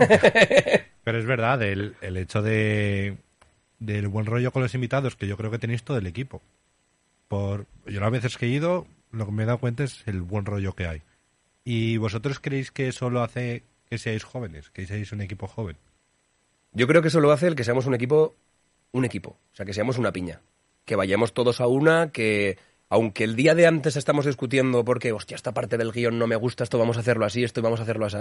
Pero 1.04 1.18
es 1.18 1.26
verdad, 1.26 1.62
el, 1.62 1.96
el 2.00 2.16
hecho 2.16 2.42
de 2.42 3.16
del 3.78 4.08
buen 4.08 4.26
rollo 4.26 4.52
con 4.52 4.62
los 4.62 4.74
invitados, 4.74 5.16
que 5.16 5.26
yo 5.26 5.36
creo 5.36 5.50
que 5.50 5.58
tenéis 5.58 5.82
todo 5.82 5.98
el 5.98 6.06
equipo. 6.06 6.40
Por, 7.28 7.66
yo 7.86 8.00
las 8.00 8.10
veces 8.10 8.38
que 8.38 8.46
he 8.46 8.48
ido, 8.48 8.86
lo 9.10 9.26
que 9.26 9.32
me 9.32 9.42
he 9.42 9.46
dado 9.46 9.58
cuenta 9.58 9.84
es 9.84 10.02
el 10.06 10.22
buen 10.22 10.46
rollo 10.46 10.74
que 10.74 10.86
hay. 10.86 11.02
¿Y 11.64 11.96
vosotros 11.96 12.40
creéis 12.40 12.70
que 12.70 12.88
eso 12.88 13.10
lo 13.10 13.22
hace 13.22 13.64
que 13.88 13.98
seáis 13.98 14.24
jóvenes, 14.24 14.70
que 14.70 14.86
seáis 14.86 15.12
un 15.12 15.20
equipo 15.20 15.46
joven? 15.46 15.76
Yo 16.72 16.86
creo 16.86 17.02
que 17.02 17.08
eso 17.08 17.20
lo 17.20 17.32
hace 17.32 17.46
el 17.46 17.54
que 17.54 17.64
seamos 17.64 17.86
un 17.86 17.94
equipo, 17.94 18.34
un 18.92 19.04
equipo, 19.04 19.30
o 19.30 19.56
sea, 19.56 19.64
que 19.64 19.72
seamos 19.72 19.98
una 19.98 20.12
piña, 20.12 20.40
que 20.84 20.96
vayamos 20.96 21.32
todos 21.32 21.60
a 21.60 21.66
una, 21.66 22.10
que 22.10 22.58
aunque 22.88 23.24
el 23.24 23.36
día 23.36 23.54
de 23.54 23.66
antes 23.66 23.96
estamos 23.96 24.26
discutiendo 24.26 24.84
porque, 24.84 25.12
hostia, 25.12 25.34
esta 25.34 25.52
parte 25.52 25.78
del 25.78 25.92
guion 25.92 26.18
no 26.18 26.26
me 26.26 26.36
gusta, 26.36 26.64
esto 26.64 26.78
vamos 26.78 26.96
a 26.96 27.00
hacerlo 27.00 27.24
así, 27.24 27.42
esto 27.42 27.62
vamos 27.62 27.80
a 27.80 27.84
hacerlo 27.84 28.06
así, 28.06 28.18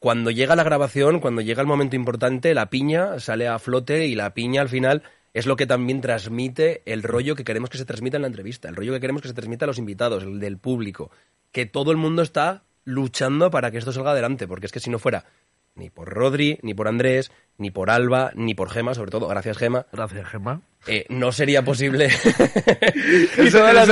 cuando 0.00 0.30
llega 0.30 0.56
la 0.56 0.64
grabación, 0.64 1.20
cuando 1.20 1.42
llega 1.42 1.60
el 1.60 1.68
momento 1.68 1.94
importante, 1.94 2.54
la 2.54 2.70
piña 2.70 3.20
sale 3.20 3.46
a 3.46 3.58
flote 3.58 4.06
y 4.06 4.14
la 4.14 4.32
piña 4.32 4.62
al 4.62 4.70
final 4.70 5.02
es 5.34 5.46
lo 5.46 5.56
que 5.56 5.66
también 5.66 6.00
transmite 6.00 6.82
el 6.86 7.02
rollo 7.02 7.36
que 7.36 7.44
queremos 7.44 7.70
que 7.70 7.78
se 7.78 7.84
transmita 7.84 8.16
en 8.16 8.22
la 8.22 8.28
entrevista, 8.28 8.68
el 8.68 8.76
rollo 8.76 8.94
que 8.94 9.00
queremos 9.00 9.22
que 9.22 9.28
se 9.28 9.34
transmita 9.34 9.66
a 9.66 9.68
los 9.68 9.78
invitados, 9.78 10.22
el 10.22 10.40
del 10.40 10.56
público, 10.56 11.10
que 11.52 11.66
todo 11.66 11.90
el 11.90 11.98
mundo 11.98 12.22
está 12.22 12.64
luchando 12.84 13.50
para 13.50 13.70
que 13.70 13.78
esto 13.78 13.92
salga 13.92 14.12
adelante, 14.12 14.48
porque 14.48 14.66
es 14.66 14.72
que 14.72 14.80
si 14.80 14.90
no 14.90 14.98
fuera 14.98 15.26
ni 15.74 15.90
por 15.90 16.08
Rodri, 16.08 16.58
ni 16.62 16.74
por 16.74 16.88
Andrés, 16.88 17.30
ni 17.58 17.70
por 17.70 17.90
Alba, 17.90 18.32
ni 18.34 18.54
por 18.54 18.70
Gema, 18.70 18.94
sobre 18.94 19.10
todo, 19.10 19.28
gracias 19.28 19.58
Gema, 19.58 19.86
Gracias, 19.92 20.26
Gemma. 20.28 20.62
eh, 20.86 21.04
no 21.10 21.30
sería 21.32 21.62
posible. 21.62 22.08
y 23.38 23.50
todas 23.50 23.74
las 23.74 23.88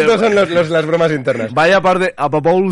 estos 0.00 0.20
son 0.20 0.34
los- 0.34 0.50
los- 0.50 0.70
las 0.70 0.86
bromas 0.86 1.12
internas. 1.12 1.52
Vaya 1.54 1.80
par 1.80 1.98
de 1.98 2.14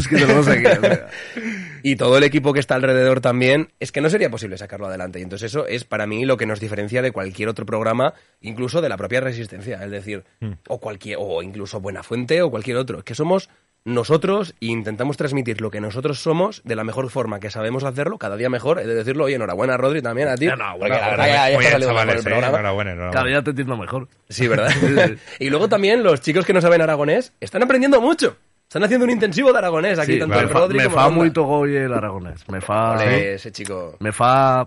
que 0.08 0.16
tenemos 0.16 0.48
aquí. 0.48 0.66
o 0.66 0.80
sea. 0.80 1.06
y 1.82 1.96
todo 1.96 2.16
el 2.18 2.24
equipo 2.24 2.52
que 2.52 2.60
está 2.60 2.74
alrededor 2.74 3.20
también, 3.20 3.70
es 3.80 3.92
que 3.92 4.00
no 4.00 4.10
sería 4.10 4.30
posible 4.30 4.58
sacarlo 4.58 4.86
adelante. 4.86 5.18
Y 5.20 5.22
entonces 5.22 5.50
eso 5.52 5.66
es 5.66 5.84
para 5.84 6.06
mí 6.06 6.24
lo 6.24 6.36
que 6.36 6.46
nos 6.46 6.60
diferencia 6.60 7.02
de 7.02 7.12
cualquier 7.12 7.48
otro 7.48 7.66
programa, 7.66 8.14
incluso 8.40 8.80
de 8.80 8.88
la 8.88 8.96
propia 8.96 9.20
resistencia, 9.20 9.82
es 9.84 9.90
decir, 9.90 10.24
o 10.68 10.80
cualquier, 10.80 11.18
o 11.20 11.42
incluso 11.42 11.80
Buena 11.80 12.02
Fuente 12.02 12.42
o 12.42 12.50
cualquier 12.50 12.76
otro. 12.76 12.98
Es 12.98 13.04
que 13.04 13.14
somos 13.14 13.48
nosotros 13.84 14.54
e 14.60 14.66
intentamos 14.66 15.16
transmitir 15.18 15.60
lo 15.60 15.70
que 15.70 15.80
nosotros 15.80 16.18
somos 16.18 16.62
de 16.64 16.74
la 16.74 16.84
mejor 16.84 17.10
forma 17.10 17.38
que 17.38 17.50
sabemos 17.50 17.84
hacerlo, 17.84 18.18
cada 18.18 18.36
día 18.36 18.48
mejor. 18.48 18.78
He 18.78 18.86
de 18.86 18.94
decirlo, 18.94 19.24
oye, 19.24 19.34
enhorabuena 19.34 19.76
Rodri 19.76 20.00
también 20.00 20.28
a 20.28 20.36
ti. 20.36 20.48
Porque 20.48 20.88
la 20.88 21.10
verdad 21.10 21.26
ya, 21.26 21.80
chavales, 21.80 22.26
el 22.26 22.32
eh, 22.32 22.36
enhorabuena, 22.36 22.92
enhorabuena. 22.92 23.10
Cada 23.10 23.26
día 23.26 23.42
te 23.42 23.50
entiendo 23.50 23.76
mejor. 23.76 24.08
Sí, 24.28 24.48
¿verdad? 24.48 24.70
y 25.38 25.50
luego 25.50 25.68
también 25.68 26.02
los 26.02 26.20
chicos 26.22 26.46
que 26.46 26.54
no 26.54 26.60
saben 26.62 26.80
aragonés 26.80 27.32
están 27.40 27.62
aprendiendo 27.62 28.00
mucho. 28.00 28.36
Están 28.62 28.84
haciendo 28.84 29.04
un 29.04 29.10
intensivo 29.10 29.52
de 29.52 29.58
aragonés 29.58 29.98
aquí, 29.98 30.14
Sí, 30.14 30.18
tanto 30.18 30.34
me 30.34 30.42
el 30.42 30.48
fa, 30.48 30.58
Rodri 30.60 30.78
me 30.78 30.84
como 30.84 30.96
fa 30.96 31.02
Ronda. 31.04 31.16
muy 31.16 31.30
togo 31.30 31.68
y 31.68 31.76
el 31.76 31.92
aragonés. 31.92 32.48
Me 32.48 32.60
fa... 32.60 33.04
Ese 33.04 33.52
chico. 33.52 33.96
Me 34.00 34.12
fa... 34.12 34.66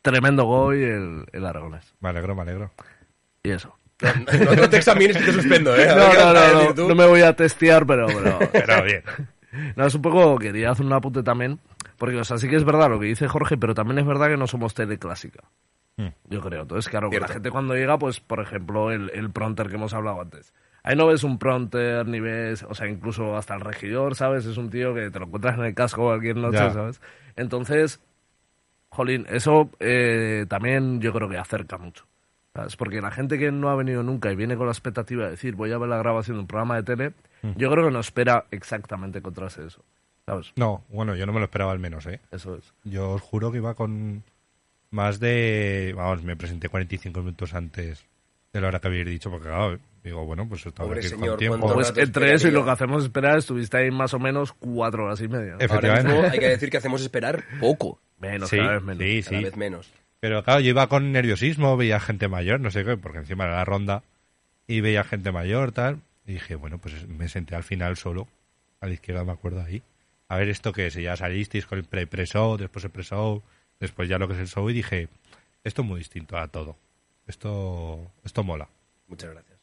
tremendo 0.00 0.44
goy 0.44 0.84
el, 0.84 1.24
el 1.32 1.44
aragonés. 1.44 1.92
Me 2.00 2.08
alegro, 2.10 2.36
me 2.36 2.42
alegro. 2.42 2.70
Y 3.42 3.50
eso. 3.50 3.77
No, 4.44 4.54
no 4.54 4.70
te 4.70 4.76
examines 4.76 5.16
que 5.16 5.24
te 5.24 5.32
suspendo, 5.32 5.74
¿eh? 5.76 5.86
No, 5.88 5.96
no, 5.96 6.32
no, 6.32 6.72
no, 6.74 6.88
no 6.88 6.94
me 6.94 7.06
voy 7.06 7.22
a 7.22 7.32
testear, 7.34 7.84
pero, 7.86 8.06
pero 8.06 8.38
Pero 8.52 8.82
bien. 8.84 9.02
No, 9.76 9.86
es 9.86 9.94
un 9.94 10.02
poco, 10.02 10.38
quería 10.38 10.70
hacer 10.70 10.86
un 10.86 10.92
apunte 10.92 11.22
también, 11.22 11.58
porque, 11.96 12.16
o 12.16 12.24
sea, 12.24 12.38
sí 12.38 12.48
que 12.48 12.56
es 12.56 12.64
verdad 12.64 12.90
lo 12.90 13.00
que 13.00 13.06
dice 13.06 13.26
Jorge, 13.26 13.56
pero 13.56 13.74
también 13.74 13.98
es 13.98 14.06
verdad 14.06 14.28
que 14.28 14.36
no 14.36 14.46
somos 14.46 14.74
tele 14.74 14.98
clásica. 14.98 15.42
Mm. 15.96 16.08
Yo 16.28 16.40
creo. 16.40 16.62
Entonces, 16.62 16.88
claro, 16.88 17.10
que 17.10 17.18
la 17.18 17.28
gente 17.28 17.50
cuando 17.50 17.74
llega, 17.74 17.98
pues, 17.98 18.20
por 18.20 18.40
ejemplo, 18.40 18.92
el, 18.92 19.10
el 19.14 19.30
pronter 19.30 19.68
que 19.68 19.74
hemos 19.74 19.94
hablado 19.94 20.20
antes. 20.20 20.52
Ahí 20.84 20.94
no 20.94 21.06
ves 21.08 21.24
un 21.24 21.38
pronter, 21.38 22.06
ni 22.06 22.20
ves, 22.20 22.62
o 22.62 22.74
sea, 22.74 22.88
incluso 22.88 23.36
hasta 23.36 23.54
el 23.54 23.60
regidor, 23.62 24.14
¿sabes? 24.14 24.46
Es 24.46 24.56
un 24.58 24.70
tío 24.70 24.94
que 24.94 25.10
te 25.10 25.18
lo 25.18 25.26
encuentras 25.26 25.58
en 25.58 25.64
el 25.64 25.74
casco 25.74 26.04
cualquier 26.04 26.36
noche, 26.36 26.58
Ya. 26.58 26.70
¿sabes? 26.70 27.00
Entonces, 27.36 28.00
jolín, 28.88 29.26
eso 29.28 29.70
eh, 29.80 30.46
también 30.48 31.00
yo 31.00 31.12
creo 31.12 31.28
que 31.28 31.36
acerca 31.36 31.78
mucho. 31.78 32.06
¿Sabes? 32.58 32.76
Porque 32.76 33.00
la 33.00 33.12
gente 33.12 33.38
que 33.38 33.52
no 33.52 33.68
ha 33.70 33.76
venido 33.76 34.02
nunca 34.02 34.32
y 34.32 34.36
viene 34.36 34.56
con 34.56 34.66
la 34.66 34.72
expectativa 34.72 35.24
de 35.26 35.30
decir 35.30 35.54
voy 35.54 35.70
a 35.70 35.78
ver 35.78 35.88
la 35.88 35.98
grabación 35.98 36.36
de 36.38 36.40
un 36.40 36.46
programa 36.48 36.74
de 36.76 36.82
tele, 36.82 37.12
Mm. 37.42 37.52
yo 37.56 37.70
creo 37.70 37.84
que 37.84 37.92
no 37.92 38.00
espera 38.00 38.46
exactamente 38.50 39.18
encontrarse 39.18 39.64
eso. 39.64 39.84
¿Sabes? 40.26 40.52
No, 40.56 40.82
bueno, 40.88 41.14
yo 41.14 41.24
no 41.24 41.32
me 41.32 41.38
lo 41.38 41.44
esperaba 41.44 41.70
al 41.70 41.78
menos, 41.78 42.04
¿eh? 42.06 42.18
Eso 42.32 42.56
es. 42.56 42.74
Yo 42.82 43.10
os 43.12 43.22
juro 43.22 43.52
que 43.52 43.58
iba 43.58 43.74
con 43.74 44.24
más 44.90 45.20
de... 45.20 45.94
Vamos, 45.96 46.24
me 46.24 46.34
presenté 46.36 46.68
45 46.68 47.20
minutos 47.20 47.54
antes 47.54 48.04
de 48.52 48.60
la 48.60 48.66
hora 48.68 48.80
que 48.80 48.88
habéis 48.88 49.06
dicho, 49.06 49.30
porque 49.30 49.46
claro, 49.46 49.78
digo, 50.02 50.24
bueno, 50.26 50.48
pues 50.48 50.66
estaba 50.66 50.92
aquí 50.92 51.06
señor, 51.08 51.28
con 51.30 51.38
tiempo. 51.38 51.72
Pues 51.72 51.92
entre 51.96 52.34
eso 52.34 52.48
y 52.48 52.50
lo 52.50 52.64
que 52.64 52.70
hacemos 52.72 53.04
esperar, 53.04 53.38
estuviste 53.38 53.76
ahí 53.76 53.90
más 53.92 54.12
o 54.14 54.18
menos 54.18 54.52
cuatro 54.52 55.04
horas 55.04 55.20
y 55.20 55.28
media. 55.28 55.56
Efectivamente. 55.60 56.28
hay 56.28 56.38
que 56.40 56.48
decir 56.48 56.70
que 56.70 56.78
hacemos 56.78 57.00
esperar 57.02 57.44
poco. 57.60 58.00
Menos, 58.18 58.50
Sí, 58.50 58.56
cada 58.56 58.72
vez 58.72 58.82
menos. 58.82 58.98
sí, 59.04 59.22
Cada 59.22 59.38
sí. 59.38 59.44
vez 59.44 59.56
menos. 59.56 59.92
Pero 60.20 60.42
claro, 60.42 60.60
yo 60.60 60.70
iba 60.70 60.88
con 60.88 61.12
nerviosismo, 61.12 61.76
veía 61.76 62.00
gente 62.00 62.28
mayor, 62.28 62.60
no 62.60 62.70
sé 62.70 62.84
qué, 62.84 62.96
porque 62.96 63.18
encima 63.18 63.44
era 63.44 63.56
la 63.56 63.64
ronda, 63.64 64.02
y 64.66 64.80
veía 64.80 65.04
gente 65.04 65.30
mayor, 65.32 65.72
tal, 65.72 66.00
y 66.26 66.32
dije, 66.34 66.56
bueno, 66.56 66.78
pues 66.78 67.06
me 67.08 67.28
senté 67.28 67.54
al 67.54 67.62
final 67.64 67.96
solo, 67.96 68.26
a 68.80 68.86
la 68.86 68.92
izquierda 68.94 69.24
me 69.24 69.32
acuerdo 69.32 69.62
ahí. 69.62 69.82
A 70.28 70.36
ver 70.36 70.48
esto 70.48 70.72
que 70.72 70.88
es, 70.88 70.96
y 70.96 71.02
ya 71.02 71.16
salisteis 71.16 71.66
con 71.66 71.78
el 71.78 71.84
pre- 71.84 72.06
pre-show, 72.06 72.56
después 72.56 72.84
el 72.84 72.90
pre-show, 72.90 73.42
después 73.80 74.08
ya 74.08 74.18
lo 74.18 74.26
que 74.28 74.34
es 74.34 74.40
el 74.40 74.48
show, 74.48 74.68
y 74.68 74.72
dije, 74.74 75.08
esto 75.64 75.82
es 75.82 75.88
muy 75.88 75.98
distinto 76.00 76.36
a 76.36 76.48
todo. 76.48 76.76
Esto, 77.26 78.10
esto 78.24 78.42
mola. 78.42 78.68
Muchas 79.06 79.30
gracias. 79.30 79.58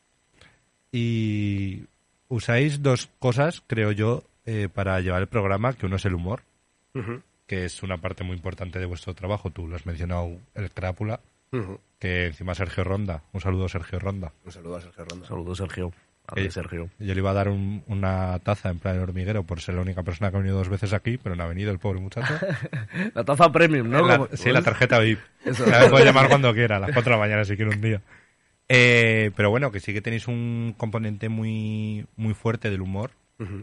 Y 0.91 1.83
usáis 2.29 2.81
dos 2.81 3.09
cosas, 3.19 3.61
creo 3.67 3.91
yo, 3.91 4.23
eh, 4.45 4.69
para 4.73 4.99
llevar 5.01 5.21
el 5.21 5.27
programa, 5.27 5.73
que 5.73 5.85
uno 5.85 5.97
es 5.97 6.05
el 6.05 6.13
humor, 6.15 6.41
Ujú, 6.93 7.21
que 7.47 7.65
es 7.65 7.83
una 7.83 7.97
parte 7.97 8.23
muy 8.23 8.35
importante 8.35 8.79
de 8.79 8.85
vuestro 8.85 9.13
trabajo. 9.13 9.49
Tú 9.51 9.67
lo 9.67 9.75
has 9.75 9.85
mencionado, 9.85 10.37
el 10.55 10.71
crápula, 10.71 11.19
que 11.99 12.25
encima 12.27 12.53
Sergio 12.55 12.83
Ronda, 12.83 13.23
un 13.31 13.39
saludo 13.41 13.69
Sergio 13.69 13.99
Ronda. 13.99 14.33
Un 14.45 14.51
saludo 14.51 14.75
a 14.77 14.81
Sergio 14.81 15.05
Ronda. 15.05 15.27
Saludos, 15.27 15.57
Sergio. 15.57 15.91
Ande, 16.27 16.45
Eh, 16.47 16.51
Sergio. 16.51 16.89
Yo 16.97 17.13
le 17.13 17.19
iba 17.19 17.29
a 17.29 17.33
dar 17.35 17.49
un- 17.49 17.83
una 17.85 18.39
taza 18.39 18.69
en 18.71 18.79
plan 18.79 18.97
hormiguero 18.99 19.43
por 19.43 19.61
ser 19.61 19.75
la 19.75 19.81
única 19.81 20.01
persona 20.01 20.31
que 20.31 20.37
ha 20.37 20.39
venido 20.39 20.57
dos 20.57 20.69
veces 20.69 20.91
aquí, 20.93 21.17
pero 21.19 21.35
no 21.35 21.43
ha 21.43 21.47
venido 21.47 21.69
el 21.71 21.77
pobre 21.77 21.99
muchacho. 22.01 22.33
La 23.13 23.23
taza 23.23 23.51
premium, 23.51 23.87
¿no? 23.89 24.07
La- 24.07 24.27
sí, 24.33 24.51
la 24.51 24.63
tarjeta 24.63 24.97
VIP. 24.99 25.19
Eso. 25.45 25.65
La 25.67 25.87
puede 25.87 26.03
llamar 26.03 26.27
cuando 26.27 26.51
quiera, 26.53 26.77
a 26.77 26.79
las 26.79 26.91
4 26.93 27.11
de 27.11 27.17
la 27.17 27.23
mañana 27.23 27.45
si 27.45 27.55
quiere 27.55 27.75
un 27.75 27.81
día. 27.81 28.01
Eh, 28.67 29.29
pero 29.35 29.51
bueno, 29.51 29.71
que 29.71 29.79
sí 29.79 29.93
que 29.93 30.01
tenéis 30.01 30.27
un 30.27 30.73
componente 30.77 31.29
muy, 31.29 32.07
muy 32.15 32.33
fuerte 32.33 32.71
del 32.71 32.81
humor 32.81 33.11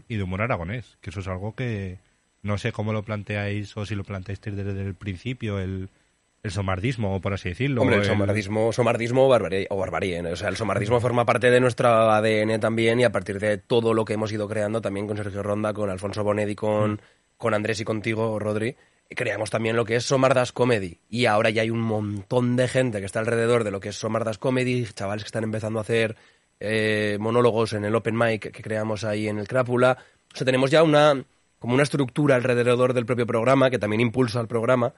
y 0.07 0.15
de 0.15 0.23
humor 0.23 0.41
aragonés, 0.41 0.97
que 1.01 1.09
eso 1.09 1.19
es 1.19 1.27
algo 1.27 1.55
que 1.55 1.97
no 2.43 2.57
sé 2.57 2.71
cómo 2.71 2.93
lo 2.93 3.03
planteáis 3.03 3.75
o 3.77 3.85
si 3.85 3.95
lo 3.95 4.03
planteáis 4.03 4.39
desde 4.41 4.81
el 4.81 4.95
principio, 4.95 5.59
el, 5.59 5.89
el 6.43 6.51
somardismo, 6.51 7.19
por 7.21 7.33
así 7.33 7.49
decirlo. 7.49 7.81
Hombre, 7.81 7.95
el 7.97 8.01
el- 8.03 8.07
somardismo, 8.07 8.71
somardismo 8.73 9.25
o 9.25 9.29
barbarie, 9.29 9.67
o 9.69 9.77
barbarie, 9.77 10.21
¿no? 10.21 10.29
O 10.29 10.35
sea, 10.35 10.49
el 10.49 10.57
somardismo 10.57 10.99
forma 10.99 11.25
parte 11.25 11.49
de 11.49 11.59
nuestro 11.59 11.87
ADN 11.89 12.59
también 12.59 12.99
y 12.99 13.03
a 13.05 13.11
partir 13.11 13.39
de 13.39 13.57
todo 13.57 13.93
lo 13.93 14.05
que 14.05 14.13
hemos 14.13 14.31
ido 14.31 14.47
creando 14.47 14.81
también 14.81 15.07
con 15.07 15.17
Sergio 15.17 15.41
Ronda, 15.41 15.73
con 15.73 15.89
Alfonso 15.89 16.23
Bonedi, 16.23 16.53
con, 16.55 17.01
con 17.37 17.53
Andrés 17.53 17.79
y 17.79 17.85
contigo, 17.85 18.37
Rodri, 18.39 18.75
creamos 19.09 19.49
también 19.49 19.75
lo 19.75 19.85
que 19.85 19.95
es 19.95 20.03
Somardas 20.03 20.51
Comedy. 20.51 20.99
Y 21.09 21.25
ahora 21.27 21.49
ya 21.49 21.61
hay 21.61 21.69
un 21.69 21.81
montón 21.81 22.55
de 22.57 22.67
gente 22.67 22.99
que 22.99 23.05
está 23.05 23.19
alrededor 23.19 23.63
de 23.63 23.71
lo 23.71 23.79
que 23.79 23.89
es 23.89 23.95
Somardas 23.95 24.37
Comedy, 24.37 24.85
chavales 24.93 25.23
que 25.23 25.27
están 25.27 25.43
empezando 25.45 25.79
a 25.79 25.83
hacer 25.83 26.15
eh, 26.59 27.17
monólogos 27.19 27.73
en 27.73 27.85
el 27.85 27.95
Open 27.95 28.17
Mic 28.17 28.51
que 28.51 28.61
creamos 28.63 29.03
ahí 29.05 29.27
en 29.29 29.39
el 29.39 29.47
Crápula. 29.47 29.97
O 30.33 30.35
sea, 30.35 30.45
tenemos 30.45 30.71
ya 30.71 30.83
una 30.83 31.23
como 31.63 31.75
una 31.75 31.83
estructura 31.83 32.35
alrededor 32.35 32.93
del 32.93 33.05
propio 33.05 33.25
programa 33.25 33.69
que 33.69 33.79
también 33.79 34.01
impulsa 34.01 34.41
al 34.41 34.49
programa 34.49 34.93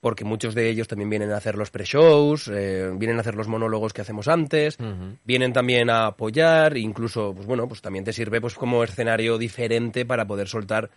porque 0.00 0.22
muchos 0.22 0.54
de 0.54 0.68
ellos 0.68 0.86
también 0.86 1.08
vienen 1.08 1.32
a 1.32 1.38
hacer 1.38 1.56
los 1.56 1.70
pre-shows, 1.70 2.48
eh, 2.48 2.90
vienen 2.94 3.16
a 3.16 3.20
hacer 3.20 3.36
los 3.36 3.48
monólogos 3.48 3.94
que 3.94 4.02
hacemos 4.02 4.28
antes, 4.28 4.76
vienen 5.24 5.54
también 5.54 5.88
a 5.88 6.04
apoyar, 6.08 6.76
incluso, 6.76 7.32
pues 7.34 7.46
bueno, 7.46 7.66
pues 7.66 7.80
también 7.80 8.04
te 8.04 8.12
sirve 8.12 8.38
pues 8.38 8.52
como 8.54 8.84
escenario 8.84 9.38
diferente 9.38 10.04
para 10.04 10.26
poder 10.26 10.46
soltar, 10.46 10.90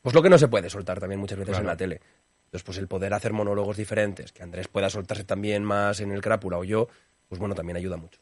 pues 0.00 0.14
lo 0.14 0.22
que 0.22 0.30
no 0.30 0.38
se 0.38 0.46
puede 0.46 0.70
soltar 0.70 1.00
también 1.00 1.20
muchas 1.20 1.38
veces 1.38 1.54
Claro. 1.54 1.62
en 1.64 1.66
la 1.66 1.76
tele. 1.76 2.00
Entonces, 2.44 2.62
pues 2.62 2.78
el 2.78 2.86
poder 2.86 3.14
hacer 3.14 3.32
monólogos 3.32 3.76
diferentes, 3.76 4.30
que 4.30 4.44
Andrés 4.44 4.68
pueda 4.68 4.88
soltarse 4.90 5.24
también 5.24 5.64
más 5.64 5.98
en 5.98 6.12
el 6.12 6.20
crápula 6.22 6.58
o 6.58 6.62
yo, 6.62 6.86
pues 7.28 7.40
bueno, 7.40 7.56
también 7.56 7.78
ayuda 7.78 7.96
mucho. 7.96 8.20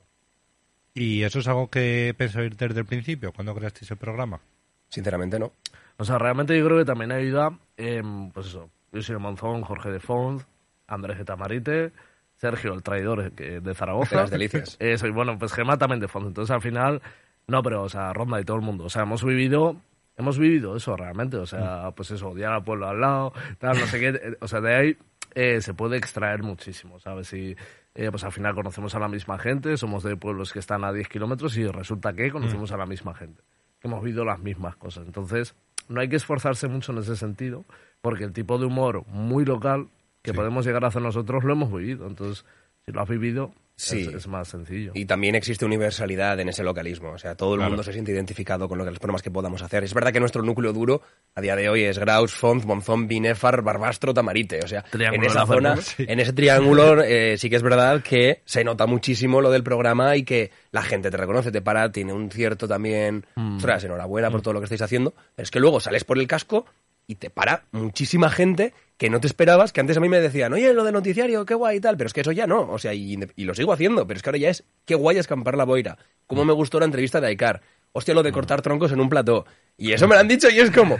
¿Y 0.94 1.22
eso 1.22 1.40
es 1.40 1.48
algo 1.48 1.68
que 1.68 2.14
pensáis 2.16 2.56
desde 2.56 2.80
el 2.80 2.86
principio, 2.86 3.30
cuando 3.30 3.54
creasteis 3.54 3.90
el 3.90 3.98
programa? 3.98 4.40
Sinceramente, 4.88 5.38
no. 5.38 5.52
O 6.00 6.04
sea, 6.04 6.18
realmente 6.18 6.58
yo 6.58 6.64
creo 6.64 6.78
que 6.78 6.84
también 6.84 7.12
ayuda, 7.12 7.50
em, 7.76 8.30
pues 8.30 8.46
eso, 8.46 8.70
Luis 8.90 9.10
Monzón, 9.10 9.62
Jorge 9.62 9.90
de 9.90 10.00
Font, 10.00 10.42
Andrés 10.86 11.18
de 11.18 11.24
Tamarite, 11.24 11.92
Sergio, 12.36 12.72
el 12.72 12.82
traidor 12.82 13.32
eh, 13.36 13.60
de 13.62 13.74
Zaragoza. 13.74 14.16
De 14.16 14.22
las 14.22 14.30
delicias. 14.30 14.76
Eso, 14.80 15.06
y 15.06 15.10
bueno, 15.10 15.38
pues 15.38 15.52
Gemma 15.52 15.76
también 15.76 16.00
de 16.00 16.08
Font. 16.08 16.26
Entonces, 16.26 16.52
al 16.54 16.62
final, 16.62 17.02
no, 17.46 17.62
pero, 17.62 17.82
o 17.82 17.88
sea, 17.90 18.12
Ronda 18.14 18.40
y 18.40 18.44
todo 18.44 18.56
el 18.56 18.62
mundo. 18.62 18.84
O 18.84 18.88
sea, 18.88 19.02
hemos 19.02 19.22
vivido, 19.22 19.76
hemos 20.16 20.38
vivido 20.38 20.74
eso 20.74 20.96
realmente. 20.96 21.36
O 21.36 21.44
sea, 21.44 21.90
pues 21.94 22.10
eso, 22.12 22.30
odiar 22.30 22.52
al 22.54 22.64
pueblo 22.64 22.88
al 22.88 22.98
lado, 22.98 23.32
tal, 23.58 23.78
no 23.78 23.86
sé 23.86 24.00
qué. 24.00 24.08
eh, 24.08 24.36
O 24.40 24.48
sea, 24.48 24.60
de 24.62 24.74
ahí 24.74 24.96
eh, 25.34 25.60
se 25.60 25.74
puede 25.74 25.98
extraer 25.98 26.42
muchísimo, 26.42 26.98
¿sabes? 26.98 27.30
Y 27.34 27.54
eh, 27.94 28.10
pues 28.10 28.24
al 28.24 28.32
final 28.32 28.54
conocemos 28.54 28.94
a 28.94 28.98
la 28.98 29.08
misma 29.08 29.38
gente, 29.38 29.76
somos 29.76 30.02
de 30.02 30.16
pueblos 30.16 30.50
que 30.52 30.60
están 30.60 30.82
a 30.84 30.92
10 30.92 31.08
kilómetros 31.08 31.56
y 31.58 31.66
resulta 31.66 32.14
que 32.14 32.30
conocemos 32.30 32.72
a 32.72 32.78
la 32.78 32.86
misma 32.86 33.14
gente, 33.14 33.42
que 33.80 33.86
hemos 33.86 34.02
vivido 34.02 34.24
las 34.24 34.38
mismas 34.40 34.76
cosas. 34.76 35.04
Entonces, 35.06 35.54
no 35.90 36.00
hay 36.00 36.08
que 36.08 36.16
esforzarse 36.16 36.68
mucho 36.68 36.92
en 36.92 36.98
ese 36.98 37.16
sentido, 37.16 37.64
porque 38.00 38.24
el 38.24 38.32
tipo 38.32 38.58
de 38.58 38.66
humor 38.66 39.04
muy 39.08 39.44
local 39.44 39.88
que 40.22 40.30
Sí. 40.30 40.36
podemos 40.36 40.64
llegar 40.64 40.84
a 40.84 40.88
hacer 40.88 41.02
nosotros 41.02 41.44
lo 41.44 41.52
hemos 41.52 41.70
vivido. 41.72 42.06
Entonces, 42.06 42.44
si 42.86 42.92
lo 42.92 43.00
has 43.02 43.08
vivido, 43.08 43.52
Sí. 43.80 44.00
es, 44.02 44.14
es 44.14 44.26
más 44.28 44.48
sencillo. 44.48 44.92
Y 44.94 45.04
también 45.06 45.34
existe 45.34 45.64
universalidad 45.64 46.38
en 46.40 46.48
ese 46.48 46.62
localismo. 46.62 47.10
O 47.10 47.18
sea, 47.18 47.34
todo 47.34 47.54
el 47.54 47.58
Claro. 47.58 47.70
mundo 47.70 47.82
se 47.82 47.92
siente 47.92 48.12
identificado 48.12 48.68
con 48.68 48.78
lo 48.78 48.84
que, 48.84 48.90
los 48.90 48.98
programas 48.98 49.22
que 49.22 49.30
podamos 49.30 49.62
hacer. 49.62 49.84
Es 49.84 49.94
verdad 49.94 50.12
que 50.12 50.20
nuestro 50.20 50.42
núcleo 50.42 50.72
duro 50.72 51.02
a 51.34 51.40
día 51.40 51.56
de 51.56 51.68
hoy 51.68 51.84
es 51.84 51.98
Graus, 51.98 52.32
Font, 52.34 52.64
Monzón, 52.64 53.08
Binefar, 53.08 53.62
Barbastro, 53.62 54.12
Tamarite. 54.14 54.60
O 54.64 54.68
sea, 54.68 54.82
Triángulo 54.82 55.22
en 55.24 55.30
esa 55.30 55.46
zona. 55.46 55.76
Sí. 55.80 56.04
en 56.08 56.20
ese 56.20 56.32
triángulo, 56.32 57.02
eh, 57.02 57.36
sí 57.38 57.48
que 57.48 57.56
es 57.56 57.62
verdad 57.62 58.02
que 58.02 58.42
se 58.44 58.64
nota 58.64 58.86
muchísimo 58.86 59.40
lo 59.40 59.50
del 59.50 59.62
programa 59.62 60.16
y 60.16 60.24
que 60.24 60.50
la 60.72 60.82
gente 60.82 61.10
te 61.10 61.16
reconoce, 61.16 61.50
te 61.50 61.62
para, 61.62 61.90
tiene 61.90 62.12
un 62.12 62.30
cierto 62.30 62.68
también. 62.68 63.24
Mm. 63.36 63.56
Ostras, 63.56 63.84
enhorabuena 63.84 64.30
por 64.30 64.42
todo 64.42 64.54
lo 64.54 64.60
que 64.60 64.64
estáis 64.64 64.82
haciendo. 64.82 65.14
Pero 65.34 65.44
es 65.44 65.50
que 65.50 65.60
luego 65.60 65.80
sales 65.80 66.04
por 66.04 66.18
el 66.18 66.26
casco 66.26 66.66
y 67.06 67.16
te 67.16 67.30
para 67.30 67.64
muchísima 67.72 68.30
gente 68.30 68.72
que 69.00 69.08
no 69.08 69.18
te 69.18 69.26
esperabas, 69.26 69.72
que 69.72 69.80
antes 69.80 69.96
a 69.96 70.00
mí 70.00 70.10
me 70.10 70.20
decían, 70.20 70.52
oye, 70.52 70.74
lo 70.74 70.84
de 70.84 70.92
noticiario, 70.92 71.46
qué 71.46 71.54
guay 71.54 71.78
y 71.78 71.80
tal, 71.80 71.96
pero 71.96 72.06
es 72.08 72.12
que 72.12 72.20
eso 72.20 72.32
ya 72.32 72.46
no, 72.46 72.70
o 72.70 72.78
sea, 72.78 72.92
y, 72.92 73.18
y 73.34 73.44
lo 73.44 73.54
sigo 73.54 73.72
haciendo, 73.72 74.06
pero 74.06 74.18
es 74.18 74.22
que 74.22 74.28
ahora 74.28 74.38
ya 74.38 74.50
es, 74.50 74.62
qué 74.84 74.94
guay 74.94 75.16
escampar 75.16 75.56
la 75.56 75.64
boira, 75.64 75.96
cómo 76.26 76.44
me 76.44 76.52
gustó 76.52 76.78
la 76.78 76.84
entrevista 76.84 77.18
de 77.18 77.28
Aikar, 77.28 77.62
hostia, 77.92 78.12
lo 78.12 78.22
de 78.22 78.30
cortar 78.30 78.60
troncos 78.60 78.92
en 78.92 79.00
un 79.00 79.08
plató, 79.08 79.46
y 79.78 79.92
eso 79.92 80.06
me 80.06 80.16
lo 80.16 80.20
han 80.20 80.28
dicho 80.28 80.50
y 80.50 80.58
es 80.60 80.70
como, 80.70 80.98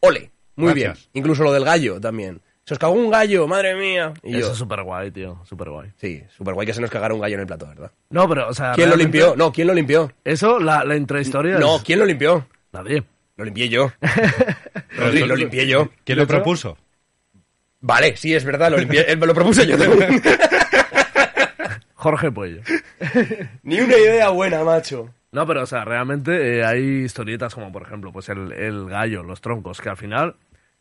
ole, 0.00 0.32
muy 0.56 0.72
Gracias. 0.72 0.98
bien, 0.98 1.10
incluso 1.22 1.44
lo 1.44 1.52
del 1.52 1.64
gallo 1.64 2.00
también, 2.00 2.40
se 2.64 2.74
os 2.74 2.80
cagó 2.80 2.94
un 2.94 3.10
gallo, 3.12 3.46
madre 3.46 3.76
mía, 3.76 4.12
y 4.24 4.30
Eso 4.38 4.46
yo, 4.48 4.52
es 4.52 4.58
súper 4.58 4.82
guay, 4.82 5.12
tío, 5.12 5.40
súper 5.44 5.70
guay. 5.70 5.92
sí, 5.98 6.24
súper 6.36 6.54
guay 6.54 6.66
que 6.66 6.74
se 6.74 6.80
nos 6.80 6.90
cagara 6.90 7.14
un 7.14 7.20
gallo 7.20 7.34
en 7.36 7.40
el 7.42 7.46
plató, 7.46 7.68
¿verdad? 7.68 7.92
No, 8.10 8.28
pero, 8.28 8.48
o 8.48 8.54
sea... 8.54 8.72
¿Quién 8.72 8.88
lo 8.90 8.96
realmente- 8.96 9.18
limpió? 9.18 9.36
No, 9.36 9.52
¿quién 9.52 9.68
lo 9.68 9.72
limpió? 9.74 10.10
Eso, 10.24 10.58
la, 10.58 10.84
la 10.84 10.96
intrahistoria 10.96 11.60
No, 11.60 11.76
es- 11.76 11.82
¿quién 11.84 12.00
lo 12.00 12.04
limpió? 12.06 12.44
Nadie. 12.72 13.04
Lo 13.36 13.44
limpié 13.44 13.68
yo. 13.68 13.92
Lo 14.98 15.36
limpié 15.36 15.66
yo. 15.68 15.90
¿Quién 16.04 16.18
lo 16.18 16.26
propuso? 16.26 16.76
Vale, 17.80 18.16
sí, 18.16 18.34
es 18.34 18.44
verdad, 18.44 18.70
lo 18.70 18.78
limpié, 18.78 19.10
eh, 19.10 19.16
me 19.16 19.26
lo 19.26 19.34
propuse 19.34 19.66
yo. 19.66 19.76
Jorge 21.94 22.30
Puello. 22.30 22.60
Ni 23.62 23.80
una 23.80 23.96
idea 23.96 24.28
buena, 24.30 24.62
macho. 24.64 25.10
No, 25.32 25.46
pero, 25.46 25.62
o 25.62 25.66
sea, 25.66 25.84
realmente 25.84 26.58
eh, 26.58 26.64
hay 26.64 27.04
historietas 27.04 27.54
como, 27.54 27.72
por 27.72 27.82
ejemplo, 27.82 28.12
pues 28.12 28.28
el, 28.28 28.52
el 28.52 28.88
gallo, 28.88 29.22
los 29.22 29.40
troncos, 29.40 29.80
que 29.80 29.88
al 29.88 29.96
final 29.96 30.36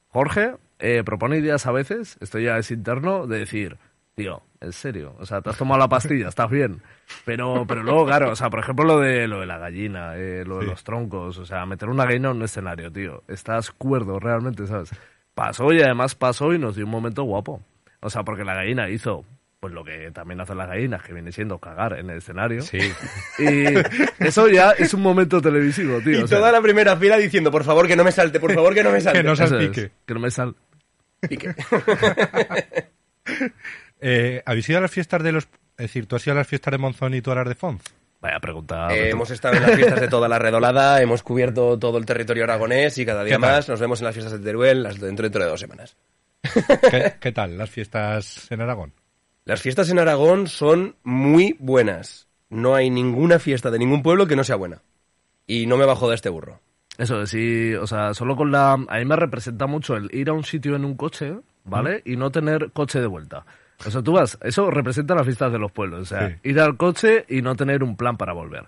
Jorge 0.09 0.55
eh, 0.79 1.03
propone 1.03 1.37
ideas 1.37 1.65
a 1.65 1.71
veces, 1.71 2.17
esto 2.21 2.39
ya 2.39 2.57
es 2.57 2.71
interno, 2.71 3.27
de 3.27 3.39
decir, 3.39 3.77
tío, 4.15 4.43
en 4.61 4.71
serio, 4.71 5.15
o 5.19 5.25
sea, 5.25 5.41
te 5.41 5.49
has 5.49 5.57
tomado 5.57 5.79
la 5.79 5.89
pastilla, 5.89 6.29
estás 6.29 6.49
bien. 6.49 6.81
Pero, 7.25 7.65
pero 7.67 7.83
luego, 7.83 8.05
claro, 8.05 8.31
o 8.31 8.35
sea, 8.35 8.49
por 8.49 8.59
ejemplo, 8.59 8.85
lo 8.85 8.99
de, 8.99 9.27
lo 9.27 9.41
de 9.41 9.45
la 9.45 9.57
gallina, 9.57 10.15
eh, 10.15 10.43
lo 10.45 10.59
de 10.59 10.67
los 10.67 10.83
troncos, 10.83 11.37
o 11.37 11.45
sea, 11.45 11.65
meter 11.65 11.89
una 11.89 12.05
gallina 12.05 12.29
en 12.31 12.37
un 12.37 12.43
escenario, 12.43 12.91
tío, 12.91 13.23
estás 13.27 13.71
cuerdo 13.71 14.19
realmente, 14.19 14.67
¿sabes? 14.67 14.91
Pasó 15.35 15.71
y 15.73 15.81
además 15.81 16.15
pasó 16.15 16.53
y 16.53 16.59
nos 16.59 16.75
dio 16.75 16.85
un 16.85 16.91
momento 16.91 17.23
guapo. 17.23 17.61
O 17.99 18.09
sea, 18.09 18.23
porque 18.23 18.43
la 18.43 18.55
gallina 18.55 18.89
hizo 18.89 19.25
pues 19.59 19.73
lo 19.73 19.83
que 19.83 20.11
también 20.11 20.39
hacen 20.39 20.57
las 20.57 20.67
gallinas, 20.67 21.01
que 21.01 21.11
viene 21.11 21.31
siendo 21.31 21.57
cagar 21.57 21.97
en 21.97 22.09
el 22.09 22.19
escenario. 22.19 22.61
Sí. 22.61 22.77
Y 23.39 23.65
eso 24.23 24.47
ya 24.47 24.71
es 24.71 24.93
un 24.93 25.01
momento 25.01 25.41
televisivo, 25.41 25.99
tío. 26.01 26.19
Y 26.19 26.23
o 26.23 26.27
sea, 26.27 26.37
toda 26.37 26.51
la 26.51 26.61
primera 26.61 26.95
fila 26.97 27.17
diciendo, 27.17 27.51
por 27.51 27.63
favor, 27.63 27.87
que 27.87 27.95
no 27.95 28.03
me 28.03 28.11
salte, 28.11 28.39
por 28.39 28.53
favor, 28.53 28.73
que 28.73 28.83
no 28.83 28.91
me 28.91 29.01
salte. 29.01 29.19
Que 29.21 29.27
no 29.27 29.35
salpique. 29.35 29.81
es, 29.81 29.91
que 30.05 30.13
no 30.13 30.19
me 30.19 30.31
sal... 30.31 30.55
Pique. 31.27 31.55
Eh, 34.01 34.43
¿Habéis 34.45 34.69
ido 34.69 34.77
a 34.77 34.81
las 34.81 34.91
fiestas 34.91 35.23
de 35.23 35.31
los... 35.31 35.45
Es 35.77 35.87
decir, 35.87 36.05
tú 36.05 36.15
has 36.15 36.27
ido 36.27 36.33
a 36.33 36.37
las 36.37 36.47
fiestas 36.47 36.71
de 36.71 36.77
Monzón 36.77 37.15
y 37.15 37.21
tú 37.21 37.31
a 37.31 37.35
las 37.35 37.47
de 37.47 37.55
Fonz? 37.55 37.81
Vaya 38.25 38.39
pregunta. 38.39 38.87
Eh, 38.89 39.11
hemos 39.11 39.29
estado 39.29 39.53
en 39.53 39.61
las 39.61 39.75
fiestas 39.75 40.01
de 40.01 40.07
toda 40.07 40.27
la 40.27 40.39
redolada, 40.39 40.99
hemos 41.03 41.21
cubierto 41.21 41.77
todo 41.77 41.99
el 41.99 42.07
territorio 42.07 42.43
aragonés 42.45 42.97
y 42.97 43.05
cada 43.05 43.23
día 43.23 43.37
más 43.37 43.69
nos 43.69 43.79
vemos 43.79 43.99
en 44.01 44.05
las 44.05 44.15
fiestas 44.15 44.39
de 44.39 44.43
Teruel 44.43 44.81
las 44.81 44.99
dentro, 44.99 45.25
dentro 45.25 45.43
de 45.43 45.49
dos 45.51 45.59
semanas. 45.59 45.95
¿Qué, 46.89 47.13
qué 47.21 47.31
tal 47.31 47.55
las 47.55 47.69
fiestas 47.69 48.47
en 48.49 48.61
Aragón? 48.61 48.93
Las 49.43 49.61
fiestas 49.61 49.91
en 49.91 49.99
Aragón 49.99 50.47
son 50.47 50.95
muy 51.03 51.55
buenas. 51.59 52.27
No 52.49 52.73
hay 52.73 52.89
ninguna 52.89 53.37
fiesta 53.37 53.69
de 53.69 53.77
ningún 53.77 54.01
pueblo 54.01 54.25
que 54.25 54.35
no 54.35 54.43
sea 54.43 54.55
buena. 54.55 54.81
Y 55.45 55.67
no 55.67 55.77
me 55.77 55.85
bajo 55.85 56.09
de 56.09 56.15
este 56.15 56.29
burro. 56.29 56.59
Eso 56.97 57.19
de 57.19 57.27
sí, 57.27 57.75
o 57.75 57.85
sea, 57.85 58.15
solo 58.15 58.35
con 58.35 58.51
la... 58.51 58.71
A 58.71 58.97
mí 58.97 59.05
me 59.05 59.15
representa 59.15 59.67
mucho 59.67 59.95
el 59.95 60.09
ir 60.15 60.29
a 60.29 60.33
un 60.33 60.45
sitio 60.45 60.75
en 60.75 60.83
un 60.83 60.95
coche, 60.95 61.35
¿vale? 61.63 62.01
Y 62.05 62.15
no 62.15 62.31
tener 62.31 62.71
coche 62.71 62.99
de 62.99 63.07
vuelta. 63.07 63.45
O 63.85 63.91
sea, 63.91 64.01
tú 64.01 64.13
vas, 64.13 64.37
eso 64.41 64.69
representa 64.71 65.15
las 65.15 65.25
fiestas 65.25 65.51
de 65.51 65.59
los 65.59 65.71
pueblos, 65.71 66.01
o 66.01 66.05
sea, 66.05 66.29
Sí. 66.29 66.49
ir 66.49 66.59
al 66.59 66.77
coche 66.77 67.25
y 67.27 67.41
no 67.41 67.55
tener 67.55 67.83
un 67.83 67.97
plan 67.97 68.15
para 68.17 68.33
volver, 68.33 68.65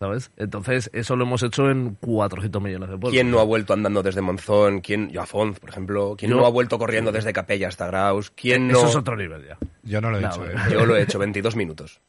¿sabes? 0.00 0.30
Entonces, 0.36 0.90
eso 0.92 1.16
lo 1.16 1.24
hemos 1.24 1.42
hecho 1.42 1.70
en 1.70 1.96
400 1.96 2.62
millones 2.62 2.88
de 2.88 2.94
pueblos. 2.96 3.12
¿Quién 3.12 3.30
no 3.30 3.40
ha 3.40 3.44
vuelto 3.44 3.72
andando 3.72 4.02
desde 4.02 4.20
Monzón? 4.20 4.80
¿Quién, 4.80 5.08
yo 5.10 5.22
a 5.22 5.26
por 5.26 5.68
ejemplo. 5.68 6.14
¿Quién 6.16 6.30
Yo- 6.30 6.36
no 6.36 6.46
ha 6.46 6.50
vuelto 6.50 6.78
corriendo 6.78 7.10
desde 7.12 7.32
Capella 7.32 7.68
hasta 7.68 7.86
Graus? 7.88 8.30
¿Quién 8.30 8.68
no...? 8.68 8.78
Eso 8.78 8.88
es 8.88 8.96
otro 8.96 9.16
nivel 9.16 9.46
ya. 9.46 9.58
Yo 9.82 10.00
no 10.00 10.10
lo 10.10 10.18
he 10.18 10.20
No, 10.20 10.28
hecho, 10.28 10.40
bueno. 10.40 10.60
¿eh? 10.60 10.64
Yo 10.72 10.86
lo 10.86 10.96
he 10.96 11.02
hecho, 11.02 11.18
22 11.18 11.56
minutos. 11.56 12.00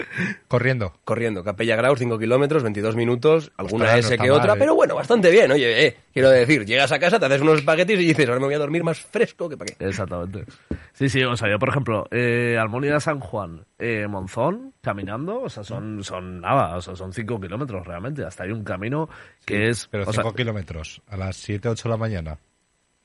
Corriendo. 0.47 0.93
Corriendo, 1.03 1.43
Capella 1.43 1.75
Graus, 1.75 1.99
5 1.99 2.19
kilómetros, 2.19 2.61
22 2.63 2.95
minutos, 2.95 3.51
alguna 3.57 3.85
Ostras, 3.85 3.93
no 3.93 3.99
S 4.07 4.13
está 4.13 4.23
que 4.23 4.31
otra, 4.31 4.53
¿eh? 4.53 4.57
pero 4.59 4.75
bueno, 4.75 4.95
bastante 4.95 5.31
bien. 5.31 5.51
Oye, 5.51 5.87
eh, 5.87 5.97
quiero 6.13 6.29
decir, 6.29 6.65
llegas 6.65 6.91
a 6.91 6.99
casa, 6.99 7.19
te 7.19 7.25
haces 7.25 7.41
unos 7.41 7.59
espaguetis 7.59 7.99
y 7.99 8.05
dices, 8.05 8.27
ahora 8.27 8.39
me 8.39 8.45
voy 8.47 8.55
a 8.55 8.59
dormir 8.59 8.83
más 8.83 8.99
fresco 8.99 9.49
que 9.49 9.57
para 9.57 9.73
qué. 9.75 9.85
Exactamente. 9.87 10.45
Sí, 10.93 11.09
sí, 11.09 11.23
o 11.23 11.35
sea, 11.37 11.49
yo, 11.49 11.57
por 11.59 11.69
ejemplo, 11.69 12.05
eh, 12.11 12.57
Almonía 12.59 12.99
San 12.99 13.19
Juan, 13.19 13.65
eh, 13.79 14.05
Monzón, 14.09 14.73
caminando, 14.81 15.41
o 15.41 15.49
sea, 15.49 15.63
son, 15.63 16.03
son 16.03 16.41
nada, 16.41 16.75
o 16.77 16.81
sea, 16.81 16.95
son 16.95 17.13
5 17.13 17.39
kilómetros 17.39 17.78
realmente. 17.85 18.23
Hasta 18.25 18.43
hay 18.43 18.51
un 18.51 18.63
camino 18.63 19.09
que 19.45 19.69
es... 19.69 19.87
Pero 19.91 20.03
o 20.03 20.13
sea, 20.13 20.23
5 20.23 20.35
kilómetros 20.35 21.01
a 21.07 21.17
las 21.17 21.35
7, 21.37 21.69
8 21.69 21.83
de 21.83 21.89
la 21.89 21.97
mañana. 21.97 22.37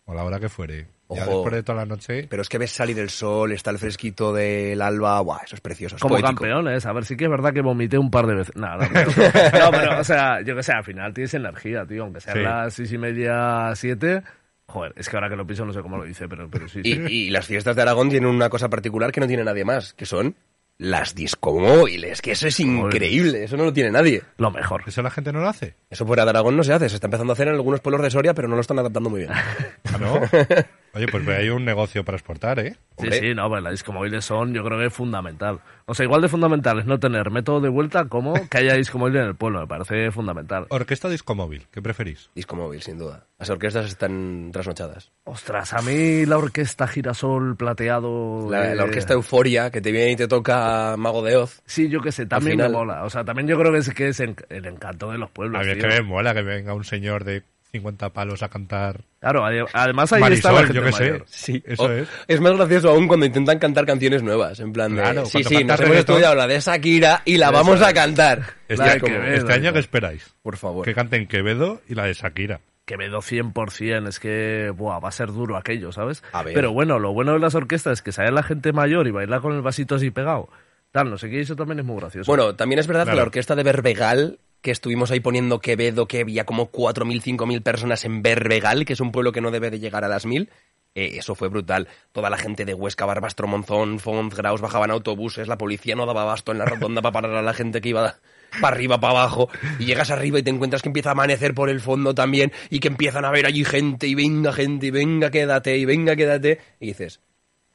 O 0.07 0.13
a 0.13 0.15
la 0.15 0.25
hora 0.25 0.39
que 0.39 0.49
fuere. 0.49 0.87
Ya 1.11 1.23
Ojo. 1.25 1.31
después 1.31 1.55
de 1.55 1.63
toda 1.63 1.79
la 1.79 1.87
noche. 1.87 2.27
Pero 2.29 2.43
es 2.43 2.49
que 2.49 2.59
ves 2.59 2.71
salir 2.71 2.99
el 2.99 3.09
sol, 3.11 3.53
está 3.53 3.71
el 3.71 3.79
fresquito 3.79 4.33
del 4.33 4.81
alba, 4.83 5.19
guau, 5.21 5.39
eso 5.45 5.55
es 5.55 5.61
precioso. 5.61 5.97
es 5.97 6.03
como 6.03 6.15
poético. 6.15 6.29
campeones, 6.35 6.85
a 6.87 6.93
ver, 6.93 7.05
sí 7.05 7.17
que 7.17 7.25
es 7.25 7.31
verdad 7.31 7.53
que 7.53 7.61
vomité 7.63 7.99
un 7.99 8.11
par 8.11 8.27
de 8.27 8.35
veces. 8.35 8.57
Nada, 8.57 8.87
no, 8.89 8.93
pero, 8.93 9.11
no, 9.65 9.71
pero, 9.71 10.01
o 10.01 10.05
sea, 10.05 10.41
yo 10.43 10.57
que 10.57 10.63
sé, 10.63 10.73
al 10.73 10.85
final 10.85 11.13
tienes 11.15 11.33
energía, 11.35 11.87
tío, 11.87 12.03
aunque 12.05 12.21
sean 12.21 12.37
Sí. 12.39 12.43
las 12.43 12.75
seis 12.75 12.93
y 12.93 12.99
media, 12.99 13.73
siete. 13.77 14.23
Joder, 14.67 14.93
es 14.97 15.09
que 15.09 15.17
ahora 15.17 15.29
que 15.29 15.37
lo 15.37 15.47
pienso 15.47 15.65
no 15.67 15.73
sé 15.75 15.83
cómo 15.83 15.99
lo 15.99 16.05
dice, 16.05 16.27
pero, 16.27 16.49
pero 16.51 16.69
sí. 16.69 16.81
sí. 16.83 16.91
Y, 17.07 17.13
y 17.27 17.31
las 17.31 17.47
fiestas 17.47 17.77
de 17.77 17.83
Aragón 17.83 18.09
tienen 18.09 18.29
una 18.31 18.49
cosa 18.49 18.69
particular 18.71 19.13
que 19.13 19.21
no 19.21 19.27
tiene 19.27 19.45
nadie 19.45 19.65
más, 19.65 19.93
que 19.93 20.07
son 20.07 20.35
las 20.79 21.15
discomóviles, 21.15 22.21
que 22.21 22.33
eso 22.33 22.49
es 22.49 22.59
increíble, 22.61 23.45
eso 23.45 23.57
no 23.57 23.65
lo 23.65 23.73
tiene 23.73 23.91
nadie. 23.91 24.23
Lo 24.39 24.51
mejor. 24.51 24.83
¿Eso 24.87 25.03
la 25.03 25.11
gente 25.11 25.33
no 25.33 25.41
lo 25.41 25.49
hace? 25.49 25.77
Eso 25.91 26.07
fuera 26.07 26.25
de 26.25 26.31
Aragón 26.31 26.57
no 26.57 26.65
se 26.65 26.73
hace, 26.73 26.89
se 26.89 26.97
está 26.97 27.07
empezando 27.07 27.33
a 27.33 27.35
hacer 27.35 27.49
en 27.49 27.55
algunos 27.55 27.81
pueblos 27.81 28.03
de 28.03 28.11
Soria, 28.11 28.35
pero 28.35 28.49
no 28.49 28.57
lo 28.57 28.61
están 28.61 28.79
adaptando 28.79 29.11
muy 29.11 29.21
bien. 29.21 29.33
¿Ah, 29.85 29.99
no? 29.99 30.21
Oye, 30.95 31.07
pues 31.09 31.27
hay 31.29 31.49
un 31.49 31.65
negocio 31.65 32.05
para 32.05 32.17
exportar, 32.17 32.59
¿eh? 32.61 32.77
Sí, 32.97 33.07
Hombre. 33.07 33.19
sí, 33.19 33.35
no, 33.35 33.49
pues 33.49 33.63
las 33.63 33.73
discomóviles 33.73 34.25
son, 34.25 34.55
yo 34.55 34.63
creo 34.65 34.79
que 34.79 34.87
es 34.87 34.93
fundamental. 34.93 35.59
O 35.87 35.95
sea, 35.95 36.05
igual 36.05 36.23
de 36.23 36.29
fundamental 36.29 36.79
es 36.79 36.87
no 36.87 37.01
tener 37.01 37.31
método 37.33 37.61
de 37.61 37.69
vuelta 37.69 38.05
como 38.05 38.35
que 38.49 38.59
haya 38.59 38.75
discomóvil 38.75 39.17
en 39.17 39.25
el 39.25 39.35
pueblo, 39.35 39.61
me 39.61 39.67
parece 39.67 40.13
fundamental. 40.13 40.67
Orquesta 40.71 41.09
o 41.09 41.11
discomóvil, 41.11 41.67
¿qué 41.73 41.83
preferís? 41.83 42.31
Discomóvil, 42.37 42.81
sin 42.83 42.99
duda. 42.99 43.27
Las 43.41 43.51
orquestas 43.51 43.87
están 43.87 44.51
trasnochadas. 44.53 45.11
Ostras, 45.25 45.73
a 45.73 45.83
mí 45.83 46.25
la 46.27 46.39
orquesta 46.39 46.87
girasol 46.87 47.57
plateado... 47.57 48.49
La, 48.49 48.71
eh, 48.73 48.77
la 48.77 48.85
orquesta 48.85 49.13
Euforia, 49.15 49.71
que 49.73 49.81
te 49.81 49.91
viene 49.91 50.13
y 50.13 50.17
te 50.17 50.29
toca 50.29 50.95
Mago 50.97 51.23
de 51.25 51.37
Oz. 51.37 51.61
Sí, 51.67 51.89
yo 51.89 52.01
qué 52.01 52.13
sé, 52.13 52.27
también 52.27 52.53
final- 52.59 52.71
me 52.71 52.79
mola. 52.79 53.05
O 53.05 53.11
sea, 53.11 53.25
también 53.25 53.49
yo 53.49 53.59
creo 53.59 53.73
que 53.73 53.79
es, 53.79 53.91
que 53.93 54.09
es 54.09 54.21
en- 54.21 54.37
el 54.49 54.67
encanto 54.67 55.11
de 55.11 55.19
los 55.19 55.31
pueblos. 55.31 55.61
A 55.61 55.65
mí 55.65 55.73
es 55.73 55.79
que 55.79 55.87
me 55.89 56.03
mola 56.03 56.33
que 56.33 56.43
venga 56.43 56.73
un 56.75 56.85
señor 56.85 57.25
de 57.25 57.43
50 57.75 58.11
palos 58.13 58.43
a 58.43 58.49
cantar 58.49 59.01
Claro, 59.21 59.45
ade- 59.45 59.67
además 59.73 60.13
ahí 60.13 60.23
está 60.33 60.53
la 60.53 60.59
gente 60.61 60.75
yo 60.75 60.83
qué 60.85 60.93
sé. 60.93 61.03
mayor. 61.11 61.25
Sí, 61.27 61.63
Eso 61.67 61.83
O- 61.83 61.91
es. 61.91 62.09
Es 62.29 62.41
más 62.41 62.53
gracioso 62.57 62.91
aún 62.91 63.09
cuando 63.09 63.27
intentan 63.27 63.59
cantar 63.59 63.85
canciones 63.85 64.23
nuevas. 64.23 64.61
En 64.61 64.73
plan 64.73 64.95
de. 64.95 65.03
Claro, 65.03 65.27
sí, 65.27 65.43
sí, 65.43 65.65
nos 65.65 65.81
hemos 65.81 65.97
estudiado 65.97 66.35
la 66.37 66.47
de 66.47 66.61
Shakira 66.61 67.23
y 67.25 67.37
la 67.37 67.51
vamos 67.51 67.83
a 67.83 67.93
cantar. 67.93 68.43
Este, 68.69 69.01
como, 69.01 69.13
que 69.13 69.19
ver. 69.19 69.35
este 69.35 69.53
año, 69.53 69.73
¿qué 69.73 69.79
esperáis? 69.81 70.35
Por 70.43 70.57
favor. 70.57 70.85
Que 70.85 70.95
canten 70.95 71.27
Quevedo 71.27 71.81
y 71.89 71.95
la 71.95 72.05
de 72.05 72.15
Shakira. 72.15 72.61
Quevedo 72.87 73.21
100%, 73.23 74.09
es 74.09 74.21
que 74.21 74.71
buah, 74.77 75.01
va 75.01 75.09
a 75.09 75.13
ser 75.13 75.29
duro 75.33 75.57
aquello, 75.57 75.91
¿sabes? 75.91 76.23
A 76.33 76.43
ver. 76.43 76.55
Pero 76.55 76.73
bueno, 76.73 76.99
lo 76.99 77.13
bueno 77.13 77.33
de 77.33 77.39
las 77.41 77.55
orquestas 77.55 77.95
es 77.95 78.03
que 78.03 78.13
sale 78.13 78.31
la 78.31 78.43
gente 78.43 78.73
mayor 78.73 79.07
y 79.07 79.11
baila 79.11 79.41
con 79.41 79.53
el 79.55 79.63
vasito 79.63 79.95
así 79.97 80.11
pegado. 80.11 80.49
Tal, 80.93 81.11
no 81.11 81.19
sé 81.19 81.29
qué, 81.29 81.41
eso 81.41 81.57
también 81.57 81.81
es 81.81 81.85
muy 81.85 81.97
gracioso. 81.99 82.31
Bueno, 82.31 82.55
también 82.55 82.79
es 82.79 82.87
verdad 82.87 83.03
que 83.03 83.07
Claro. 83.07 83.17
la 83.17 83.23
orquesta 83.25 83.57
de 83.57 83.63
Berbegal, 83.65 84.39
que 84.65 84.71
estuvimos 84.71 85.11
ahí 85.11 85.21
poniendo 85.21 85.61
Quevedo, 85.61 86.09
que 86.09 86.23
había 86.23 86.47
como 86.47 86.73
4.000, 86.73 87.23
5.000 87.23 87.63
personas 87.63 88.07
en 88.07 88.23
Berbegal, 88.23 88.87
que 88.87 88.95
es 88.95 89.01
un 89.01 89.13
pueblo 89.13 89.31
que 89.31 89.43
no 89.43 89.51
debe 89.51 89.71
de 89.71 89.79
llegar 89.79 90.05
a 90.05 90.09
las 90.09 90.27
1.000, 90.27 90.49
eh, 90.95 91.19
eso 91.19 91.35
fue 91.35 91.49
brutal. 91.49 91.87
Toda 92.13 92.31
la 92.31 92.39
gente 92.39 92.65
de 92.65 92.73
Huesca, 92.73 93.05
Barbastro, 93.05 93.47
Monzón, 93.47 94.01
Fonz, 94.01 94.35
Graus 94.35 94.63
bajaban 94.63 94.91
autobuses, 94.91 95.49
la 95.49 95.59
policía 95.59 95.97
no 95.97 96.07
daba 96.07 96.23
abasto 96.23 96.51
en 96.51 96.59
la 96.59 96.65
rotonda 96.65 97.03
para 97.03 97.13
parar 97.13 97.37
a 97.37 97.43
la 97.43 97.53
gente 97.53 97.83
que 97.83 97.91
iba 97.91 98.17
para 98.59 98.75
arriba, 98.75 98.99
para 98.99 99.11
abajo, 99.19 99.51
y 99.79 99.85
llegas 99.85 100.11
arriba 100.11 100.39
y 100.39 100.43
te 100.43 100.49
encuentras 100.49 100.81
que 100.81 100.89
empieza 100.89 101.11
a 101.11 101.13
amanecer 101.13 101.53
por 101.53 101.69
el 101.69 101.83
fondo 101.83 102.15
también, 102.15 102.51
y 102.71 102.81
que 102.81 102.89
empiezan 102.89 103.27
a 103.27 103.31
ver 103.31 103.45
allí 103.45 103.67
gente, 103.67 104.07
y 104.07 104.15
venga 104.15 104.51
gente, 104.51 104.87
y 104.87 104.91
venga 104.91 105.31
quédate, 105.31 105.77
y 105.77 105.85
venga 105.85 106.17
quédate, 106.17 106.59
y 106.81 106.87
dices, 106.87 107.21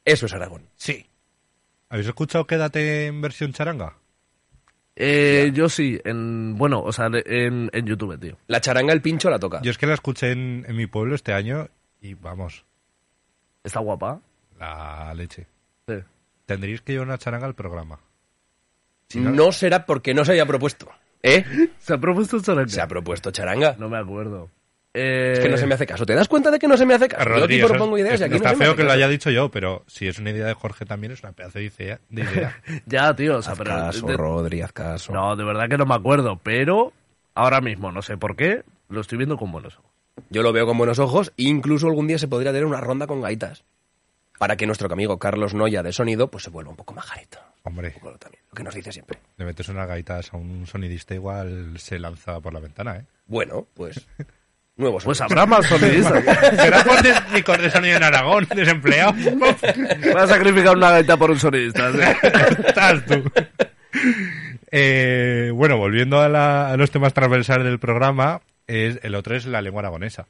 eso 0.04 0.26
es 0.26 0.32
Aragón. 0.32 0.68
Sí. 0.74 1.06
¿Habéis 1.88 2.08
escuchado 2.08 2.48
Quédate 2.48 3.06
en 3.06 3.20
versión 3.20 3.52
charanga? 3.52 3.99
Eh, 5.02 5.50
yo 5.54 5.68
sí, 5.70 5.98
en, 6.04 6.58
bueno, 6.58 6.82
o 6.82 6.92
sea, 6.92 7.06
en, 7.12 7.70
en 7.72 7.86
YouTube, 7.86 8.18
tío. 8.20 8.36
La 8.48 8.60
charanga, 8.60 8.92
el 8.92 9.00
pincho 9.00 9.30
la 9.30 9.38
toca. 9.38 9.60
Yo 9.62 9.70
es 9.70 9.78
que 9.78 9.86
la 9.86 9.94
escuché 9.94 10.32
en, 10.32 10.64
en 10.68 10.76
mi 10.76 10.86
pueblo 10.86 11.14
este 11.14 11.32
año 11.32 11.68
y 12.02 12.14
vamos, 12.14 12.64
Está 13.64 13.80
guapa. 13.80 14.20
la 14.58 15.12
leche. 15.14 15.46
Sí. 15.88 15.94
Tendréis 16.46 16.82
que 16.82 16.92
llevar 16.92 17.08
una 17.08 17.18
charanga 17.18 17.46
al 17.46 17.54
programa. 17.54 17.98
no... 19.14 19.52
será 19.52 19.86
porque 19.86 20.12
no 20.14 20.24
se 20.24 20.32
haya 20.32 20.44
propuesto. 20.46 20.90
¿Eh? 21.22 21.44
¿Se 21.78 21.94
ha 21.94 21.98
propuesto 21.98 22.40
charanga? 22.40 22.68
Se 22.68 22.80
ha 22.80 22.86
propuesto 22.86 23.30
charanga. 23.30 23.76
No 23.78 23.88
me 23.88 23.98
acuerdo. 23.98 24.50
Eh, 24.92 25.34
Es 25.34 25.38
que 25.40 25.48
no 25.48 25.56
se 25.56 25.66
me 25.66 25.74
hace 25.74 25.86
caso. 25.86 26.04
¿Te 26.04 26.14
das 26.14 26.26
cuenta 26.26 26.50
de 26.50 26.58
que 26.58 26.66
no 26.66 26.76
se 26.76 26.84
me 26.84 26.94
hace 26.94 27.08
caso? 27.08 27.22
yo 27.38 27.44
aquí 27.44 27.54
es- 27.60 27.60
ideas 28.00 28.12
y 28.12 28.14
es- 28.14 28.22
aquí 28.22 28.30
no 28.30 28.36
está 28.36 28.48
se 28.50 28.56
me 28.56 28.64
feo 28.64 28.72
hace 28.72 28.76
que 28.78 28.84
lo 28.84 28.92
haya 28.92 29.08
dicho 29.08 29.30
yo, 29.30 29.48
pero 29.50 29.84
si 29.86 30.08
es 30.08 30.18
una 30.18 30.30
idea 30.30 30.46
de 30.46 30.54
Jorge 30.54 30.84
también 30.84 31.12
es 31.12 31.22
una 31.22 31.32
pedazo 31.32 31.58
de 31.60 31.64
idea. 31.66 32.00
de 32.08 32.22
idea. 32.22 32.56
Ya, 32.86 33.14
tío, 33.14 33.36
o 33.38 33.42
sea, 33.42 33.52
Haz 33.52 33.58
pero... 33.58 33.70
caso, 33.70 34.06
de- 34.48 34.62
haz 34.62 34.72
caso. 34.72 35.12
no, 35.12 35.36
de 35.36 35.44
verdad 35.44 35.68
que 35.68 35.78
no 35.78 35.86
me 35.86 35.94
acuerdo, 35.94 36.40
pero 36.42 36.92
ahora 37.34 37.60
mismo, 37.60 37.92
no 37.92 38.02
sé 38.02 38.16
por 38.16 38.34
qué, 38.34 38.64
lo 38.88 39.00
estoy 39.00 39.18
viendo 39.18 39.36
con 39.36 39.52
buenos 39.52 39.78
ojos. 39.78 39.90
Yo 40.28 40.42
lo 40.42 40.52
veo 40.52 40.66
con 40.66 40.76
buenos 40.76 40.98
ojos. 40.98 41.32
Incluso 41.36 41.86
algún 41.86 42.06
día 42.08 42.18
se 42.18 42.26
podría 42.28 42.50
tener 42.50 42.66
una 42.66 42.80
ronda 42.80 43.06
con 43.06 43.20
gaitas. 43.22 43.62
Para 44.38 44.56
que 44.56 44.66
nuestro 44.66 44.92
amigo 44.92 45.18
Carlos 45.18 45.54
Noya 45.54 45.82
de 45.82 45.92
sonido 45.92 46.28
pues 46.28 46.44
se 46.44 46.50
vuelva 46.50 46.70
un 46.70 46.76
poco 46.76 46.94
majarito. 46.94 47.38
Hombre, 47.62 47.92
Un 47.96 48.00
poco 48.02 48.18
también, 48.18 48.42
lo 48.50 48.54
que 48.56 48.62
nos 48.64 48.74
dice 48.74 48.90
siempre. 48.90 49.18
le 49.36 49.44
metes 49.44 49.68
unas 49.68 49.86
gaitas 49.86 50.32
a 50.32 50.36
un 50.38 50.66
sonidista 50.66 51.14
igual 51.14 51.78
se 51.78 51.98
lanza 51.98 52.40
por 52.40 52.52
la 52.52 52.60
ventana, 52.60 52.96
¿eh? 52.96 53.04
Bueno, 53.26 53.66
pues... 53.74 54.06
Nuevos 54.80 55.04
Pues 55.04 55.20
habrá 55.20 55.46
más 55.46 55.66
sonidistas. 55.66 56.24
Será 56.56 56.82
por 56.82 57.00
técnicos 57.02 57.58
de 57.58 57.70
sonido 57.70 57.96
en 57.98 58.02
Aragón, 58.02 58.48
desempleado. 58.54 59.12
Voy 59.22 60.16
a 60.22 60.26
sacrificar 60.26 60.76
una 60.76 60.90
gaita 60.90 61.16
por 61.16 61.30
un 61.30 61.38
sonidista. 61.38 61.92
¿sí? 61.92 61.98
Estás 62.66 63.04
tú. 63.06 63.22
Eh, 64.70 65.50
bueno, 65.54 65.76
volviendo 65.78 66.20
a, 66.20 66.28
la- 66.28 66.70
a 66.70 66.76
los 66.76 66.90
temas 66.90 67.12
transversales 67.14 67.64
del 67.66 67.78
programa, 67.78 68.40
es, 68.66 69.00
el 69.02 69.14
otro 69.14 69.34
es 69.36 69.46
la 69.46 69.62
lengua 69.62 69.80
aragonesa, 69.80 70.26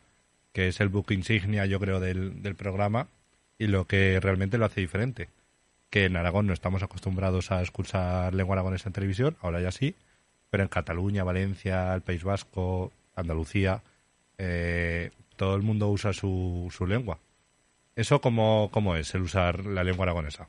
que 0.52 0.68
es 0.68 0.80
el 0.80 0.88
book 0.88 1.10
insignia, 1.10 1.66
yo 1.66 1.78
creo, 1.78 2.00
del, 2.00 2.42
del 2.42 2.54
programa 2.54 3.06
y 3.58 3.66
lo 3.66 3.86
que 3.86 4.18
realmente 4.20 4.58
lo 4.58 4.64
hace 4.64 4.80
diferente. 4.80 5.28
Que 5.90 6.06
en 6.06 6.16
Aragón 6.16 6.46
no 6.46 6.52
estamos 6.52 6.82
acostumbrados 6.82 7.50
a 7.50 7.60
escuchar 7.62 8.34
lengua 8.34 8.54
aragonesa 8.54 8.88
en 8.88 8.92
televisión, 8.94 9.36
ahora 9.42 9.60
ya 9.60 9.72
sí, 9.72 9.94
pero 10.48 10.62
en 10.62 10.68
Cataluña, 10.68 11.24
Valencia, 11.24 11.92
el 11.94 12.00
País 12.00 12.24
Vasco, 12.24 12.92
Andalucía, 13.16 13.82
eh, 14.42 15.10
todo 15.36 15.54
el 15.54 15.62
mundo 15.62 15.88
usa 15.88 16.12
su, 16.14 16.68
su 16.74 16.86
lengua. 16.86 17.18
¿Eso 17.94 18.20
cómo, 18.22 18.70
cómo 18.72 18.96
es, 18.96 19.14
el 19.14 19.20
usar 19.22 19.66
la 19.66 19.84
lengua 19.84 20.04
aragonesa? 20.04 20.48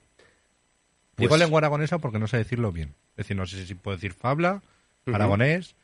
Digo 1.17 1.29
Pues- 1.29 1.41
lengua 1.41 1.57
aragonesa 1.59 1.99
porque 1.99 2.19
no 2.19 2.27
sé 2.27 2.37
decirlo 2.37 2.71
bien. 2.71 2.95
Es 3.11 3.17
decir, 3.17 3.35
no 3.35 3.45
sé 3.45 3.65
si 3.65 3.75
puedo 3.75 3.97
decir 3.97 4.13
fabla, 4.13 4.61
aragonés, 5.05 5.75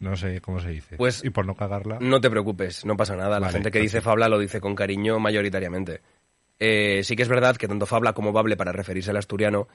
no 0.00 0.16
sé 0.16 0.40
cómo 0.40 0.58
se 0.60 0.70
dice. 0.70 0.96
Pues- 0.96 1.24
y 1.24 1.30
por 1.30 1.46
no 1.46 1.54
cagarla. 1.54 1.98
No 2.00 2.20
te 2.20 2.28
preocupes, 2.30 2.84
no 2.84 2.96
pasa 2.96 3.14
nada. 3.14 3.38
La 3.38 3.46
Vale, 3.46 3.52
gente 3.52 3.70
que 3.70 3.78
dice. 3.78 4.00
Fabla 4.00 4.28
lo 4.28 4.38
dice 4.40 4.60
con 4.60 4.74
cariño 4.74 5.18
mayoritariamente. 5.20 6.00
eh, 6.64 7.02
sí 7.04 7.16
que 7.16 7.22
es 7.22 7.28
verdad 7.28 7.56
que 7.56 7.66
tanto 7.68 7.86
Fabla 7.86 8.12
como 8.12 8.32
Bable 8.32 8.56
para 8.56 8.70
referirse 8.72 9.10
al 9.10 9.16
asturiano 9.16 9.66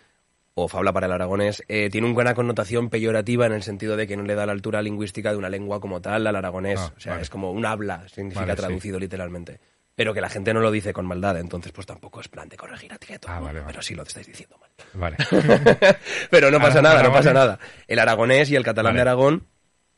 o 0.60 0.68
Fabla 0.68 0.92
para 0.92 1.06
el 1.06 1.12
aragonés, 1.12 1.64
eh, 1.68 1.90
tiene 1.92 2.08
una 2.08 2.16
buena 2.16 2.34
connotación 2.34 2.90
peyorativa 2.90 3.46
en 3.46 3.54
el 3.54 3.62
sentido 3.62 3.96
de 3.96 4.08
que 4.08 4.18
no 4.18 4.24
le 4.24 4.34
da 4.34 4.46
la 4.48 4.54
altura 4.54 4.82
lingüística 4.82 5.30
de 5.32 5.38
una 5.38 5.50
lengua 5.50 5.80
como 5.80 6.02
tal 6.02 6.26
al 6.26 6.36
aragonés. 6.36 6.80
Ah, 6.80 6.94
o 6.98 7.00
sea, 7.00 7.12
vale. 7.14 7.24
es 7.24 7.30
como 7.30 7.52
un 7.52 7.66
habla, 7.66 8.08
significa 8.10 8.42
Vale, 8.42 8.54
sí. 8.54 8.58
traducido 8.58 9.00
literalmente. 9.00 9.60
Pero 9.94 10.14
que 10.14 10.22
la 10.22 10.30
gente 10.30 10.54
no 10.54 10.60
lo 10.60 10.72
dice 10.72 10.94
con 10.94 11.06
maldad, 11.06 11.38
entonces 11.40 11.72
pues 11.72 11.86
tampoco 11.86 12.22
es 12.22 12.28
plan 12.28 12.50
de 12.50 12.58
corregir 12.58 12.92
a 12.94 12.98
ti 12.98 13.14
a 13.14 13.20
todo 13.20 13.32
Ah, 13.32 13.40
vale, 13.40 13.62
pero 13.66 13.82
sí 13.82 13.94
lo 13.96 14.02
estáis 14.04 14.26
diciendo 14.28 14.58
mal. 14.60 14.70
Vale. 14.94 15.18
Pero 16.30 16.52
no 16.52 16.60
pasa 16.60 16.82
nada, 16.82 17.02
no 17.04 17.12
pasa 17.12 17.34
nada. 17.34 17.60
El 17.88 18.00
aragonés 18.00 18.50
y 18.52 18.56
el 18.56 18.64
catalán 18.64 18.96
de 18.96 19.02
Aragón 19.02 19.48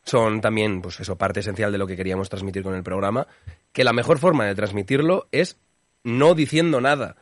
son 0.04 0.42
también, 0.42 0.82
pues 0.82 1.00
eso, 1.00 1.18
parte 1.18 1.42
esencial 1.42 1.72
de 1.72 1.78
lo 1.78 1.86
que 1.88 1.96
queríamos 1.98 2.30
transmitir 2.30 2.64
con 2.64 2.76
el 2.76 2.84
programa. 2.84 3.28
Que 3.74 3.84
la 3.84 3.94
mejor 3.94 4.20
forma 4.20 4.46
de 4.46 4.56
transmitirlo 4.56 5.28
es 5.32 5.58
no 6.04 6.34
diciendo 6.34 6.80
nada 6.82 7.18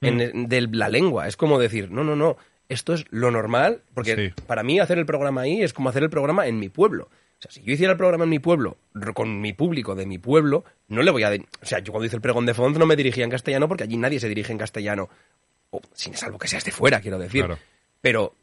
en- 0.00 0.48
de 0.48 0.60
la 0.72 0.88
lengua. 0.88 1.28
Es 1.28 1.36
como 1.36 1.58
decir, 1.58 1.90
no, 1.90 2.02
no, 2.02 2.16
no, 2.16 2.36
esto 2.72 2.94
es 2.94 3.04
lo 3.10 3.30
normal, 3.30 3.82
porque 3.94 4.16
Sí. 4.36 4.42
para 4.46 4.62
mí 4.62 4.80
hacer 4.80 4.98
el 4.98 5.06
programa 5.06 5.42
ahí 5.42 5.62
es 5.62 5.72
como 5.72 5.88
hacer 5.88 6.02
el 6.02 6.10
programa 6.10 6.46
en 6.46 6.58
mi 6.58 6.68
pueblo. 6.68 7.04
O 7.38 7.42
sea, 7.42 7.50
si 7.50 7.62
yo 7.62 7.72
hiciera 7.72 7.92
el 7.92 7.98
programa 7.98 8.24
en 8.24 8.30
mi 8.30 8.38
pueblo, 8.38 8.76
con 9.14 9.40
mi 9.40 9.52
público 9.52 9.94
de 9.94 10.06
mi 10.06 10.18
pueblo, 10.18 10.64
no 10.88 11.02
le 11.02 11.10
voy 11.10 11.24
a... 11.24 11.30
O 11.30 11.66
sea, 11.66 11.80
yo 11.80 11.92
cuando 11.92 12.06
hice 12.06 12.16
el 12.16 12.22
pregón 12.22 12.46
de 12.46 12.54
Font 12.54 12.76
no 12.76 12.86
me 12.86 12.94
dirigía 12.96 13.24
en 13.24 13.30
castellano 13.30 13.66
porque 13.68 13.84
allí 13.84 13.96
nadie 13.96 14.20
se 14.20 14.28
dirige 14.28 14.52
en 14.52 14.58
castellano. 14.58 15.08
O, 15.70 15.80
sin 15.94 16.14
salvo 16.14 16.38
que 16.38 16.46
seas 16.48 16.64
de 16.64 16.70
fuera, 16.70 17.00
quiero 17.00 17.18
decir. 17.18 17.44
Claro. 17.46 17.58
Pero 18.00 18.34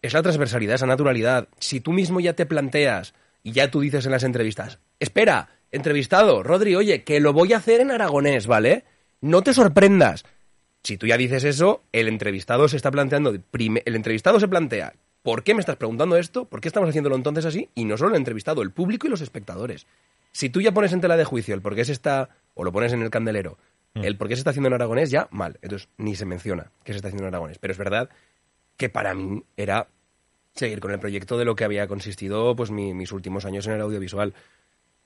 es 0.00 0.14
la 0.14 0.22
transversalidad, 0.22 0.76
esa 0.76 0.86
naturalidad. 0.86 1.48
Si 1.58 1.80
tú 1.80 1.92
mismo 1.92 2.20
ya 2.20 2.32
te 2.32 2.46
planteas 2.46 3.12
y 3.42 3.52
ya 3.52 3.70
tú 3.70 3.80
dices 3.80 4.06
en 4.06 4.12
las 4.12 4.22
entrevistas, 4.24 4.78
espera, 5.00 5.50
entrevistado, 5.70 6.42
Rodri, 6.42 6.74
oye, 6.76 7.02
que 7.04 7.20
lo 7.20 7.32
voy 7.34 7.52
a 7.52 7.58
hacer 7.58 7.80
en 7.80 7.90
aragonés, 7.90 8.46
¿vale? 8.46 8.84
No 9.20 9.42
te 9.42 9.52
sorprendas. 9.52 10.24
Si 10.82 10.96
tú 10.96 11.06
ya 11.06 11.16
dices 11.16 11.44
eso, 11.44 11.82
el 11.92 12.08
entrevistado 12.08 12.66
se 12.68 12.76
está 12.76 12.90
planteando, 12.90 13.30
el 13.34 13.94
entrevistado 13.96 14.40
se 14.40 14.48
plantea, 14.48 14.94
¿por 15.22 15.42
qué 15.44 15.52
me 15.54 15.60
estás 15.60 15.76
preguntando 15.76 16.16
esto? 16.16 16.46
¿Por 16.46 16.60
qué 16.60 16.68
estamos 16.68 16.88
haciéndolo 16.88 17.16
entonces 17.16 17.44
así? 17.44 17.68
Y 17.74 17.84
no 17.84 17.96
solo 17.98 18.10
el 18.10 18.16
entrevistado, 18.16 18.62
el 18.62 18.70
público 18.70 19.06
y 19.06 19.10
los 19.10 19.20
espectadores. 19.20 19.86
Si 20.32 20.48
tú 20.48 20.60
ya 20.60 20.72
pones 20.72 20.92
en 20.92 21.00
tela 21.00 21.16
de 21.16 21.24
juicio 21.24 21.54
el 21.54 21.60
por 21.60 21.74
qué 21.74 21.84
se 21.84 21.92
está, 21.92 22.30
o 22.54 22.64
lo 22.64 22.72
pones 22.72 22.92
en 22.92 23.02
el 23.02 23.10
candelero, 23.10 23.58
el 23.94 24.16
por 24.16 24.28
qué 24.28 24.36
se 24.36 24.40
está 24.40 24.50
haciendo 24.50 24.68
en 24.68 24.74
aragonés, 24.74 25.10
ya 25.10 25.26
mal. 25.32 25.58
Entonces 25.62 25.88
ni 25.98 26.14
se 26.14 26.24
menciona 26.24 26.70
que 26.84 26.92
se 26.92 26.96
está 26.96 27.08
haciendo 27.08 27.24
en 27.26 27.34
aragonés. 27.34 27.58
Pero 27.58 27.72
es 27.72 27.78
verdad 27.78 28.08
que 28.76 28.88
para 28.88 29.12
mí 29.14 29.42
era 29.56 29.88
seguir 30.54 30.80
con 30.80 30.92
el 30.92 31.00
proyecto 31.00 31.36
de 31.36 31.44
lo 31.44 31.54
que 31.56 31.64
había 31.64 31.86
consistido 31.88 32.54
pues 32.56 32.70
mi- 32.70 32.94
mis 32.94 33.10
últimos 33.12 33.44
años 33.44 33.66
en 33.66 33.74
el 33.74 33.80
audiovisual. 33.80 34.32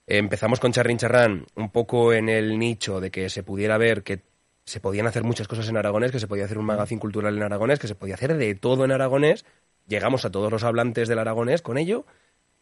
Empezamos 0.06 0.60
con 0.60 0.72
Charrin 0.72 0.98
Charrán 0.98 1.46
un 1.56 1.70
poco 1.70 2.12
en 2.12 2.28
el 2.28 2.58
nicho 2.58 3.00
de 3.00 3.10
que 3.10 3.30
se 3.30 3.42
pudiera 3.42 3.78
ver 3.78 4.02
que 4.02 4.20
se 4.64 4.80
podían 4.80 5.06
hacer 5.06 5.24
muchas 5.24 5.48
cosas 5.48 5.68
en 5.68 5.76
aragonés, 5.76 6.10
que 6.10 6.20
se 6.20 6.26
podía 6.26 6.46
hacer 6.46 6.58
un 6.58 6.64
magazine 6.64 7.00
cultural 7.00 7.36
en 7.36 7.42
aragonés, 7.42 7.78
que 7.78 7.88
se 7.88 7.94
podía 7.94 8.14
hacer 8.14 8.36
de 8.36 8.54
todo 8.54 8.84
en 8.84 8.92
aragonés. 8.92 9.44
Llegamos 9.86 10.24
a 10.24 10.30
todos 10.30 10.50
los 10.50 10.64
hablantes 10.64 11.08
del 11.08 11.18
aragonés 11.18 11.60
con 11.60 11.76
ello. 11.76 12.06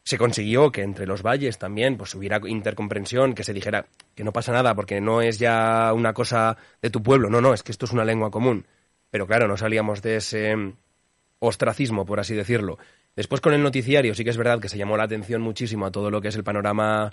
Se 0.03 0.19
consiguió 0.19 0.73
que 0.73 0.83
entre 0.83 1.07
los 1.07 1.23
valles 1.23 1.59
también 1.59 1.97
pues 1.97 2.15
hubiera 2.17 2.41
intercomprensión, 2.45 3.35
que 3.35 3.45
se 3.45 3.53
dijera 3.53 3.87
que 4.17 4.25
no 4.25 4.33
pasa 4.33 4.53
nada 4.53 4.75
porque 4.75 5.01
no 5.01 5.23
es 5.23 5.39
ya 5.39 5.93
una 5.95 6.13
cosa 6.13 6.57
de 6.81 6.91
tu 6.91 7.03
pueblo, 7.05 7.31
no, 7.31 7.41
no, 7.41 7.55
es 7.55 7.63
que 7.63 7.71
esto 7.71 7.87
es 7.87 7.93
una 7.93 8.05
lengua 8.05 8.33
común. 8.33 8.67
Pero 9.11 9.29
claro, 9.29 9.47
no 9.47 9.57
salíamos 9.57 10.03
de 10.03 10.17
ese 10.17 10.57
ostracismo, 11.39 12.05
por 12.05 12.19
así 12.19 12.35
decirlo. 12.35 12.79
Después 13.15 13.41
con 13.41 13.53
el 13.53 13.63
noticiario 13.63 14.15
sí 14.15 14.25
que 14.25 14.31
es 14.31 14.37
verdad 14.37 14.59
que 14.59 14.69
se 14.69 14.79
llamó 14.79 14.97
la 14.97 15.05
atención 15.05 15.41
muchísimo 15.41 15.87
a 15.87 15.93
todo 15.93 16.11
lo 16.11 16.21
que 16.21 16.29
es 16.29 16.37
el 16.37 16.43
panorama 16.43 17.13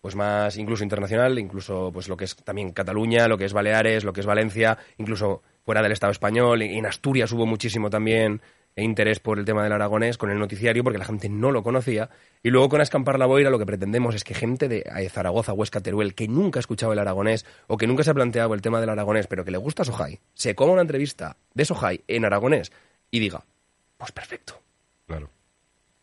pues 0.00 0.14
más 0.14 0.56
incluso 0.56 0.84
internacional, 0.84 1.38
incluso 1.38 1.90
pues 1.92 2.08
lo 2.08 2.16
que 2.16 2.24
es 2.24 2.36
también 2.36 2.72
Cataluña, 2.72 3.28
lo 3.28 3.38
que 3.38 3.44
es 3.44 3.52
Baleares, 3.52 4.04
lo 4.04 4.12
que 4.12 4.20
es 4.20 4.26
Valencia, 4.26 4.78
incluso 4.98 5.42
fuera 5.62 5.82
del 5.82 5.92
Estado 5.92 6.12
español, 6.12 6.62
en 6.62 6.86
Asturias 6.86 7.32
hubo 7.32 7.46
muchísimo 7.46 7.90
también 7.90 8.40
interés 8.82 9.20
por 9.20 9.38
el 9.38 9.44
tema 9.44 9.62
del 9.62 9.72
aragonés 9.72 10.18
con 10.18 10.30
el 10.30 10.38
noticiario 10.38 10.84
porque 10.84 10.98
la 10.98 11.04
gente 11.04 11.28
no 11.28 11.50
lo 11.50 11.62
conocía 11.62 12.10
y 12.42 12.50
luego 12.50 12.68
con 12.68 12.80
Escampar 12.80 13.18
la 13.18 13.26
Boira 13.26 13.50
lo 13.50 13.58
que 13.58 13.64
pretendemos 13.64 14.14
es 14.14 14.22
que 14.22 14.34
gente 14.34 14.68
de 14.68 14.84
eh, 14.94 15.08
Zaragoza, 15.08 15.54
Huesca, 15.54 15.80
Teruel 15.80 16.14
que 16.14 16.28
nunca 16.28 16.58
ha 16.58 16.60
escuchado 16.60 16.92
el 16.92 16.98
aragonés 16.98 17.46
o 17.68 17.78
que 17.78 17.86
nunca 17.86 18.02
se 18.02 18.10
ha 18.10 18.14
planteado 18.14 18.52
el 18.54 18.60
tema 18.60 18.80
del 18.80 18.90
aragonés 18.90 19.26
pero 19.26 19.44
que 19.44 19.50
le 19.50 19.58
gusta 19.58 19.84
Sojai, 19.84 20.20
se 20.34 20.54
coma 20.54 20.74
una 20.74 20.82
entrevista 20.82 21.38
de 21.54 21.64
Sojai 21.64 22.04
en 22.06 22.26
aragonés 22.26 22.70
y 23.10 23.18
diga, 23.18 23.44
pues 23.96 24.12
perfecto. 24.12 24.60
Claro. 25.06 25.30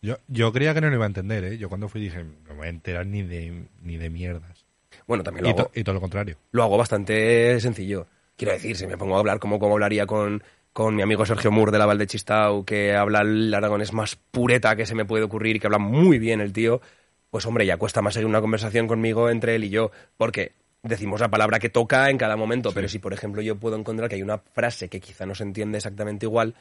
Yo, 0.03 0.17
yo 0.27 0.51
creía 0.53 0.73
que 0.75 0.81
no 0.81 0.89
lo 0.89 0.95
iba 0.95 1.05
a 1.05 1.07
entender, 1.07 1.43
¿eh? 1.45 1.57
Yo 1.57 1.69
cuando 1.69 1.87
fui 1.89 2.01
dije, 2.01 2.23
no 2.23 2.49
me 2.49 2.53
voy 2.55 2.67
a 2.67 2.69
enterar 2.69 3.07
ni 3.07 3.23
de, 3.23 3.67
ni 3.81 3.97
de 3.97 4.09
mierdas. 4.09 4.65
Bueno, 5.07 5.23
también 5.23 5.45
lo 5.45 5.49
Y, 5.49 5.53
hago, 5.53 5.71
y 5.73 5.83
todo 5.83 5.95
lo 5.95 6.01
contrario. 6.01 6.37
lo 6.51 6.61
hago 6.63 6.77
bastante 6.77 7.59
sencillo. 7.61 8.05
Quiero 8.35 8.53
decir, 8.53 8.75
si 8.75 8.85
me 8.85 8.97
pongo 8.97 9.15
a 9.15 9.19
hablar 9.19 9.39
como, 9.39 9.57
como 9.59 9.73
hablaría 9.73 10.05
con, 10.05 10.43
con 10.73 10.95
mi 10.95 11.01
amigo 11.01 11.25
Sergio 11.25 11.51
Mur 11.51 11.71
de 11.71 11.79
la 11.79 11.85
Val 11.85 11.97
de 11.97 12.07
Chistau, 12.07 12.65
que 12.65 12.93
habla 12.95 13.21
el 13.21 13.53
aragonés 13.53 13.93
más 13.93 14.15
pureta 14.15 14.75
que 14.75 14.85
se 14.85 14.93
me 14.93 15.05
puede 15.05 15.23
ocurrir 15.23 15.55
y 15.55 15.59
que 15.59 15.67
habla 15.67 15.79
muy 15.79 16.19
bien 16.19 16.41
el 16.41 16.51
tío, 16.51 16.81
pues 17.29 17.45
hombre, 17.45 17.65
ya 17.65 17.77
cuesta 17.77 18.01
más 18.01 18.13
seguir 18.13 18.27
una 18.27 18.41
conversación 18.41 18.87
conmigo 18.87 19.29
entre 19.29 19.55
él 19.55 19.63
y 19.63 19.69
yo, 19.69 19.91
porque 20.17 20.51
decimos 20.83 21.21
la 21.21 21.29
palabra 21.29 21.59
que 21.59 21.69
toca 21.69 22.09
en 22.09 22.17
cada 22.17 22.35
momento, 22.35 22.71
pero 22.73 22.89
si 22.89 22.99
por 22.99 23.13
ejemplo 23.13 23.41
yo 23.41 23.55
puedo 23.55 23.77
encontrar 23.77 24.09
que 24.09 24.15
hay 24.15 24.21
una 24.21 24.39
frase 24.39 24.89
que 24.89 24.99
quizá 24.99 25.25
no 25.25 25.33
se 25.33 25.43
entiende 25.43 25.77
exactamente 25.77 26.25
igual, 26.25 26.55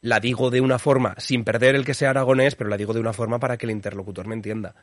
la 0.00 0.20
digo 0.20 0.50
de 0.50 0.60
una 0.60 0.78
forma, 0.78 1.14
sin 1.18 1.44
perder 1.44 1.74
el 1.74 1.84
que 1.84 1.94
sea 1.94 2.10
aragonés, 2.10 2.54
pero 2.54 2.70
la 2.70 2.76
digo 2.76 2.92
de 2.92 3.00
una 3.00 3.12
forma 3.12 3.38
para 3.38 3.56
que 3.56 3.66
el 3.66 3.72
interlocutor 3.72 4.26
me 4.26 4.34
entienda. 4.34 4.74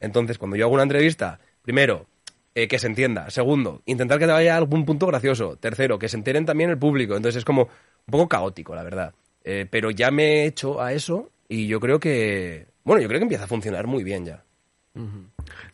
Entonces, 0.00 0.38
cuando 0.38 0.56
yo 0.56 0.64
hago 0.64 0.74
una 0.74 0.82
entrevista, 0.82 1.38
primero, 1.62 2.06
eh, 2.54 2.68
que 2.68 2.78
se 2.78 2.86
entienda. 2.86 3.30
Segundo, 3.30 3.80
intentar 3.86 4.18
que 4.18 4.26
te 4.26 4.32
vaya 4.32 4.54
a 4.54 4.58
algún 4.58 4.84
punto 4.84 5.06
gracioso. 5.06 5.56
Tercero, 5.56 5.98
que 5.98 6.08
se 6.08 6.18
enteren 6.18 6.44
también 6.44 6.68
el 6.68 6.78
público. 6.78 7.16
Entonces 7.16 7.38
es 7.38 7.44
como 7.44 7.62
un 7.62 8.10
poco 8.10 8.28
caótico, 8.28 8.74
la 8.74 8.82
verdad. 8.82 9.14
Eh, 9.42 9.66
pero 9.70 9.90
ya 9.90 10.10
me 10.10 10.24
he 10.24 10.46
hecho 10.46 10.82
a 10.82 10.92
eso 10.92 11.30
y 11.48 11.66
yo 11.66 11.80
creo 11.80 11.98
que, 11.98 12.66
bueno, 12.84 13.00
yo 13.00 13.08
creo 13.08 13.20
que 13.20 13.24
empieza 13.24 13.44
a 13.44 13.48
funcionar 13.48 13.86
muy 13.86 14.04
bien 14.04 14.26
ya. 14.26 14.44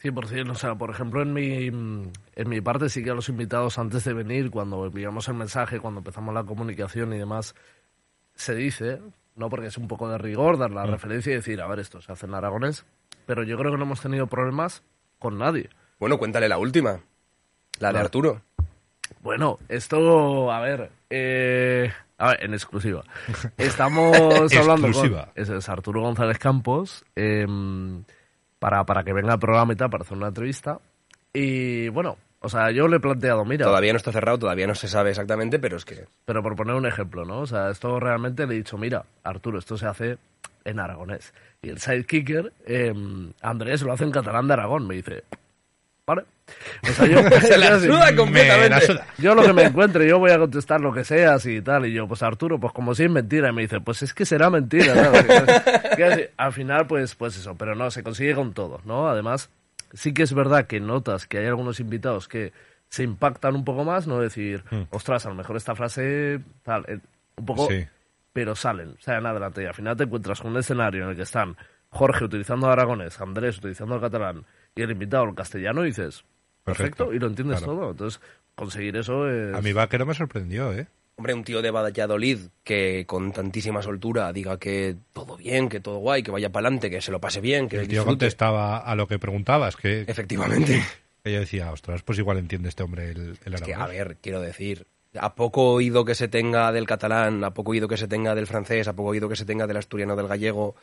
Sí, 0.00 0.12
por 0.12 0.28
cierto, 0.28 0.52
o 0.52 0.54
sea, 0.54 0.76
por 0.76 0.90
ejemplo, 0.90 1.22
en 1.22 1.32
mi, 1.32 1.66
en 1.66 2.48
mi 2.48 2.60
parte 2.60 2.88
sí 2.88 3.02
que 3.02 3.10
a 3.10 3.14
los 3.14 3.28
invitados 3.28 3.76
antes 3.76 4.04
de 4.04 4.12
venir, 4.12 4.48
cuando 4.48 4.86
enviamos 4.86 5.26
el 5.26 5.34
mensaje, 5.34 5.80
cuando 5.80 5.98
empezamos 5.98 6.32
la 6.32 6.44
comunicación 6.44 7.12
y 7.12 7.18
demás, 7.18 7.56
se 8.38 8.54
dice, 8.54 9.00
no 9.34 9.50
porque 9.50 9.66
es 9.66 9.76
un 9.76 9.88
poco 9.88 10.08
de 10.08 10.16
rigor 10.16 10.58
dar 10.58 10.70
la 10.70 10.86
referencia 10.86 11.32
y 11.32 11.36
decir, 11.36 11.60
a 11.60 11.66
ver, 11.66 11.80
esto 11.80 12.00
se 12.00 12.12
hace 12.12 12.26
en 12.26 12.34
aragonés, 12.34 12.86
pero 13.26 13.42
yo 13.42 13.58
creo 13.58 13.72
que 13.72 13.76
no 13.76 13.84
hemos 13.84 14.00
tenido 14.00 14.28
problemas 14.28 14.82
con 15.18 15.38
nadie. 15.38 15.68
Bueno, 15.98 16.18
cuéntale 16.18 16.48
la 16.48 16.58
última, 16.58 17.00
la 17.80 17.92
de. 17.92 17.98
Arturo. 17.98 18.42
Bueno, 19.20 19.58
esto, 19.68 20.52
a 20.52 20.60
ver, 20.60 20.92
eh, 21.10 21.92
a 22.16 22.28
ver, 22.28 22.44
en 22.44 22.54
exclusiva. 22.54 23.02
Estamos 23.58 24.16
hablando 24.16 24.86
Exclusiva. 24.86 25.32
con 25.34 25.56
es 25.56 25.68
Arturo 25.68 26.02
González 26.02 26.38
Campos 26.38 27.04
em, 27.16 28.04
para, 28.60 28.84
para 28.84 29.02
que 29.02 29.12
venga 29.12 29.32
al 29.32 29.40
programa 29.40 29.72
y 29.72 29.76
tal, 29.76 29.90
para 29.90 30.02
hacer 30.04 30.16
una 30.16 30.28
entrevista. 30.28 30.78
Y 31.32 31.88
bueno, 31.88 32.16
o 32.40 32.48
sea, 32.48 32.70
yo 32.70 32.86
le 32.86 32.96
he 32.96 33.00
planteado, 33.00 33.44
mira, 33.44 33.66
Todavía 33.66 33.92
no 33.92 33.96
está 33.96 34.12
cerrado, 34.12 34.38
todavía 34.38 34.66
no 34.66 34.74
se 34.74 34.86
sabe 34.86 35.10
exactamente, 35.10 35.58
pero 35.58 35.76
es 35.76 35.84
que... 35.84 36.06
pero 36.24 36.42
por 36.42 36.54
poner 36.54 36.76
un 36.76 36.86
ejemplo, 36.86 37.24
¿no? 37.24 37.40
O 37.40 37.46
sea, 37.46 37.70
esto 37.70 37.98
realmente 37.98 38.46
le 38.46 38.54
he 38.54 38.58
dicho, 38.58 38.78
mira, 38.78 39.04
Arturo, 39.24 39.58
esto 39.58 39.76
se 39.76 39.86
hace 39.86 40.18
en 40.64 40.78
aragonés. 40.78 41.32
Y 41.62 41.70
el 41.70 41.78
sidekicker, 41.78 42.52
em, 42.66 43.32
Andrés, 43.42 43.82
lo 43.82 43.92
hace 43.92 44.04
en 44.04 44.12
catalán 44.12 44.46
de 44.46 44.52
Aragón. 44.52 44.86
Me 44.86 44.94
dice, 44.94 45.24
vale. 46.06 46.24
O 46.84 46.92
sea, 46.92 47.06
yo, 47.06 47.18
Se 47.40 47.58
la 47.58 47.78
suda 47.80 48.14
completamente. 48.14 48.68
Me 48.68 48.80
la 48.80 48.80
suda. 48.80 49.06
yo 49.18 49.34
lo 49.34 49.42
que 49.42 49.52
me 49.52 49.64
encuentre, 49.64 50.08
yo 50.08 50.18
voy 50.18 50.30
a 50.30 50.38
contestar 50.38 50.80
lo 50.80 50.92
que 50.92 51.04
sea, 51.04 51.34
así 51.34 51.56
y 51.56 51.62
tal. 51.62 51.86
Y 51.86 51.92
yo, 51.92 52.06
pues 52.06 52.22
Arturo, 52.22 52.60
pues 52.60 52.72
como 52.72 52.94
si 52.94 53.04
es 53.04 53.10
mentira. 53.10 53.48
Y 53.48 53.52
me 53.52 53.62
dice, 53.62 53.80
pues 53.80 54.02
es 54.02 54.14
que 54.14 54.24
será 54.24 54.50
mentira. 54.50 54.94
¿no? 54.94 55.12
Al 56.36 56.52
final, 56.52 56.86
pues, 56.86 57.16
pues 57.16 57.36
eso, 57.36 57.56
pero 57.56 57.74
no, 57.74 57.90
se 57.90 58.04
consigue 58.04 58.34
con 58.34 58.52
todo, 58.52 58.80
¿no? 58.84 59.08
Además, 59.08 59.50
sí 59.92 60.12
que 60.14 60.22
es 60.22 60.32
verdad 60.34 60.66
que 60.66 60.80
notas 60.80 61.26
que 61.26 61.38
hay 61.38 61.46
algunos 61.46 61.80
invitados 61.80 62.28
que 62.28 62.52
se 62.88 63.02
impactan 63.02 63.54
un 63.54 63.64
poco 63.64 63.84
más, 63.84 64.06
¿no? 64.06 64.18
Decir, 64.20 64.64
ostras, 64.90 65.26
a 65.26 65.28
lo 65.28 65.34
mejor 65.34 65.56
esta 65.56 65.74
frase, 65.74 66.40
tal, 66.62 66.84
eh, 66.88 66.98
un 67.36 67.44
poco, 67.44 67.68
Sí. 67.68 67.86
pero 68.32 68.54
salen, 68.56 68.94
salen 69.00 69.26
adelante. 69.26 69.62
Y 69.62 69.66
al 69.66 69.74
final 69.74 69.96
te 69.96 70.04
encuentras 70.04 70.40
con 70.40 70.52
un 70.52 70.58
escenario 70.58 71.04
en 71.04 71.10
el 71.10 71.16
que 71.16 71.22
están 71.22 71.56
Jorge 71.90 72.24
utilizando 72.24 72.70
aragonés, 72.70 73.20
Andrés 73.20 73.58
utilizando 73.58 73.94
el 73.96 74.00
catalán 74.00 74.44
y 74.74 74.82
el 74.82 74.90
invitado 74.90 75.24
el 75.24 75.34
castellano 75.34 75.82
y 75.84 75.88
dices, 75.88 76.24
perfecto, 76.64 77.06
Perfecto, 77.06 77.14
y 77.14 77.18
lo 77.18 77.26
entiendes 77.26 77.58
claro. 77.58 77.72
todo. 77.74 77.90
Entonces, 77.90 78.20
conseguir 78.54 78.96
eso 78.96 79.28
es... 79.28 79.54
A 79.54 79.60
mi 79.62 79.72
vaquero 79.72 80.04
me 80.06 80.14
sorprendió, 80.14 80.72
¿eh? 80.72 80.86
Hombre, 81.18 81.34
un 81.34 81.42
tío 81.42 81.60
de 81.62 81.72
Valladolid 81.72 82.38
que 82.62 83.04
con 83.04 83.32
tantísima 83.32 83.82
soltura 83.82 84.32
diga 84.32 84.56
que 84.56 84.94
todo 85.12 85.36
bien, 85.36 85.68
que 85.68 85.80
todo 85.80 85.98
guay, 85.98 86.22
que 86.22 86.30
vaya 86.30 86.50
para 86.50 86.68
adelante, 86.68 86.90
que 86.90 87.00
se 87.00 87.10
lo 87.10 87.20
pase 87.20 87.40
bien, 87.40 87.68
que 87.68 87.74
El 87.76 87.88
tío 87.88 88.02
disfrute. 88.02 88.10
contestaba 88.10 88.78
a 88.78 88.94
lo 88.94 89.08
que 89.08 89.18
preguntabas, 89.18 89.74
que, 89.74 90.02
Efectivamente. 90.06 90.80
que 91.24 91.32
yo 91.32 91.40
decía, 91.40 91.72
ostras, 91.72 92.02
pues 92.04 92.20
igual 92.20 92.38
entiende 92.38 92.68
este 92.68 92.84
hombre 92.84 93.10
el, 93.10 93.36
el 93.44 93.54
Es 93.54 93.62
que, 93.62 93.74
a 93.74 93.88
ver, 93.88 94.18
quiero 94.22 94.40
decir, 94.40 94.86
a 95.18 95.34
poco 95.34 95.72
oído 95.72 96.04
que 96.04 96.14
se 96.14 96.28
tenga 96.28 96.70
del 96.70 96.86
catalán, 96.86 97.42
a 97.42 97.52
poco 97.52 97.72
oído 97.72 97.88
que 97.88 97.96
se 97.96 98.06
tenga 98.06 98.36
del 98.36 98.46
francés, 98.46 98.86
a 98.86 98.92
poco 98.94 99.08
oído 99.08 99.28
que 99.28 99.34
se 99.34 99.44
tenga 99.44 99.66
del 99.66 99.78
asturiano, 99.78 100.14
del 100.14 100.28
gallego, 100.28 100.76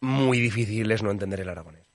muy 0.00 0.40
difícil 0.40 0.90
es 0.90 1.02
no 1.02 1.10
entender 1.10 1.40
el 1.40 1.50
aragonés. 1.50 1.87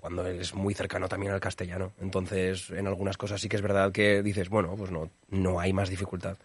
Cuando 0.00 0.26
es 0.26 0.54
muy 0.54 0.74
cercano 0.74 1.08
también 1.08 1.32
al 1.32 1.40
castellano. 1.40 1.92
Entonces, 2.00 2.70
en 2.70 2.86
algunas 2.86 3.16
cosas 3.16 3.40
sí 3.40 3.48
que 3.48 3.56
es 3.56 3.62
verdad 3.62 3.92
que 3.92 4.22
dices, 4.22 4.48
bueno, 4.48 4.74
pues 4.76 4.90
no, 4.90 5.10
no 5.28 5.60
hay 5.60 5.72
más 5.72 5.88
dificultad. 5.90 6.36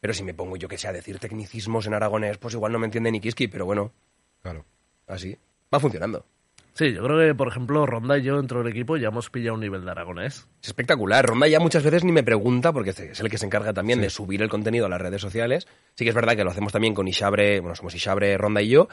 Pero 0.00 0.14
si 0.14 0.22
me 0.22 0.34
pongo 0.34 0.56
yo 0.56 0.68
que 0.68 0.78
sea 0.78 0.90
a 0.90 0.92
decir 0.94 1.18
tecnicismos 1.18 1.86
en 1.86 1.94
aragonés, 1.94 2.38
pues 2.38 2.54
igual 2.54 2.72
no 2.72 2.78
me 2.78 2.86
entiende 2.86 3.10
ni 3.10 3.20
Kiski, 3.20 3.48
pero 3.48 3.66
bueno, 3.66 3.92
Claro. 4.42 4.64
así. 5.06 5.36
Va 5.74 5.80
funcionando. 5.80 6.24
Sí, 6.74 6.92
yo 6.92 7.02
creo 7.02 7.18
que, 7.18 7.34
por 7.34 7.48
ejemplo, 7.48 7.84
Ronda 7.86 8.16
y 8.18 8.22
yo 8.22 8.36
dentro 8.36 8.62
del 8.62 8.68
equipo 8.72 8.96
ya 8.96 9.08
hemos 9.08 9.30
pillado 9.30 9.54
un 9.54 9.60
nivel 9.60 9.84
de 9.84 9.90
aragonés. 9.90 10.46
Es 10.62 10.68
espectacular. 10.68 11.26
Ronda 11.26 11.48
ya 11.48 11.58
muchas 11.58 11.82
veces 11.82 12.04
ni 12.04 12.12
me 12.12 12.22
pregunta, 12.22 12.72
porque 12.72 12.90
es 12.90 13.18
el 13.18 13.28
que 13.28 13.36
se 13.36 13.46
encarga 13.46 13.72
también 13.74 14.00
de 14.00 14.08
subir 14.10 14.40
el 14.42 14.48
contenido 14.48 14.86
a 14.86 14.88
las 14.88 15.00
redes 15.00 15.20
sociales. 15.20 15.66
Sí 15.96 16.04
que 16.04 16.10
es 16.10 16.14
verdad 16.14 16.36
que 16.36 16.44
lo 16.44 16.50
hacemos 16.52 16.72
también 16.72 16.94
con 16.94 17.08
Ishabre, 17.08 17.58
bueno, 17.58 17.74
somos 17.74 17.96
Ishabre, 17.96 18.38
Ronda 18.38 18.62
y 18.62 18.68
yo, 18.68 18.88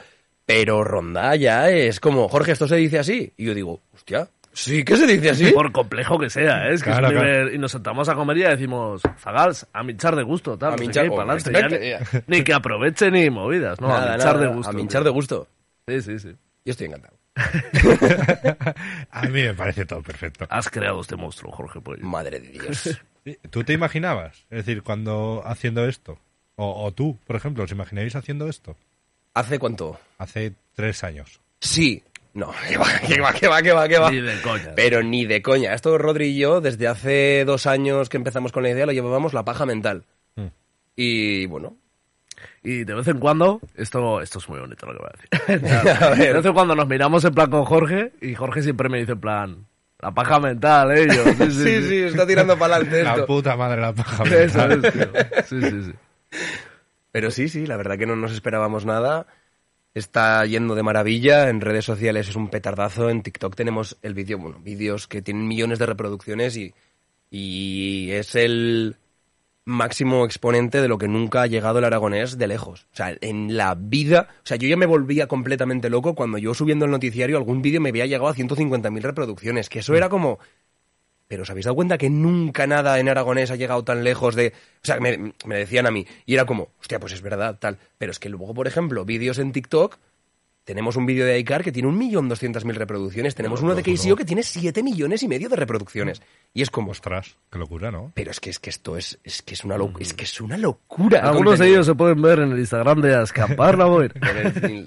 pero 0.46 0.82
Ronda 0.84 1.34
ya 1.36 1.68
es 1.70 2.00
como, 2.00 2.28
Jorge, 2.28 2.52
esto 2.52 2.66
se 2.68 2.76
dice 2.76 2.98
así. 2.98 3.32
Y 3.36 3.44
yo 3.46 3.54
digo, 3.54 3.80
hostia, 3.94 4.28
sí 4.52 4.84
que 4.84 4.96
se 4.96 5.06
dice 5.06 5.30
así. 5.30 5.50
Por 5.52 5.72
complejo 5.72 6.18
que 6.18 6.30
sea, 6.30 6.68
¿eh? 6.68 6.74
es 6.74 6.82
que 6.82 6.90
Claro, 6.90 7.08
es 7.08 7.12
un 7.14 7.18
claro. 7.18 7.34
nivel- 7.44 7.54
Y 7.54 7.58
nos 7.58 7.72
sentamos 7.72 8.08
a 8.08 8.14
comer 8.14 8.38
y 8.38 8.40
ya 8.42 8.50
decimos, 8.50 9.02
Zagals, 9.18 9.66
a 9.72 9.82
minchar 9.82 10.14
de 10.16 10.22
gusto, 10.22 10.56
tal. 10.56 10.74
A 10.74 10.76
minchar- 10.76 11.02
qué, 11.04 11.08
oh, 11.10 11.16
pa'lante, 11.16 11.52
ya 11.52 11.68
ni, 11.68 12.20
ni 12.38 12.44
que 12.44 12.54
aproveche 12.54 13.10
ni 13.10 13.28
movidas, 13.28 13.80
no, 13.80 13.88
Nada, 13.88 14.06
a 14.06 14.16
minchar 14.16 14.34
nada, 14.36 14.46
de 14.48 14.54
gusto. 14.54 14.70
A 14.70 14.72
minchar 14.72 15.02
tío. 15.02 15.10
de 15.10 15.14
gusto. 15.14 15.48
Sí, 15.88 16.00
sí, 16.02 16.18
sí. 16.18 16.28
Yo 16.64 16.70
estoy 16.70 16.86
encantado. 16.86 17.16
A 19.10 19.22
mí 19.22 19.42
me 19.42 19.54
parece 19.54 19.84
todo 19.84 20.02
perfecto. 20.02 20.46
Has 20.48 20.70
creado 20.70 21.00
este 21.00 21.16
monstruo, 21.16 21.52
Jorge 21.52 21.80
Pollo. 21.80 22.02
Madre 22.06 22.40
de 22.40 22.48
Dios. 22.48 22.98
¿Tú 23.50 23.62
te 23.64 23.72
imaginabas? 23.72 24.46
Es 24.50 24.64
decir, 24.64 24.82
cuando 24.82 25.42
haciendo 25.44 25.86
esto, 25.86 26.18
o, 26.56 26.84
o 26.84 26.92
tú, 26.92 27.18
por 27.26 27.36
ejemplo, 27.36 27.64
¿os 27.64 27.70
imagináis 27.72 28.16
haciendo 28.16 28.48
esto? 28.48 28.76
¿Hace 29.36 29.58
cuánto? 29.58 30.00
Hace 30.16 30.54
tres 30.74 31.04
años. 31.04 31.40
Sí. 31.60 32.02
No, 32.32 32.52
que 32.68 32.78
va, 32.78 32.86
que 33.06 33.20
va, 33.20 33.32
que 33.34 33.48
va, 33.48 33.62
que 33.62 33.72
va, 33.72 33.86
que 33.88 33.98
va. 33.98 34.10
Ni 34.10 34.20
de 34.22 34.40
coña. 34.40 34.72
Pero 34.74 35.02
ni 35.02 35.26
de 35.26 35.42
coña. 35.42 35.74
Esto 35.74 35.98
Rodri 35.98 36.28
y 36.28 36.38
yo, 36.38 36.62
desde 36.62 36.88
hace 36.88 37.44
dos 37.44 37.66
años 37.66 38.08
que 38.08 38.16
empezamos 38.16 38.50
con 38.50 38.62
la 38.62 38.70
idea, 38.70 38.86
lo 38.86 38.92
llevábamos 38.92 39.34
la 39.34 39.44
paja 39.44 39.66
mental. 39.66 40.04
Mm. 40.36 40.46
Y 40.96 41.44
bueno, 41.46 41.76
Y 42.62 42.84
de 42.84 42.94
vez 42.94 43.08
en 43.08 43.18
cuando, 43.18 43.60
esto, 43.74 44.22
esto 44.22 44.38
es 44.38 44.48
muy 44.48 44.58
bonito 44.58 44.86
lo 44.86 44.92
que 44.94 44.98
voy 44.98 45.08
a 45.10 45.58
decir. 45.58 45.76
A 46.02 46.08
ver. 46.10 46.18
de 46.18 46.32
vez 46.32 46.46
en 46.46 46.52
cuando 46.54 46.74
nos 46.74 46.88
miramos 46.88 47.22
en 47.24 47.34
plan 47.34 47.50
con 47.50 47.64
Jorge 47.66 48.12
y 48.22 48.34
Jorge 48.34 48.62
siempre 48.62 48.88
me 48.88 48.98
dice 49.00 49.12
en 49.12 49.20
plan, 49.20 49.66
la 50.00 50.12
paja 50.12 50.40
mental, 50.40 50.96
eh. 50.96 51.06
Yo, 51.14 51.24
sí, 51.24 51.34
sí, 51.50 51.50
sí, 51.50 51.88
sí, 51.88 52.02
está 52.04 52.26
tirando 52.26 52.58
para 52.58 52.76
adelante 52.76 53.02
La 53.04 53.10
esto. 53.12 53.26
puta 53.26 53.54
madre 53.54 53.82
la 53.82 53.92
paja. 53.92 54.24
Eso 54.24 54.66
mental. 54.66 54.84
es, 54.84 54.92
tío. 54.92 55.60
Sí, 55.60 55.60
sí, 55.70 55.82
sí. 55.84 55.92
Pero 57.16 57.30
sí, 57.30 57.48
sí, 57.48 57.64
la 57.64 57.78
verdad 57.78 57.96
que 57.96 58.04
no 58.04 58.14
nos 58.14 58.30
esperábamos 58.32 58.84
nada. 58.84 59.26
Está 59.94 60.44
yendo 60.44 60.74
de 60.74 60.82
maravilla. 60.82 61.48
En 61.48 61.62
redes 61.62 61.86
sociales 61.86 62.28
es 62.28 62.36
un 62.36 62.50
petardazo. 62.50 63.08
En 63.08 63.22
TikTok 63.22 63.56
tenemos 63.56 63.96
el 64.02 64.12
vídeo, 64.12 64.36
bueno, 64.36 64.58
vídeos 64.58 65.08
que 65.08 65.22
tienen 65.22 65.48
millones 65.48 65.78
de 65.78 65.86
reproducciones 65.86 66.58
y, 66.58 66.74
y 67.30 68.10
es 68.10 68.34
el 68.34 68.96
máximo 69.64 70.26
exponente 70.26 70.82
de 70.82 70.88
lo 70.88 70.98
que 70.98 71.08
nunca 71.08 71.40
ha 71.40 71.46
llegado 71.46 71.78
el 71.78 71.86
aragonés 71.86 72.36
de 72.36 72.48
lejos. 72.48 72.86
O 72.92 72.96
sea, 72.96 73.16
en 73.18 73.56
la 73.56 73.74
vida, 73.74 74.28
o 74.44 74.46
sea, 74.46 74.58
yo 74.58 74.68
ya 74.68 74.76
me 74.76 74.84
volvía 74.84 75.26
completamente 75.26 75.88
loco 75.88 76.14
cuando 76.14 76.36
yo 76.36 76.52
subiendo 76.52 76.84
el 76.84 76.90
noticiario 76.90 77.38
algún 77.38 77.62
vídeo 77.62 77.80
me 77.80 77.88
había 77.88 78.04
llegado 78.04 78.28
a 78.28 78.34
150.000 78.34 79.00
reproducciones, 79.00 79.70
que 79.70 79.78
eso 79.78 79.94
era 79.94 80.10
como 80.10 80.38
pero 81.28 81.42
¿os 81.42 81.50
habéis 81.50 81.64
dado 81.66 81.74
cuenta 81.76 81.98
que 81.98 82.08
nunca 82.10 82.66
nada 82.66 82.98
en 83.00 83.08
aragonés 83.08 83.50
ha 83.50 83.56
llegado 83.56 83.82
tan 83.84 84.04
lejos 84.04 84.34
de... 84.34 84.52
O 84.82 84.86
sea, 84.86 85.00
me, 85.00 85.32
me 85.44 85.56
decían 85.56 85.86
a 85.86 85.90
mí, 85.90 86.06
y 86.24 86.34
era 86.34 86.44
como, 86.44 86.68
hostia, 86.80 87.00
pues 87.00 87.12
es 87.12 87.22
verdad, 87.22 87.58
tal. 87.58 87.78
Pero 87.98 88.12
es 88.12 88.18
que 88.18 88.28
luego, 88.28 88.54
por 88.54 88.66
ejemplo, 88.66 89.04
vídeos 89.04 89.38
en 89.38 89.52
TikTok, 89.52 89.96
tenemos 90.64 90.96
un 90.96 91.06
vídeo 91.06 91.24
de 91.24 91.34
Aikar 91.34 91.62
que 91.62 91.70
tiene 91.70 91.88
un 91.88 91.96
millón 91.96 92.28
doscientas 92.28 92.64
mil 92.64 92.74
reproducciones, 92.74 93.36
tenemos 93.36 93.62
uno 93.62 93.76
de 93.76 93.84
KCO 93.84 94.16
que 94.16 94.24
tiene 94.24 94.42
siete 94.42 94.82
millones 94.82 95.22
y 95.22 95.28
medio 95.28 95.48
de 95.48 95.54
reproducciones. 95.54 96.20
Y 96.52 96.62
es 96.62 96.70
como, 96.70 96.90
Ostras, 96.90 97.36
qué 97.52 97.58
locura, 97.58 97.92
¿no? 97.92 98.10
pero 98.14 98.32
es 98.32 98.40
que, 98.40 98.50
es 98.50 98.58
que 98.58 98.70
esto 98.70 98.96
es, 98.96 99.18
es 99.22 99.42
que 99.42 99.54
es 99.54 99.62
una, 99.64 99.76
locu- 99.76 100.00
es 100.00 100.12
que 100.12 100.24
es 100.24 100.40
una 100.40 100.56
locura. 100.56 101.20
Algunos 101.20 101.52
de 101.52 101.58
contenido. 101.58 101.74
ellos 101.76 101.86
se 101.86 101.94
pueden 101.94 102.20
ver 102.20 102.40
en 102.40 102.50
el 102.52 102.58
Instagram 102.58 103.00
de 103.00 103.22
Escapar 103.22 103.78
la 103.78 103.84
Boy. 103.84 104.08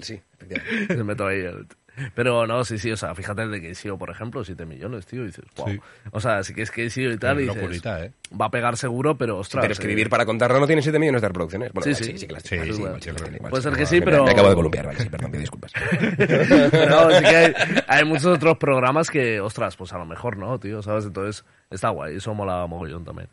Sí, 0.02 0.20
efectivamente. 0.38 0.86
Se 0.96 1.04
meto 1.04 1.26
ahí 1.26 1.38
el- 1.40 1.66
Pero 2.14 2.46
no, 2.46 2.64
sí, 2.64 2.78
sí, 2.78 2.90
o 2.90 2.96
sea, 2.96 3.14
fíjate 3.14 3.42
el 3.42 3.50
de 3.50 3.60
KCO, 3.72 3.98
por 3.98 4.10
ejemplo, 4.10 4.42
7 4.44 4.64
millones, 4.64 5.06
tío, 5.06 5.22
y 5.22 5.26
dices, 5.26 5.44
wow. 5.56 5.68
Sí. 5.68 5.80
O 6.12 6.20
sea, 6.20 6.42
sí 6.42 6.54
que 6.54 6.62
es 6.62 6.70
KCO 6.70 7.12
y 7.12 7.18
tal, 7.18 7.38
y 7.40 7.42
dices, 7.42 7.56
Locurita, 7.56 8.04
¿eh? 8.04 8.12
va 8.40 8.46
a 8.46 8.50
pegar 8.50 8.76
seguro, 8.76 9.16
pero 9.18 9.38
ostras. 9.38 9.62
Pero 9.62 9.72
escribir 9.72 10.08
para 10.08 10.24
contarlo 10.24 10.60
no 10.60 10.66
tiene 10.66 10.82
7 10.82 10.98
millones 10.98 11.20
de 11.22 11.28
reproducciones. 11.28 11.72
Bueno, 11.72 11.84
Sí, 11.84 11.94
sí, 11.94 12.04
sí. 12.04 12.12
sí, 12.12 12.18
sí, 12.20 12.26
que 12.26 12.32
las 12.34 12.42
Sí, 12.42 12.48
sí, 12.58 12.68
igual, 12.68 13.02
sí, 13.02 13.10
igual, 13.10 13.50
Puede 13.50 13.62
ser 13.62 13.72
que 13.74 13.86
sí, 13.86 14.00
pero- 14.00 14.24
Me 14.24 14.30
acabo 14.30 14.48
de 14.48 14.54
columpiar, 14.54 14.86
vale, 14.86 14.98
sí, 15.00 15.08
perdón, 15.08 15.30
pido 15.30 15.40
disculpas. 15.40 15.72
no, 16.10 17.10
sí 17.10 17.24
que 17.24 17.36
hay, 17.36 17.54
hay 17.86 18.04
muchos 18.04 18.26
otros 18.26 18.56
programas 18.58 19.10
que, 19.10 19.40
ostras, 19.40 19.76
pues 19.76 19.92
a 19.92 19.98
lo 19.98 20.06
mejor 20.06 20.36
no, 20.36 20.58
tío, 20.58 20.82
¿sabes? 20.82 21.04
Entonces, 21.06 21.44
está 21.70 21.90
guay, 21.90 22.16
eso 22.16 22.34
mola 22.34 22.66
mogollón 22.66 23.04
también. 23.04 23.28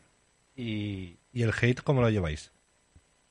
¿Y, 0.55 1.17
y 1.31 1.43
el 1.43 1.53
hate 1.61 1.81
cómo 1.81 2.01
lo 2.01 2.09
lleváis? 2.09 2.51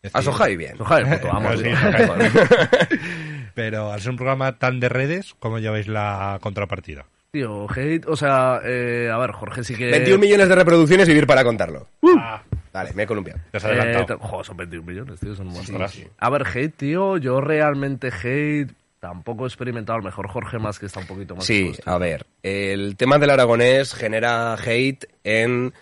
Es 0.03 0.15
A 0.15 0.19
decir, 0.21 0.33
Sohai 0.33 0.57
bien. 0.57 0.77
Ojalá, 0.79 1.19
puto 1.19 1.29
tío. 1.63 1.73
Pero 3.57 3.91
al 3.91 4.03
ser 4.03 4.11
un 4.11 4.17
programa 4.19 4.59
tan 4.59 4.81
de 4.81 4.91
redes, 4.91 5.35
¿cómo 5.39 5.59
lleváis 5.59 5.89
la 5.89 6.39
contrapartida? 6.43 7.07
Tío, 7.31 7.67
hate, 7.75 8.05
o 8.07 8.15
sea, 8.15 8.61
eh, 8.63 9.11
a 9.11 9.17
ver, 9.17 9.33
Jorge 9.33 9.65
sí 9.65 9.75
que... 9.75 9.91
21 9.91 10.19
millones 10.19 10.47
de 10.51 10.55
reproducciones 10.55 11.09
vivir 11.09 11.27
para 11.27 11.43
contarlo. 11.43 11.89
Ah, 12.19 12.43
Vale, 12.71 12.93
me 12.93 13.05
he 13.05 13.07
columpiado. 13.07 13.41
te 13.51 13.57
has 13.57 13.65
Eh, 13.65 13.69
adelantado. 13.69 14.19
te- 14.19 14.27
joder, 14.29 14.45
son 14.47 14.57
21 14.59 14.87
millones, 14.87 15.19
tío, 15.21 15.35
son. 15.35 15.49
Ostras. 15.49 15.93
sí. 15.93 16.07
A 16.19 16.29
ver, 16.29 16.47
hate, 16.47 16.77
tío, 16.77 17.17
yo 17.17 17.41
realmente 17.41 18.09
hate 18.09 18.71
tampoco 19.01 19.45
he 19.45 19.49
experimentado, 19.49 19.95
a 19.97 20.01
lo 20.03 20.05
mejor 20.05 20.29
Jorge 20.29 20.59
más 20.59 20.79
que 20.79 20.85
está 20.85 21.01
un 21.01 21.07
poquito 21.07 21.35
más 21.35 21.47
Sí, 21.47 21.73
a 21.87 21.97
ver, 21.97 22.27
el 22.43 22.95
tema 22.99 23.17
del 23.19 23.31
aragonés 23.31 23.95
genera 23.95 24.53
hate 24.55 25.07
en 25.25 25.73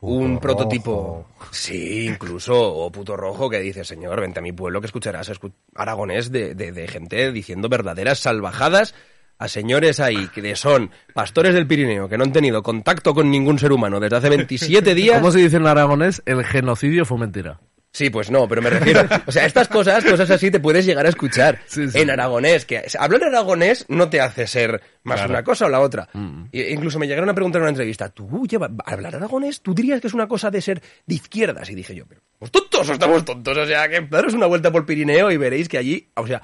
un 0.00 0.38
prototipo. 0.38 1.26
Sí, 1.50 2.06
incluso, 2.06 2.54
o 2.56 2.90
puto 2.92 3.16
rojo 3.16 3.50
que 3.50 3.58
dice, 3.60 3.84
señor, 3.84 4.20
vente 4.20 4.38
a 4.38 4.42
mi 4.42 4.52
pueblo 4.52 4.80
que 4.80 4.86
escucharás 4.86 5.30
escu- 5.30 5.52
aragonés 5.74 6.30
de, 6.30 6.54
de- 6.54 6.72
de 6.72 6.86
gente 6.88 7.32
diciendo 7.32 7.68
verdaderas 7.68 8.20
salvajadas 8.20 8.94
a 9.38 9.46
señores 9.48 10.00
ahí 10.00 10.28
que 10.34 10.56
son 10.56 10.90
pastores 11.14 11.54
del 11.54 11.66
Pirineo 11.66 12.08
que 12.08 12.18
no 12.18 12.24
han 12.24 12.32
tenido 12.32 12.62
contacto 12.62 13.14
con 13.14 13.30
ningún 13.30 13.58
ser 13.58 13.70
humano 13.72 14.00
desde 14.00 14.16
hace 14.16 14.28
27 14.30 14.94
días. 14.96 15.18
¿Cómo 15.20 15.30
se 15.30 15.38
dice 15.38 15.56
en 15.56 15.66
aragonés? 15.66 16.22
El 16.26 16.44
genocidio 16.44 17.04
fue 17.04 17.18
mentira. 17.18 17.60
Sí, 17.90 18.10
pues 18.10 18.30
no, 18.30 18.46
pero 18.46 18.60
me 18.62 18.68
refiero. 18.70 19.02
O 19.26 19.32
sea, 19.32 19.46
estas 19.46 19.66
cosas, 19.66 20.04
cosas 20.04 20.30
así 20.30 20.50
te 20.50 20.60
puedes 20.60 20.84
llegar 20.84 21.06
a 21.06 21.08
escuchar 21.08 21.58
Sí, 21.66 21.88
sí. 21.88 21.98
en 21.98 22.10
aragonés. 22.10 22.66
Que 22.66 22.84
hablar 22.98 23.24
aragonés 23.24 23.86
no 23.88 24.10
te 24.10 24.20
hace 24.20 24.46
ser 24.46 24.80
más 25.04 25.16
Claro. 25.20 25.30
una 25.30 25.42
cosa 25.42 25.66
o 25.66 25.68
la 25.70 25.80
otra. 25.80 26.06
Mm. 26.12 26.44
E 26.52 26.70
incluso 26.72 26.98
me 26.98 27.06
llegaron 27.06 27.30
a 27.30 27.34
preguntar 27.34 27.60
en 27.60 27.62
una 27.64 27.70
entrevista, 27.70 28.10
¿tú 28.10 28.46
lleva, 28.46 28.70
hablar 28.84 29.16
aragonés? 29.16 29.62
¿Tú 29.62 29.74
dirías 29.74 30.00
que 30.02 30.06
es 30.08 30.14
una 30.14 30.28
cosa 30.28 30.50
de 30.50 30.60
ser 30.60 30.82
de 31.06 31.14
izquierdas? 31.14 31.70
Y 31.70 31.74
dije 31.74 31.94
yo, 31.94 32.04
pero 32.06 32.20
¿estamos 32.34 32.52
tontos 32.52 32.88
o 32.88 32.92
estamos 32.92 33.24
tontos? 33.24 33.56
O 33.56 33.66
sea, 33.66 33.88
que 33.88 34.00
daros 34.02 34.34
una 34.34 34.46
vuelta 34.46 34.70
por 34.70 34.84
Pirineo 34.84 35.30
y 35.30 35.38
veréis 35.38 35.66
que 35.68 35.78
allí, 35.78 36.10
o 36.14 36.26
sea, 36.26 36.42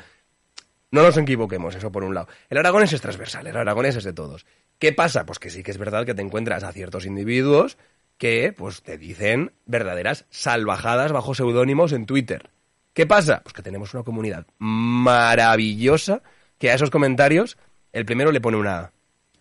no 0.91 1.03
nos 1.03 1.17
equivoquemos, 1.19 1.75
eso 1.75 1.93
por 1.93 2.05
un 2.05 2.15
lado. 2.15 2.29
El 2.49 2.57
aragonés 2.59 2.93
es 2.95 3.01
transversal, 3.03 3.47
el 3.47 3.57
aragonés 3.57 3.97
es 3.97 4.05
de 4.05 4.13
todos. 4.15 4.47
¿Qué 4.79 4.93
pasa? 4.93 5.27
Pues 5.27 5.39
que 5.39 5.51
sí 5.51 5.63
que 5.63 5.73
es 5.73 5.79
verdad 5.79 6.07
que 6.07 6.15
te 6.15 6.23
encuentras 6.23 6.65
a 6.65 6.73
ciertos 6.73 7.05
individuos 7.07 7.77
que 8.19 8.53
pues 8.57 8.83
te 8.83 8.99
dicen 8.99 9.53
verdaderas 9.67 10.27
salvajadas 10.31 11.13
bajo 11.13 11.35
seudónimos 11.35 11.93
en 11.93 12.07
Twitter. 12.07 12.51
¿Qué 12.93 13.07
pasa? 13.07 13.41
Pues 13.43 13.53
que 13.53 13.63
tenemos 13.63 13.93
una 13.95 14.05
comunidad 14.05 14.47
maravillosa 14.59 16.23
que 16.59 16.71
a 16.71 16.75
esos 16.75 16.91
comentarios 16.91 17.59
el 17.93 18.05
primero 18.05 18.33
le 18.33 18.41
pone 18.41 18.57
una 18.57 18.79
A, 18.79 18.93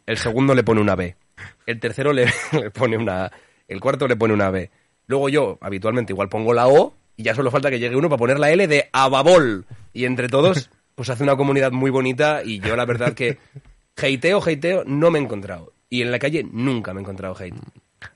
el 0.05 0.17
segundo 0.17 0.55
le 0.55 0.63
pone 0.63 0.81
una 0.81 0.95
B, 0.95 1.15
el 1.65 1.79
tercero 1.79 2.13
le, 2.13 2.25
le 2.51 2.71
pone 2.71 2.97
una 2.97 3.25
A, 3.25 3.31
el 3.67 3.79
cuarto 3.79 4.07
le 4.07 4.15
pone 4.15 4.33
una 4.33 4.49
B. 4.49 4.69
Luego 5.07 5.29
yo 5.29 5.57
habitualmente 5.61 6.13
igual 6.13 6.29
pongo 6.29 6.53
la 6.53 6.67
O 6.67 6.95
y 7.15 7.23
ya 7.23 7.35
solo 7.35 7.51
falta 7.51 7.69
que 7.69 7.79
llegue 7.79 7.95
uno 7.95 8.09
para 8.09 8.19
poner 8.19 8.39
la 8.39 8.51
L 8.51 8.67
de 8.67 8.89
Ababol. 8.91 9.65
Y 9.93 10.05
entre 10.05 10.29
todos 10.29 10.69
pues 10.95 11.09
hace 11.09 11.23
una 11.23 11.35
comunidad 11.35 11.71
muy 11.71 11.91
bonita 11.91 12.41
y 12.43 12.59
yo 12.59 12.75
la 12.75 12.85
verdad 12.85 13.13
que 13.13 13.37
hateo, 13.97 14.41
hateo 14.41 14.83
no 14.85 15.11
me 15.11 15.19
he 15.19 15.21
encontrado. 15.21 15.73
Y 15.89 16.01
en 16.01 16.11
la 16.11 16.19
calle 16.19 16.43
nunca 16.51 16.93
me 16.93 16.99
he 16.99 17.03
encontrado 17.03 17.35
hate. 17.37 17.55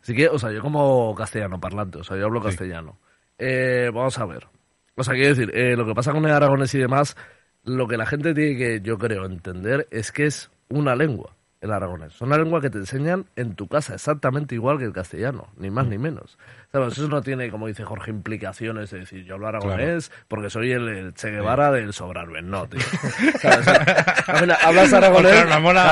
Así 0.01 0.13
que, 0.13 0.27
o 0.27 0.39
sea, 0.39 0.51
yo 0.51 0.61
como 0.61 1.13
castellano 1.15 1.59
parlante, 1.59 1.99
o 1.99 2.03
sea, 2.03 2.17
yo 2.17 2.25
hablo 2.25 2.41
castellano. 2.41 2.97
Eh, 3.37 3.91
vamos 3.93 4.17
a 4.19 4.25
ver. 4.25 4.47
O 4.95 5.03
sea, 5.03 5.13
quiero 5.13 5.29
decir, 5.29 5.55
eh, 5.55 5.75
lo 5.75 5.85
que 5.85 5.93
pasa 5.93 6.11
con 6.11 6.25
el 6.25 6.31
aragonés 6.31 6.73
y 6.73 6.79
demás, 6.79 7.15
lo 7.63 7.87
que 7.87 7.97
la 7.97 8.05
gente 8.05 8.33
tiene 8.33 8.57
que, 8.57 8.81
yo 8.81 8.97
creo, 8.97 9.25
entender 9.25 9.87
es 9.91 10.11
que 10.11 10.25
es 10.25 10.49
una 10.69 10.95
lengua, 10.95 11.35
el 11.61 11.71
aragonés. 11.71 12.15
Es 12.15 12.21
una 12.21 12.37
lengua 12.37 12.61
que 12.61 12.69
te 12.69 12.79
enseñan 12.79 13.25
en 13.35 13.55
tu 13.55 13.67
casa, 13.67 13.93
exactamente 13.93 14.55
igual 14.55 14.79
que 14.79 14.85
el 14.85 14.93
castellano, 14.93 15.49
ni 15.57 15.69
más 15.69 15.87
ni 15.87 15.97
menos. 15.97 16.37
Eso 16.73 17.07
no 17.07 17.21
tiene, 17.21 17.49
como 17.49 17.65
dice 17.67 17.83
Jorge, 17.85 18.11
implicaciones 18.11 18.91
de 18.91 18.99
decir, 18.99 19.23
yo 19.25 19.35
hablo 19.35 19.47
aragonés 19.47 20.11
porque 20.27 20.49
soy 20.49 20.71
el, 20.73 20.87
el 20.89 21.13
Che 21.13 21.31
Guevara 21.31 21.71
del 21.71 21.91
Sobrarben. 21.93 22.49
No, 22.49 22.67
tío. 22.67 22.81
Hablas 24.63 24.93
aragonés. 24.93 25.45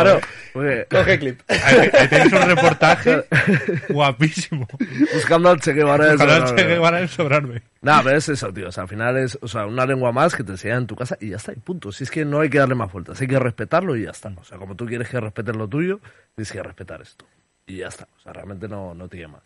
Claro. 0.04 0.18
eh. 0.18 0.22
porque- 0.54 0.88
Coge 0.90 1.20
clip. 1.20 1.40
Ahí, 1.48 1.90
ahí 1.94 2.08
tenéis 2.08 2.34
un 2.34 2.42
reportaje 2.42 3.26
guapísimo. 3.90 4.68
buscando 5.14 5.50
al 5.50 5.60
Che 5.60 5.74
Guevara 5.74 6.06
del. 6.06 6.18
Che 6.56 6.64
Guevara 6.66 7.00
en 7.02 7.08
sobrarme. 7.08 7.62
Nada, 7.82 8.04
pero 8.04 8.18
es 8.18 8.30
eso, 8.30 8.52
tío. 8.54 8.70
O 8.70 8.72
sea, 8.72 8.84
al 8.84 8.90
final 8.90 9.18
es 9.18 9.38
o 9.42 9.48
sea, 9.48 9.66
una 9.66 9.86
lengua 9.86 10.12
más 10.12 10.36
que 10.36 10.44
te 10.44 10.52
enseñan 10.52 10.80
en 10.80 10.88
tu 10.88 10.96
casa 10.96 11.18
y 11.20 11.30
ya 11.30 11.38
está, 11.38 11.54
y 11.54 11.58
punto. 11.58 11.92
Si 11.92 12.04
es 12.04 12.12
que 12.12 12.26
no 12.26 12.40
hay 12.42 12.50
que 12.50 12.58
darle 12.60 12.76
más 12.76 12.92
vueltas, 12.92 13.20
hay 13.22 13.28
que 13.28 13.40
respetarlo 13.40 13.96
y 13.96 14.04
ya 14.04 14.12
está. 14.12 14.32
O 14.38 14.44
sea, 14.44 14.58
como 14.58 14.76
tú 14.76 14.86
quieres 14.86 15.08
que 15.10 15.20
respeten 15.20 15.58
lo 15.58 15.68
tuyo, 15.68 16.00
tienes 16.36 16.52
que 16.52 16.62
respetar 16.64 17.02
esto. 17.02 17.26
Y 17.68 17.78
ya 17.78 17.88
está. 17.88 18.08
O 18.18 18.20
sea, 18.20 18.34
realmente 18.34 18.68
no, 18.68 18.94
no 18.94 19.08
tiene 19.08 19.28
más. 19.30 19.42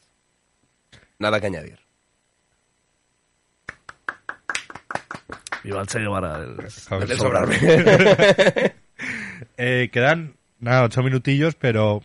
Nada 1.19 1.39
que 1.39 1.47
añadir. 1.47 1.79
Viva 5.63 5.81
el 5.81 5.87
Che 5.87 5.99
Guevara. 5.99 6.37
el- 6.37 6.57
A 6.89 6.97
ver, 6.97 7.07
Del 7.07 7.17
sobrarme. 7.17 7.55
Eh, 9.61 9.89
quedan, 9.91 10.35
nada, 10.59 10.83
ocho 10.83 11.03
minutillos, 11.03 11.55
pero 11.55 12.01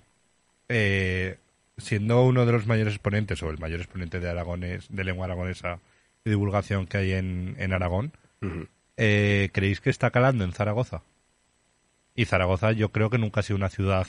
eh, 0.68 1.38
siendo 1.78 2.22
uno 2.24 2.46
de 2.46 2.52
los 2.52 2.66
mayores 2.66 2.94
exponentes, 2.94 3.40
o 3.44 3.50
el 3.50 3.58
mayor 3.58 3.80
exponente 3.80 4.18
de 4.20 4.28
aragones, 4.28 4.86
de 4.88 5.04
lengua 5.04 5.26
aragonesa 5.26 5.78
y 6.24 6.30
divulgación 6.30 6.86
que 6.86 6.96
hay 6.98 7.12
en, 7.12 7.54
en 7.58 7.72
Aragón, 7.72 8.12
eh, 8.96 9.50
¿creéis 9.52 9.80
que 9.80 9.90
está 9.90 10.10
calando 10.10 10.44
en 10.44 10.52
Zaragoza? 10.52 11.02
Y 12.16 12.24
Zaragoza 12.24 12.72
yo 12.72 12.90
creo 12.90 13.10
que 13.10 13.18
nunca 13.18 13.40
ha 13.40 13.44
sido 13.44 13.56
una 13.56 13.70
ciudad 13.70 14.06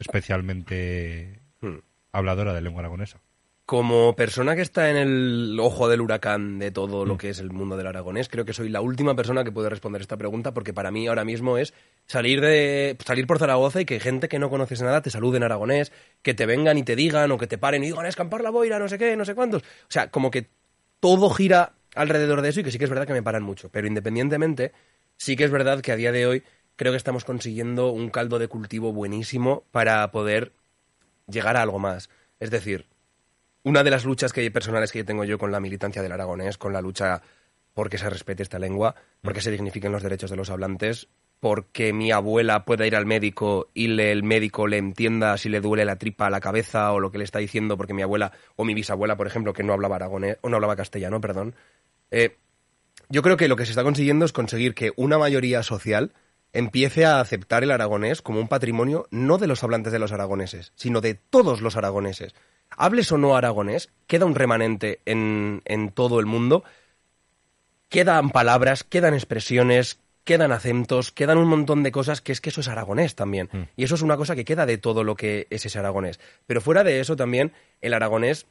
especialmente 0.00 1.38
Hmm. 1.60 1.78
habladora 2.12 2.54
de 2.54 2.60
lengua 2.60 2.80
aragonesa. 2.80 3.18
Como 3.66 4.14
persona 4.14 4.54
que 4.54 4.60
está 4.60 4.90
en 4.90 4.96
el 4.96 5.58
ojo 5.58 5.88
del 5.88 6.02
huracán 6.02 6.58
de 6.58 6.70
todo 6.70 7.06
lo 7.06 7.16
que 7.16 7.30
es 7.30 7.38
el 7.38 7.50
mundo 7.50 7.78
del 7.78 7.86
aragonés, 7.86 8.28
creo 8.28 8.44
que 8.44 8.52
soy 8.52 8.68
la 8.68 8.82
última 8.82 9.16
persona 9.16 9.42
que 9.42 9.52
puede 9.52 9.70
responder 9.70 10.02
esta 10.02 10.18
pregunta 10.18 10.52
porque 10.52 10.74
para 10.74 10.90
mí 10.90 11.06
ahora 11.06 11.24
mismo 11.24 11.56
es 11.56 11.72
salir 12.04 12.42
de 12.42 12.98
salir 13.06 13.26
por 13.26 13.38
Zaragoza 13.38 13.80
y 13.80 13.86
que 13.86 14.00
gente 14.00 14.28
que 14.28 14.38
no 14.38 14.50
conoces 14.50 14.82
nada 14.82 15.00
te 15.00 15.08
salude 15.08 15.38
en 15.38 15.44
aragonés, 15.44 15.92
que 16.20 16.34
te 16.34 16.44
vengan 16.44 16.76
y 16.76 16.82
te 16.82 16.94
digan 16.94 17.32
o 17.32 17.38
que 17.38 17.46
te 17.46 17.56
paren 17.56 17.82
y 17.82 17.86
digan 17.86 18.04
escampar 18.04 18.42
la 18.42 18.50
boira, 18.50 18.78
no 18.78 18.86
sé 18.86 18.98
qué, 18.98 19.16
no 19.16 19.24
sé 19.24 19.34
cuántos. 19.34 19.62
O 19.62 19.88
sea, 19.88 20.10
como 20.10 20.30
que 20.30 20.46
todo 21.00 21.30
gira 21.30 21.72
alrededor 21.94 22.42
de 22.42 22.50
eso 22.50 22.60
y 22.60 22.64
que 22.64 22.70
sí 22.70 22.76
que 22.76 22.84
es 22.84 22.90
verdad 22.90 23.06
que 23.06 23.14
me 23.14 23.22
paran 23.22 23.44
mucho, 23.44 23.70
pero 23.70 23.86
independientemente, 23.86 24.72
sí 25.16 25.36
que 25.36 25.44
es 25.44 25.50
verdad 25.50 25.80
que 25.80 25.92
a 25.92 25.96
día 25.96 26.12
de 26.12 26.26
hoy 26.26 26.42
creo 26.76 26.92
que 26.92 26.98
estamos 26.98 27.24
consiguiendo 27.24 27.92
un 27.92 28.10
caldo 28.10 28.38
de 28.38 28.48
cultivo 28.48 28.92
buenísimo 28.92 29.64
para 29.70 30.10
poder 30.10 30.52
llegar 31.28 31.56
a 31.56 31.62
algo 31.62 31.78
más. 31.78 32.10
Es 32.40 32.50
decir, 32.50 32.84
una 33.64 33.82
de 33.82 33.90
las 33.90 34.04
luchas 34.04 34.32
que 34.32 34.48
personales 34.50 34.92
que 34.92 35.04
tengo 35.04 35.24
yo 35.24 35.38
con 35.38 35.50
la 35.50 35.60
militancia 35.60 36.02
del 36.02 36.12
aragonés, 36.12 36.56
con 36.58 36.72
la 36.72 36.80
lucha 36.80 37.22
porque 37.72 37.98
se 37.98 38.08
respete 38.08 38.42
esta 38.44 38.58
lengua, 38.60 38.94
porque 39.20 39.40
se 39.40 39.50
dignifiquen 39.50 39.90
los 39.90 40.02
derechos 40.02 40.30
de 40.30 40.36
los 40.36 40.48
hablantes, 40.50 41.08
porque 41.40 41.92
mi 41.92 42.12
abuela 42.12 42.64
pueda 42.64 42.86
ir 42.86 42.94
al 42.94 43.04
médico 43.04 43.68
y 43.74 43.88
le- 43.88 44.12
el 44.12 44.22
médico 44.22 44.66
le 44.68 44.78
entienda 44.78 45.36
si 45.36 45.48
le 45.48 45.60
duele 45.60 45.84
la 45.84 45.96
tripa 45.96 46.26
a 46.26 46.30
la 46.30 46.40
cabeza 46.40 46.92
o 46.92 47.00
lo 47.00 47.10
que 47.10 47.18
le 47.18 47.24
está 47.24 47.40
diciendo, 47.40 47.76
porque 47.76 47.92
mi 47.92 48.02
abuela 48.02 48.32
o 48.56 48.64
mi 48.64 48.74
bisabuela, 48.74 49.16
por 49.16 49.26
ejemplo, 49.26 49.52
que 49.52 49.64
no 49.64 49.72
hablaba 49.72 49.96
aragonés 49.96 50.38
o 50.42 50.48
no 50.48 50.56
hablaba 50.56 50.76
castellano, 50.76 51.20
perdón. 51.20 51.54
Eh, 52.10 52.36
yo 53.08 53.22
creo 53.22 53.36
que 53.36 53.48
lo 53.48 53.56
que 53.56 53.64
se 53.66 53.72
está 53.72 53.82
consiguiendo 53.82 54.24
es 54.24 54.32
conseguir 54.32 54.74
que 54.74 54.92
una 54.96 55.18
mayoría 55.18 55.62
social 55.62 56.12
empiece 56.54 57.04
a 57.04 57.20
aceptar 57.20 57.62
el 57.62 57.70
aragonés 57.70 58.22
como 58.22 58.40
un 58.40 58.48
patrimonio 58.48 59.06
no 59.10 59.36
de 59.36 59.46
los 59.46 59.62
hablantes 59.62 59.92
de 59.92 59.98
los 59.98 60.12
aragoneses, 60.12 60.72
sino 60.76 61.02
de 61.02 61.14
todos 61.14 61.60
los 61.60 61.76
aragoneses. 61.76 62.34
Hables 62.70 63.12
o 63.12 63.18
no 63.18 63.36
aragonés, 63.36 63.90
queda 64.06 64.24
un 64.24 64.34
remanente 64.34 65.00
en, 65.04 65.60
en 65.66 65.90
todo 65.90 66.20
el 66.20 66.26
mundo, 66.26 66.64
quedan 67.88 68.30
palabras, 68.30 68.84
quedan 68.84 69.14
expresiones, 69.14 69.98
quedan 70.24 70.52
acentos, 70.52 71.12
quedan 71.12 71.38
un 71.38 71.48
montón 71.48 71.82
de 71.82 71.92
cosas 71.92 72.20
que 72.20 72.32
es 72.32 72.40
que 72.40 72.50
eso 72.50 72.62
es 72.62 72.68
aragonés 72.68 73.14
también. 73.14 73.50
Y 73.76 73.84
eso 73.84 73.94
es 73.94 74.02
una 74.02 74.16
cosa 74.16 74.34
que 74.34 74.44
queda 74.44 74.64
de 74.64 74.78
todo 74.78 75.04
lo 75.04 75.16
que 75.16 75.46
es 75.50 75.66
ese 75.66 75.78
aragonés. 75.78 76.18
Pero 76.46 76.60
fuera 76.60 76.82
de 76.82 77.00
eso 77.00 77.14
también, 77.14 77.52
el 77.82 77.94
aragonés 77.94 78.46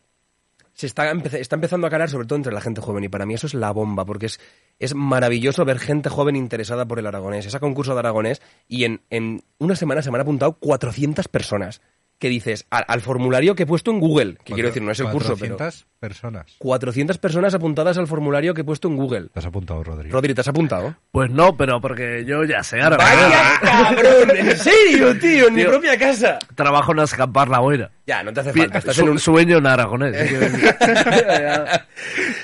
se 0.73 0.87
está, 0.87 1.11
está 1.11 1.55
empezando 1.55 1.87
a 1.87 1.89
calar 1.89 2.09
sobre 2.09 2.27
todo 2.27 2.37
entre 2.37 2.53
la 2.53 2.61
gente 2.61 2.81
joven 2.81 3.03
y 3.03 3.09
para 3.09 3.25
mí 3.25 3.33
eso 3.33 3.47
es 3.47 3.53
la 3.53 3.71
bomba 3.71 4.05
porque 4.05 4.25
es, 4.25 4.39
es 4.79 4.95
maravilloso 4.95 5.65
ver 5.65 5.79
gente 5.79 6.09
joven 6.09 6.35
interesada 6.35 6.85
por 6.85 6.99
el 6.99 7.07
aragonés. 7.07 7.45
Ese 7.45 7.59
concurso 7.59 7.93
de 7.93 7.99
aragonés 7.99 8.41
y 8.67 8.85
en, 8.85 9.01
en 9.09 9.43
una 9.59 9.75
semana 9.75 10.01
se 10.01 10.11
me 10.11 10.17
han 10.17 10.21
apuntado 10.21 10.53
400 10.53 11.27
personas 11.27 11.81
que 12.19 12.29
dices 12.29 12.65
al, 12.69 12.85
al 12.87 13.01
formulario 13.01 13.53
que 13.55 13.63
he 13.63 13.65
puesto 13.65 13.91
en 13.91 13.99
Google, 13.99 14.37
que 14.45 14.53
quiero 14.53 14.69
decir 14.69 14.81
no 14.81 14.91
es 14.91 14.99
el 15.01 15.09
curso, 15.09 15.35
pero 15.37 15.57
400 15.57 15.85
personas. 15.99 16.55
400 16.57 17.17
personas 17.17 17.53
apuntadas 17.53 17.97
al 17.97 18.07
formulario 18.07 18.53
que 18.53 18.61
he 18.61 18.63
puesto 18.63 18.87
en 18.87 18.95
Google. 18.95 19.27
Te 19.33 19.39
has 19.39 19.45
apuntado, 19.45 19.83
Rodrigo. 19.83 20.13
Rodri, 20.13 20.33
¿te 20.33 20.39
has 20.41 20.47
apuntado? 20.47 20.95
Pues 21.11 21.29
no, 21.31 21.57
pero 21.57 21.81
porque 21.81 22.23
yo 22.25 22.43
ya 22.45 22.63
sé 22.63 22.81
ahora. 22.81 22.97
¡Vaya 22.97 23.59
cabrón! 23.61 24.37
¿En 24.37 24.57
serio, 24.57 25.17
tío? 25.21 25.47
En 25.49 25.53
mi 25.53 25.65
propia 25.65 25.97
casa. 25.97 26.39
Trabajo 26.55 26.93
en 26.93 26.99
escampar 26.99 27.49
la 27.49 27.59
boira. 27.59 27.91
Ya, 28.07 28.23
no 28.23 28.31
te 28.31 28.39
hace 28.39 28.53
falta. 28.53 28.77
Estás 28.77 28.95
Su- 28.95 29.03
en 29.03 29.09
un 29.09 29.19
Sueño 29.19 29.57
en 29.57 29.67
aragonés. 29.67 30.15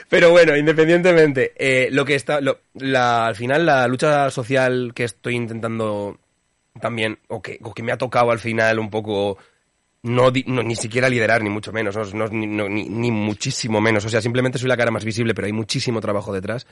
Pero 0.10 0.32
bueno, 0.32 0.56
independientemente, 0.58 1.54
eh, 1.58 1.90
lo 1.92 2.06
que 2.06 2.16
está, 2.16 2.42
lo- 2.42 2.60
la, 2.74 3.28
al 3.28 3.36
final 3.36 3.66
la 3.66 3.88
lucha 3.88 4.30
social 4.32 4.92
que 4.94 5.04
estoy 5.06 5.36
intentando 5.36 6.18
también, 6.82 7.20
o 7.28 7.42
que, 7.42 7.60
o 7.62 7.74
que 7.74 7.84
me 7.84 7.92
ha 7.92 7.98
tocado 7.98 8.32
al 8.32 8.40
final 8.40 8.80
un 8.80 8.90
poco, 8.90 9.38
no, 10.04 10.32
di- 10.32 10.46
no, 10.48 10.64
ni 10.64 10.76
siquiera 10.76 11.10
liderar, 11.10 11.44
ni 11.44 11.50
mucho 11.50 11.72
menos, 11.72 11.96
no, 11.96 12.06
no- 12.14 12.28
ni, 12.30 12.48
no- 12.48 12.70
ni- 12.70 12.88
ni 12.90 13.12
muchísimo 13.12 13.82
menos, 13.82 14.06
o 14.06 14.10
sea, 14.10 14.22
simplemente 14.22 14.58
soy 14.58 14.70
la 14.70 14.78
cara 14.78 14.92
más 14.92 15.06
visible, 15.06 15.34
pero 15.34 15.46
hay 15.48 15.54
muchísimo 15.54 16.00
trabajo 16.02 16.34
detrás. 16.34 16.66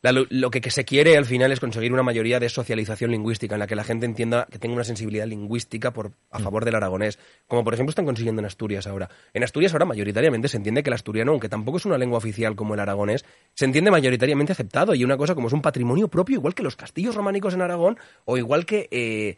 La- 0.00 0.12
lo, 0.12 0.26
lo 0.30 0.48
que, 0.52 0.60
que 0.60 0.70
se 0.70 0.84
quiere 0.84 1.16
al 1.16 1.24
final 1.24 1.50
es 1.50 1.58
conseguir 1.58 1.92
una 1.92 2.04
mayoría 2.04 2.38
de 2.38 2.48
socialización 2.48 3.10
lingüística 3.10 3.56
en 3.56 3.58
la 3.58 3.66
que 3.66 3.74
la 3.74 3.82
gente 3.82 4.06
entienda 4.06 4.46
que 4.48 4.60
tenga 4.60 4.76
una 4.76 4.84
sensibilidad 4.84 5.26
lingüística 5.26 5.92
por, 5.92 6.12
a 6.30 6.38
favor 6.38 6.64
del 6.64 6.76
aragonés, 6.76 7.18
como 7.48 7.64
por 7.64 7.74
ejemplo 7.74 7.90
están 7.90 8.04
consiguiendo 8.04 8.40
en 8.40 8.46
Asturias 8.46 8.86
ahora. 8.86 9.10
En 9.34 9.42
Asturias 9.42 9.72
ahora 9.72 9.86
mayoritariamente 9.86 10.46
se 10.46 10.56
entiende 10.56 10.84
que 10.84 10.90
el 10.90 10.94
asturiano, 10.94 11.32
aunque 11.32 11.48
tampoco 11.48 11.78
es 11.78 11.84
una 11.84 11.98
lengua 11.98 12.18
oficial 12.18 12.54
como 12.54 12.74
el 12.74 12.80
aragonés, 12.80 13.24
se 13.54 13.64
entiende 13.64 13.90
mayoritariamente 13.90 14.52
aceptado. 14.52 14.94
Y 14.94 15.02
una 15.02 15.16
cosa 15.16 15.34
como 15.34 15.48
es 15.48 15.52
un 15.52 15.62
patrimonio 15.62 16.06
propio, 16.06 16.36
igual 16.36 16.54
que 16.54 16.62
los 16.62 16.76
castillos 16.76 17.16
románicos 17.16 17.54
en 17.54 17.62
Aragón 17.62 17.98
o 18.24 18.38
igual 18.38 18.66
que 18.66 18.86
eh, 18.92 19.36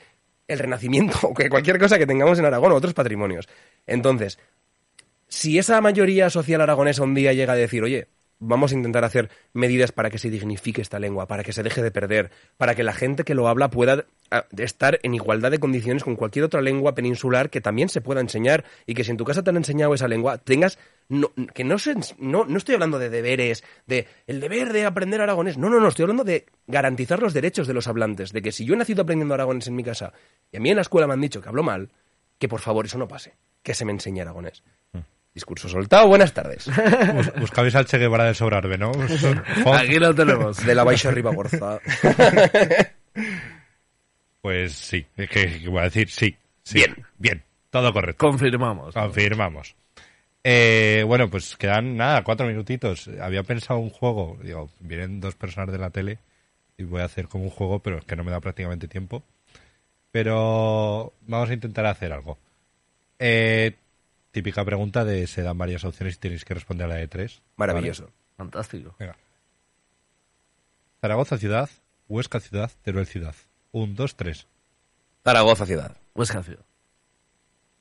el 0.51 0.59
Renacimiento 0.59 1.19
o 1.23 1.35
que 1.35 1.49
cualquier 1.49 1.79
cosa 1.79 1.99
que 1.99 2.07
tengamos 2.07 2.39
en 2.39 2.45
Aragón 2.45 2.73
o 2.73 2.75
otros 2.75 2.95
patrimonios. 2.95 3.49
Entonces, 3.87 4.39
si 5.29 5.59
esa 5.59 5.81
mayoría 5.81 6.29
social 6.29 6.61
aragonesa 6.61 7.03
un 7.03 7.15
día 7.15 7.33
llega 7.33 7.53
a 7.53 7.57
decir, 7.57 7.83
oye, 7.83 8.09
vamos 8.41 8.73
a 8.73 8.75
intentar 8.75 9.05
hacer 9.05 9.31
medidas 9.53 9.93
para 9.93 10.11
que 10.11 10.19
se 10.19 10.31
dignifique 10.31 10.81
esta 10.81 10.99
lengua, 10.99 11.29
para 11.29 11.45
que 11.45 11.53
se 11.53 11.63
deje 11.63 11.83
de 11.83 11.91
perder, 11.91 12.31
para 12.57 12.75
que 12.75 12.83
la 12.83 12.93
gente 12.93 13.23
que 13.23 13.35
lo 13.35 13.47
habla 13.49 13.71
pueda 13.71 14.07
ah, 14.31 14.47
estar 14.57 14.99
en 15.03 15.15
igualdad 15.15 15.51
de 15.51 15.59
condiciones 15.59 16.03
con 16.03 16.17
cualquier 16.17 16.47
otra 16.47 16.63
lengua 16.63 16.95
peninsular 16.95 17.51
que 17.51 17.61
también 17.61 17.91
se 17.91 18.01
pueda 18.01 18.21
enseñar 18.21 18.65
y 18.87 18.95
que 18.95 19.05
si 19.05 19.11
en 19.11 19.19
tu 19.19 19.25
casa 19.25 19.43
te 19.43 19.51
han 19.51 19.59
enseñado 19.59 19.95
esa 19.95 20.09
lengua, 20.09 20.39
tengas 20.39 20.79
no, 21.09 21.33
que 21.55 21.65
no, 21.65 21.79
se, 21.79 21.95
no 22.19 22.45
no 22.45 22.57
estoy 22.57 22.75
hablando 22.75 22.99
de 22.99 23.11
deberes, 23.11 23.63
de 23.87 24.09
el 24.27 24.41
deber 24.41 24.73
de 24.73 24.87
aprender 24.87 25.21
aragonés, 25.21 25.59
no, 25.59 25.69
no, 25.69 25.79
no, 25.79 25.89
estoy 25.89 26.05
hablando 26.05 26.25
de 26.25 26.47
garantizar 26.67 27.21
los 27.21 27.35
derechos 27.35 27.67
de 27.67 27.75
los 27.75 27.89
hablantes, 27.89 28.33
de 28.33 28.41
que 28.43 28.53
si 28.53 28.65
yo 28.65 28.75
he 28.75 28.79
nacido 28.79 29.03
aprendiendo 29.03 29.35
aragonés 29.35 29.69
en 29.69 29.77
mi 29.77 29.85
casa 29.85 30.13
y 30.51 30.57
a 30.57 30.61
mí 30.61 30.71
en 30.71 30.77
la 30.77 30.83
escuela 30.83 31.07
me 31.07 31.13
han 31.13 31.21
dicho 31.21 31.43
que 31.43 31.49
hablo 31.49 31.63
mal, 31.63 31.91
que 32.39 32.49
por 32.49 32.61
favor 32.61 32.87
eso 32.87 32.97
no 32.97 33.07
pase, 33.07 33.35
que 33.63 33.75
se 33.75 33.85
me 33.85 33.93
enseñe 33.93 34.23
aragonés. 34.23 34.63
Discurso 35.35 35.69
soltado, 35.69 36.09
buenas 36.09 36.33
tardes. 36.35 36.67
Bus- 37.15 37.33
Buscabais 37.39 37.75
al 37.77 37.87
Che 37.87 37.99
Guevara 37.99 38.25
del 38.25 38.35
Sobrarbe, 38.35 38.77
¿no? 38.77 38.91
Aquí 39.75 39.95
lo 39.99 40.15
tenemos. 40.15 40.65
De 40.65 40.75
la 40.75 40.85
Baixa 40.85 41.11
Ribagorza. 41.11 41.79
Pues 44.43 44.73
sí, 44.73 45.05
es 45.17 45.29
que 45.29 45.61
que 45.61 45.69
voy 45.69 45.81
a 45.81 45.85
decir 45.85 46.09
sí. 46.09 46.35
sí. 46.63 46.79
Bien. 46.79 46.97
Bien, 47.19 47.43
todo 47.69 47.93
correcto. 47.93 48.27
Confirmamos. 48.27 48.95
Confirmamos. 48.95 49.75
Eh, 50.43 51.05
bueno, 51.07 51.29
pues 51.29 51.57
quedan 51.57 51.97
nada, 51.97 52.25
cuatro 52.25 52.47
minutitos. 52.47 53.11
Había 53.21 53.43
pensado 53.43 53.79
un 53.81 53.91
juego. 53.91 54.39
Digo, 54.43 54.71
vienen 54.81 55.21
dos 55.21 55.35
personas 55.35 55.71
de 55.71 55.79
la 55.79 55.91
tele 55.91 56.19
y 56.79 56.85
voy 56.85 57.03
a 57.03 57.05
hacer 57.05 57.29
como 57.29 57.45
un 57.45 57.51
juego, 57.51 57.81
pero 57.81 57.99
es 57.99 58.05
que 58.07 58.17
no 58.17 58.25
me 58.25 58.31
da 58.31 58.41
prácticamente 58.41 58.89
tiempo. 58.89 59.23
Pero 60.11 61.13
vamos 61.27 61.51
a 61.51 61.55
intentar 61.55 61.85
hacer 61.85 62.11
algo. 62.13 62.39
Eh, 63.19 63.75
típica 64.31 64.65
pregunta 64.65 65.05
de 65.05 65.27
se 65.27 65.43
dan 65.43 65.59
varias 65.59 65.85
opciones 65.85 66.17
y 66.17 66.19
tenéis 66.19 66.45
que 66.45 66.55
responder 66.55 66.85
a 66.87 66.89
la 66.89 66.95
de 66.97 67.09
tres. 67.09 67.43
Maravilloso. 67.57 68.11
Fantástico. 68.37 68.95
Venga. 68.99 69.17
Zaragoza 71.01 71.39
ciudad, 71.39 71.69
Huesca 72.09 72.41
ciudad, 72.41 72.71
Teruel 72.83 73.07
ciudad. 73.07 73.35
Un, 73.73 73.95
dos, 73.95 74.17
tres. 74.17 74.47
Zaragoza 75.25 75.67
ciudad. 75.67 75.97
Huesca 76.15 76.43
ciudad. 76.43 76.65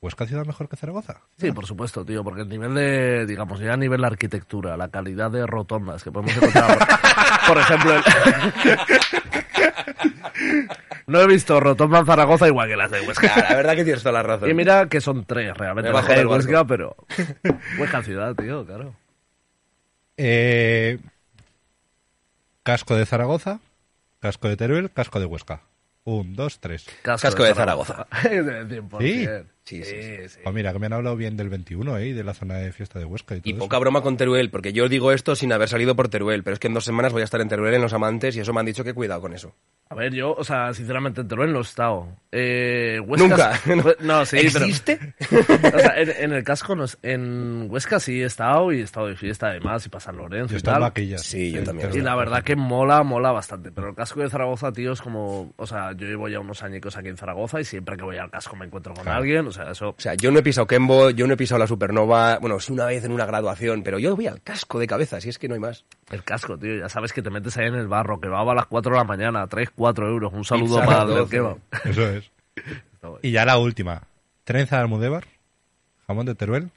¿Huesca 0.00 0.26
ciudad 0.26 0.46
mejor 0.46 0.68
que 0.68 0.76
Zaragoza? 0.76 1.20
Sí, 1.36 1.52
por 1.52 1.66
supuesto, 1.66 2.04
tío, 2.06 2.24
porque 2.24 2.40
el 2.42 2.48
nivel 2.48 2.74
de, 2.74 3.26
digamos, 3.26 3.60
ya 3.60 3.74
a 3.74 3.76
nivel 3.76 4.00
de 4.00 4.06
arquitectura, 4.06 4.74
la 4.78 4.88
calidad 4.88 5.30
de 5.30 5.46
rotondas 5.46 6.02
que 6.02 6.10
podemos 6.10 6.34
encontrar, 6.36 6.78
por, 6.78 7.48
por 7.48 7.58
ejemplo, 7.58 7.94
el- 7.94 8.02
no 11.10 11.20
he 11.20 11.26
visto 11.26 11.58
rotonda 11.60 11.98
en 11.98 12.06
Zaragoza 12.06 12.46
igual 12.46 12.68
que 12.68 12.76
las 12.76 12.90
de 12.90 13.00
Huesca. 13.00 13.48
La 13.48 13.56
verdad 13.56 13.74
que 13.74 13.84
tienes 13.84 14.02
toda 14.02 14.12
la 14.12 14.22
razón. 14.22 14.48
Y 14.48 14.54
mira 14.54 14.88
que 14.88 15.00
son 15.00 15.24
tres 15.24 15.56
realmente, 15.56 15.90
Me 15.90 15.94
bajo 15.94 16.08
las 16.08 16.18
de. 16.18 16.26
Huesca, 16.26 16.64
pero 16.64 16.96
Huesca 17.78 18.02
ciudad, 18.02 18.34
tío, 18.34 18.64
claro. 18.64 18.94
Eh, 20.16 20.98
casco 22.62 22.94
de 22.94 23.06
Zaragoza, 23.06 23.60
casco 24.20 24.48
de 24.48 24.56
Teruel, 24.56 24.90
casco 24.90 25.18
de 25.18 25.26
Huesca. 25.26 25.62
Un, 26.04 26.34
dos, 26.34 26.60
tres. 26.60 26.86
Casco 27.02 27.42
de 27.42 27.54
Zaragoza. 27.54 28.06
100%. 28.10 28.98
Sí. 29.00 29.26
Sí, 29.70 29.84
sí, 29.84 30.02
sí. 30.02 30.28
sí. 30.28 30.40
Ah, 30.44 30.50
mira, 30.52 30.72
que 30.72 30.78
me 30.78 30.86
han 30.86 30.92
hablado 30.94 31.16
bien 31.16 31.36
del 31.36 31.48
21, 31.48 31.96
¿eh? 31.98 32.08
Y 32.08 32.12
de 32.12 32.24
la 32.24 32.34
zona 32.34 32.56
de 32.56 32.72
fiesta 32.72 32.98
de 32.98 33.04
Huesca 33.04 33.36
y 33.36 33.40
todo 33.40 33.48
Y 33.50 33.52
eso. 33.52 33.58
poca 33.60 33.78
broma 33.78 34.02
con 34.02 34.16
Teruel, 34.16 34.50
porque 34.50 34.72
yo 34.72 34.88
digo 34.88 35.12
esto 35.12 35.34
sin 35.36 35.52
haber 35.52 35.68
salido 35.68 35.94
por 35.96 36.08
Teruel, 36.08 36.42
pero 36.42 36.54
es 36.54 36.60
que 36.60 36.66
en 36.68 36.74
dos 36.74 36.84
semanas 36.84 37.12
voy 37.12 37.22
a 37.22 37.24
estar 37.24 37.40
en 37.40 37.48
Teruel 37.48 37.74
en 37.74 37.82
Los 37.82 37.92
Amantes 37.92 38.36
y 38.36 38.40
eso 38.40 38.52
me 38.52 38.60
han 38.60 38.66
dicho 38.66 38.82
que 38.84 38.94
cuidado 38.94 39.20
con 39.20 39.32
eso. 39.32 39.54
A 39.90 39.96
ver, 39.96 40.14
yo, 40.14 40.32
o 40.34 40.44
sea, 40.44 40.72
sinceramente 40.72 41.20
en 41.20 41.26
Teruel 41.28 41.52
no 41.52 41.58
he 41.58 41.62
estado. 41.62 42.06
Eh, 42.30 43.00
Huesca- 43.04 43.60
Nunca. 43.66 43.96
No, 44.00 44.24
sí, 44.24 44.38
¿Existe? 44.38 45.14
pero... 45.28 45.42
O 45.76 45.78
sea, 45.80 46.00
en, 46.00 46.10
en 46.10 46.32
el 46.32 46.44
casco, 46.44 46.76
no, 46.76 46.84
es- 46.84 46.96
en 47.02 47.66
Huesca 47.68 47.98
sí 47.98 48.22
he 48.22 48.24
estado 48.24 48.72
y 48.72 48.80
he 48.80 48.82
estado 48.82 49.08
de 49.08 49.16
fiesta 49.16 49.48
además 49.48 49.84
y 49.86 49.88
para 49.88 50.00
San 50.00 50.16
Lorenzo 50.16 50.52
Yo 50.54 50.58
y 50.58 50.62
tal. 50.62 50.80
vaquillas. 50.80 51.22
Sí, 51.22 51.50
yo 51.50 51.58
En 51.58 51.64
también. 51.64 51.90
Y 51.92 52.00
la 52.02 52.14
verdad 52.14 52.42
que 52.44 52.54
mola, 52.54 53.02
mola 53.02 53.32
bastante. 53.32 53.72
Pero 53.72 53.88
el 53.90 53.94
casco 53.96 54.20
de 54.20 54.30
Zaragoza, 54.30 54.72
tío, 54.72 54.92
es 54.92 55.00
como... 55.02 55.52
O 55.56 55.66
sea, 55.66 55.90
yo 55.92 56.06
llevo 56.06 56.28
ya 56.28 56.38
unos 56.38 56.62
añicos 56.62 56.96
aquí 56.96 57.08
en 57.08 57.16
Zaragoza 57.16 57.60
y 57.60 57.64
siempre 57.64 57.96
que 57.96 58.04
voy 58.04 58.16
al 58.16 58.30
casco 58.30 58.54
me 58.54 58.66
encuentro 58.66 58.94
con 58.94 59.02
Claro. 59.02 59.18
alguien. 59.18 59.46
O 59.48 59.50
sea, 59.52 59.59
eso... 59.70 59.90
O 59.90 59.94
sea, 59.98 60.14
yo 60.14 60.30
no 60.30 60.38
he 60.38 60.42
pisado 60.42 60.66
Kembo, 60.66 61.10
yo 61.10 61.26
no 61.26 61.34
he 61.34 61.36
pisado 61.36 61.58
la 61.58 61.66
Supernova, 61.66 62.38
bueno, 62.38 62.60
sí 62.60 62.72
una 62.72 62.86
vez 62.86 63.04
en 63.04 63.12
una 63.12 63.26
graduación, 63.26 63.82
pero 63.82 63.98
yo 63.98 64.14
voy 64.16 64.26
al 64.26 64.42
casco 64.42 64.78
de 64.78 64.86
cabeza, 64.86 65.20
si 65.20 65.28
es 65.28 65.38
que 65.38 65.48
no 65.48 65.54
hay 65.54 65.60
más. 65.60 65.84
El 66.10 66.22
casco, 66.24 66.58
tío, 66.58 66.76
ya 66.78 66.88
sabes 66.88 67.12
que 67.12 67.22
te 67.22 67.30
metes 67.30 67.56
ahí 67.56 67.66
en 67.66 67.74
el 67.74 67.88
barro, 67.88 68.20
que 68.20 68.28
va 68.28 68.40
a 68.40 68.54
las 68.54 68.66
4 68.66 68.92
de 68.92 68.98
la 68.98 69.04
mañana, 69.04 69.46
3, 69.46 69.70
4 69.74 70.08
euros. 70.08 70.32
Un 70.32 70.44
saludo 70.44 70.80
Pizza 70.80 71.02
el 71.02 71.08
del 71.08 71.16
12. 71.18 71.30
kebab. 71.30 71.58
Eso 71.84 72.08
es. 72.08 72.30
Y 73.22 73.30
ya 73.30 73.46
la 73.46 73.56
última. 73.56 74.02
Trenza 74.44 74.76
de 74.76 74.82
Almudévar, 74.82 75.24
jamón 76.06 76.26
de 76.26 76.34
Teruel 76.34 76.70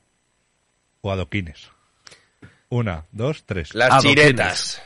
o 1.01 1.11
adoquines. 1.11 1.69
Una, 2.69 3.05
dos, 3.11 3.43
tres. 3.45 3.75
Las 3.75 3.91
Adoquines. 3.91 4.15
chiretas. 4.15 4.83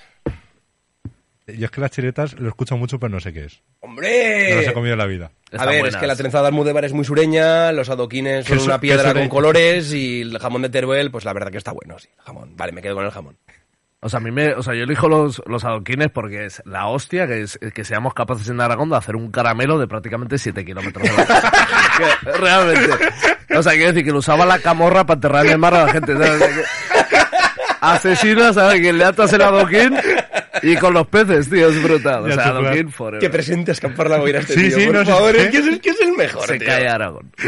Yo 1.48 1.66
es 1.66 1.72
que 1.72 1.80
las 1.80 1.92
chiretas 1.92 2.34
lo 2.40 2.50
escucho 2.50 2.76
mucho, 2.76 3.00
pero 3.00 3.10
no 3.10 3.20
sé 3.20 3.32
qué 3.32 3.46
es. 3.46 3.62
¡Hombre! 3.80 4.50
No 4.50 4.56
las 4.58 4.68
he 4.68 4.74
comido 4.74 4.94
en 4.94 5.00
la 5.00 5.06
vida. 5.06 5.32
A 5.58 5.66
ver, 5.66 5.86
es 5.86 5.96
que 5.96 6.08
la 6.08 6.16
trenzada 6.16 6.44
de 6.44 6.48
Almudévar 6.50 6.84
es 6.86 6.94
muy 6.94 7.06
sureña, 7.06 7.72
los 7.72 7.90
adoquines 7.90 8.46
son 8.46 8.58
¿Qué 8.58 8.60
su- 8.60 8.66
una 8.68 8.80
piedra 8.80 9.14
con 9.14 9.30
colores 9.30 9.94
y 9.94 10.22
el 10.22 10.38
jamón 10.40 10.62
de 10.64 10.70
Teruel, 10.70 11.10
pues 11.12 11.24
la 11.26 11.34
verdad 11.34 11.52
que 11.52 11.58
está 11.58 11.72
bueno, 11.72 11.98
sí, 12.00 12.10
jamón. 12.26 12.56
Vale, 12.58 12.72
me 12.74 12.82
quedo 12.82 12.96
con 12.96 13.06
el 13.06 13.12
jamón. 13.12 13.38
O 14.00 14.10
sea, 14.10 14.18
a 14.18 14.22
mí 14.22 14.30
me, 14.30 14.54
o 14.54 14.62
sea, 14.62 14.76
yo 14.76 14.84
elijo 14.84 15.08
los, 15.10 15.42
los 15.48 15.64
adoquines 15.64 16.10
porque 16.12 16.46
es 16.46 16.62
la 16.66 16.88
hostia 16.88 17.26
que, 17.28 17.42
es, 17.42 17.58
que 17.74 17.84
seamos 17.84 18.14
capaces 18.14 18.48
en 18.50 18.62
Aragón 18.62 18.90
de 18.92 18.98
hacer 18.98 19.16
un 19.16 19.32
caramelo 19.32 19.80
de 19.80 19.88
prácticamente 19.88 20.38
7 20.38 20.64
kilómetros 20.64 21.08
Realmente. 22.22 22.94
O 23.56 23.64
sea, 23.64 23.72
quiero 23.74 23.88
decir 23.88 24.04
que 24.06 24.12
lo 24.12 24.20
usaba 24.20 24.46
la 24.46 24.60
camorra 24.60 25.06
para 25.06 25.16
enterrar 25.16 25.46
en 25.48 25.52
el 25.54 25.58
mar 25.58 25.74
a 25.74 25.86
la 25.86 25.92
gente. 25.94 26.14
¿sabes? 26.16 26.44
Asesina, 27.82 28.54
¿sabes? 28.54 28.82
Que 28.82 28.92
le 28.94 29.04
atas 29.04 29.32
el 29.34 29.42
adoquín 29.42 29.96
y 30.64 30.76
con 30.78 30.94
los 30.94 31.08
peces, 31.08 31.50
tío, 31.50 31.70
es 31.70 31.82
brutal. 31.84 32.24
O 32.30 32.32
sea, 32.34 32.48
adoquín 32.50 32.92
forever. 32.92 33.20
Que 33.20 33.30
presente 33.30 33.72
a 33.72 33.74
escapar 33.74 34.10
la 34.10 34.18
boira 34.18 34.40
este 34.40 34.54
Sí, 34.54 34.68
tío, 34.70 34.78
sí, 34.80 34.86
por 34.88 34.96
no 34.96 35.06
favor, 35.06 35.36
¿eh? 35.36 35.42
es 35.44 35.48
que 35.50 35.58
es, 35.58 35.68
el- 35.68 35.82
que 35.82 35.90
es 35.92 36.02
el 36.02 36.12
mejor, 36.14 36.48
Se 36.48 36.58
tío. 36.60 36.68
cae 36.68 36.88
Aragón. 36.88 37.32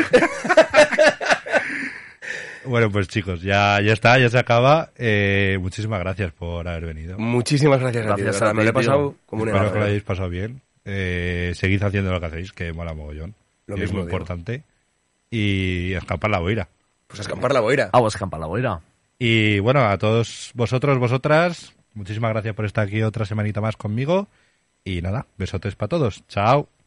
Bueno, 2.65 2.91
pues 2.91 3.07
chicos, 3.07 3.41
ya, 3.41 3.79
ya 3.81 3.93
está, 3.93 4.19
ya 4.19 4.29
se 4.29 4.37
acaba. 4.37 4.91
Eh, 4.97 5.57
muchísimas 5.61 5.99
gracias 6.01 6.31
por 6.33 6.67
haber 6.67 6.85
venido. 6.85 7.17
Muchísimas 7.17 7.79
gracias, 7.79 8.05
a 8.05 8.15
ti, 8.15 8.21
Gracias 8.21 8.41
a 8.43 8.53
me 8.53 8.63
lo 8.63 8.69
he 8.69 8.73
ti, 8.73 8.75
pasado 8.75 9.15
como 9.25 9.43
un 9.43 9.49
Espero 9.49 9.71
que 9.73 9.79
lo 9.79 9.85
¿eh? 9.85 9.87
hayáis 9.87 10.03
pasado 10.03 10.29
bien. 10.29 10.61
Eh, 10.85 11.53
seguid 11.55 11.81
haciendo 11.81 12.11
lo 12.11 12.19
que 12.19 12.25
hacéis, 12.27 12.51
que 12.51 12.71
mola 12.73 12.93
mogollón. 12.93 13.33
Lo 13.65 13.75
que 13.75 13.83
es 13.83 13.87
mismo 13.89 13.99
muy 13.99 14.07
digo. 14.07 14.17
importante. 14.17 14.63
Y 15.31 15.93
escapar 15.93 16.29
la 16.29 16.39
boira. 16.39 16.67
Pues 17.07 17.19
a 17.19 17.23
escampar 17.23 17.53
la 17.53 17.61
boira. 17.61 17.89
Ah, 17.93 17.99
pues 18.01 18.17
campa 18.17 18.37
la 18.37 18.45
boira. 18.45 18.81
Y 19.17 19.59
bueno, 19.59 19.85
a 19.85 19.97
todos 19.97 20.51
vosotros, 20.53 20.97
vosotras, 20.99 21.73
muchísimas 21.99 22.31
gracias 22.31 22.55
por 22.55 22.65
estar 22.65 22.87
aquí 22.87 23.03
otra 23.03 23.25
semanita 23.25 23.61
más 23.61 23.77
conmigo. 23.77 24.27
Y 24.83 25.01
nada, 25.01 25.27
besotes 25.37 25.75
para 25.75 25.89
todos. 25.89 26.25
Chao. 26.27 26.78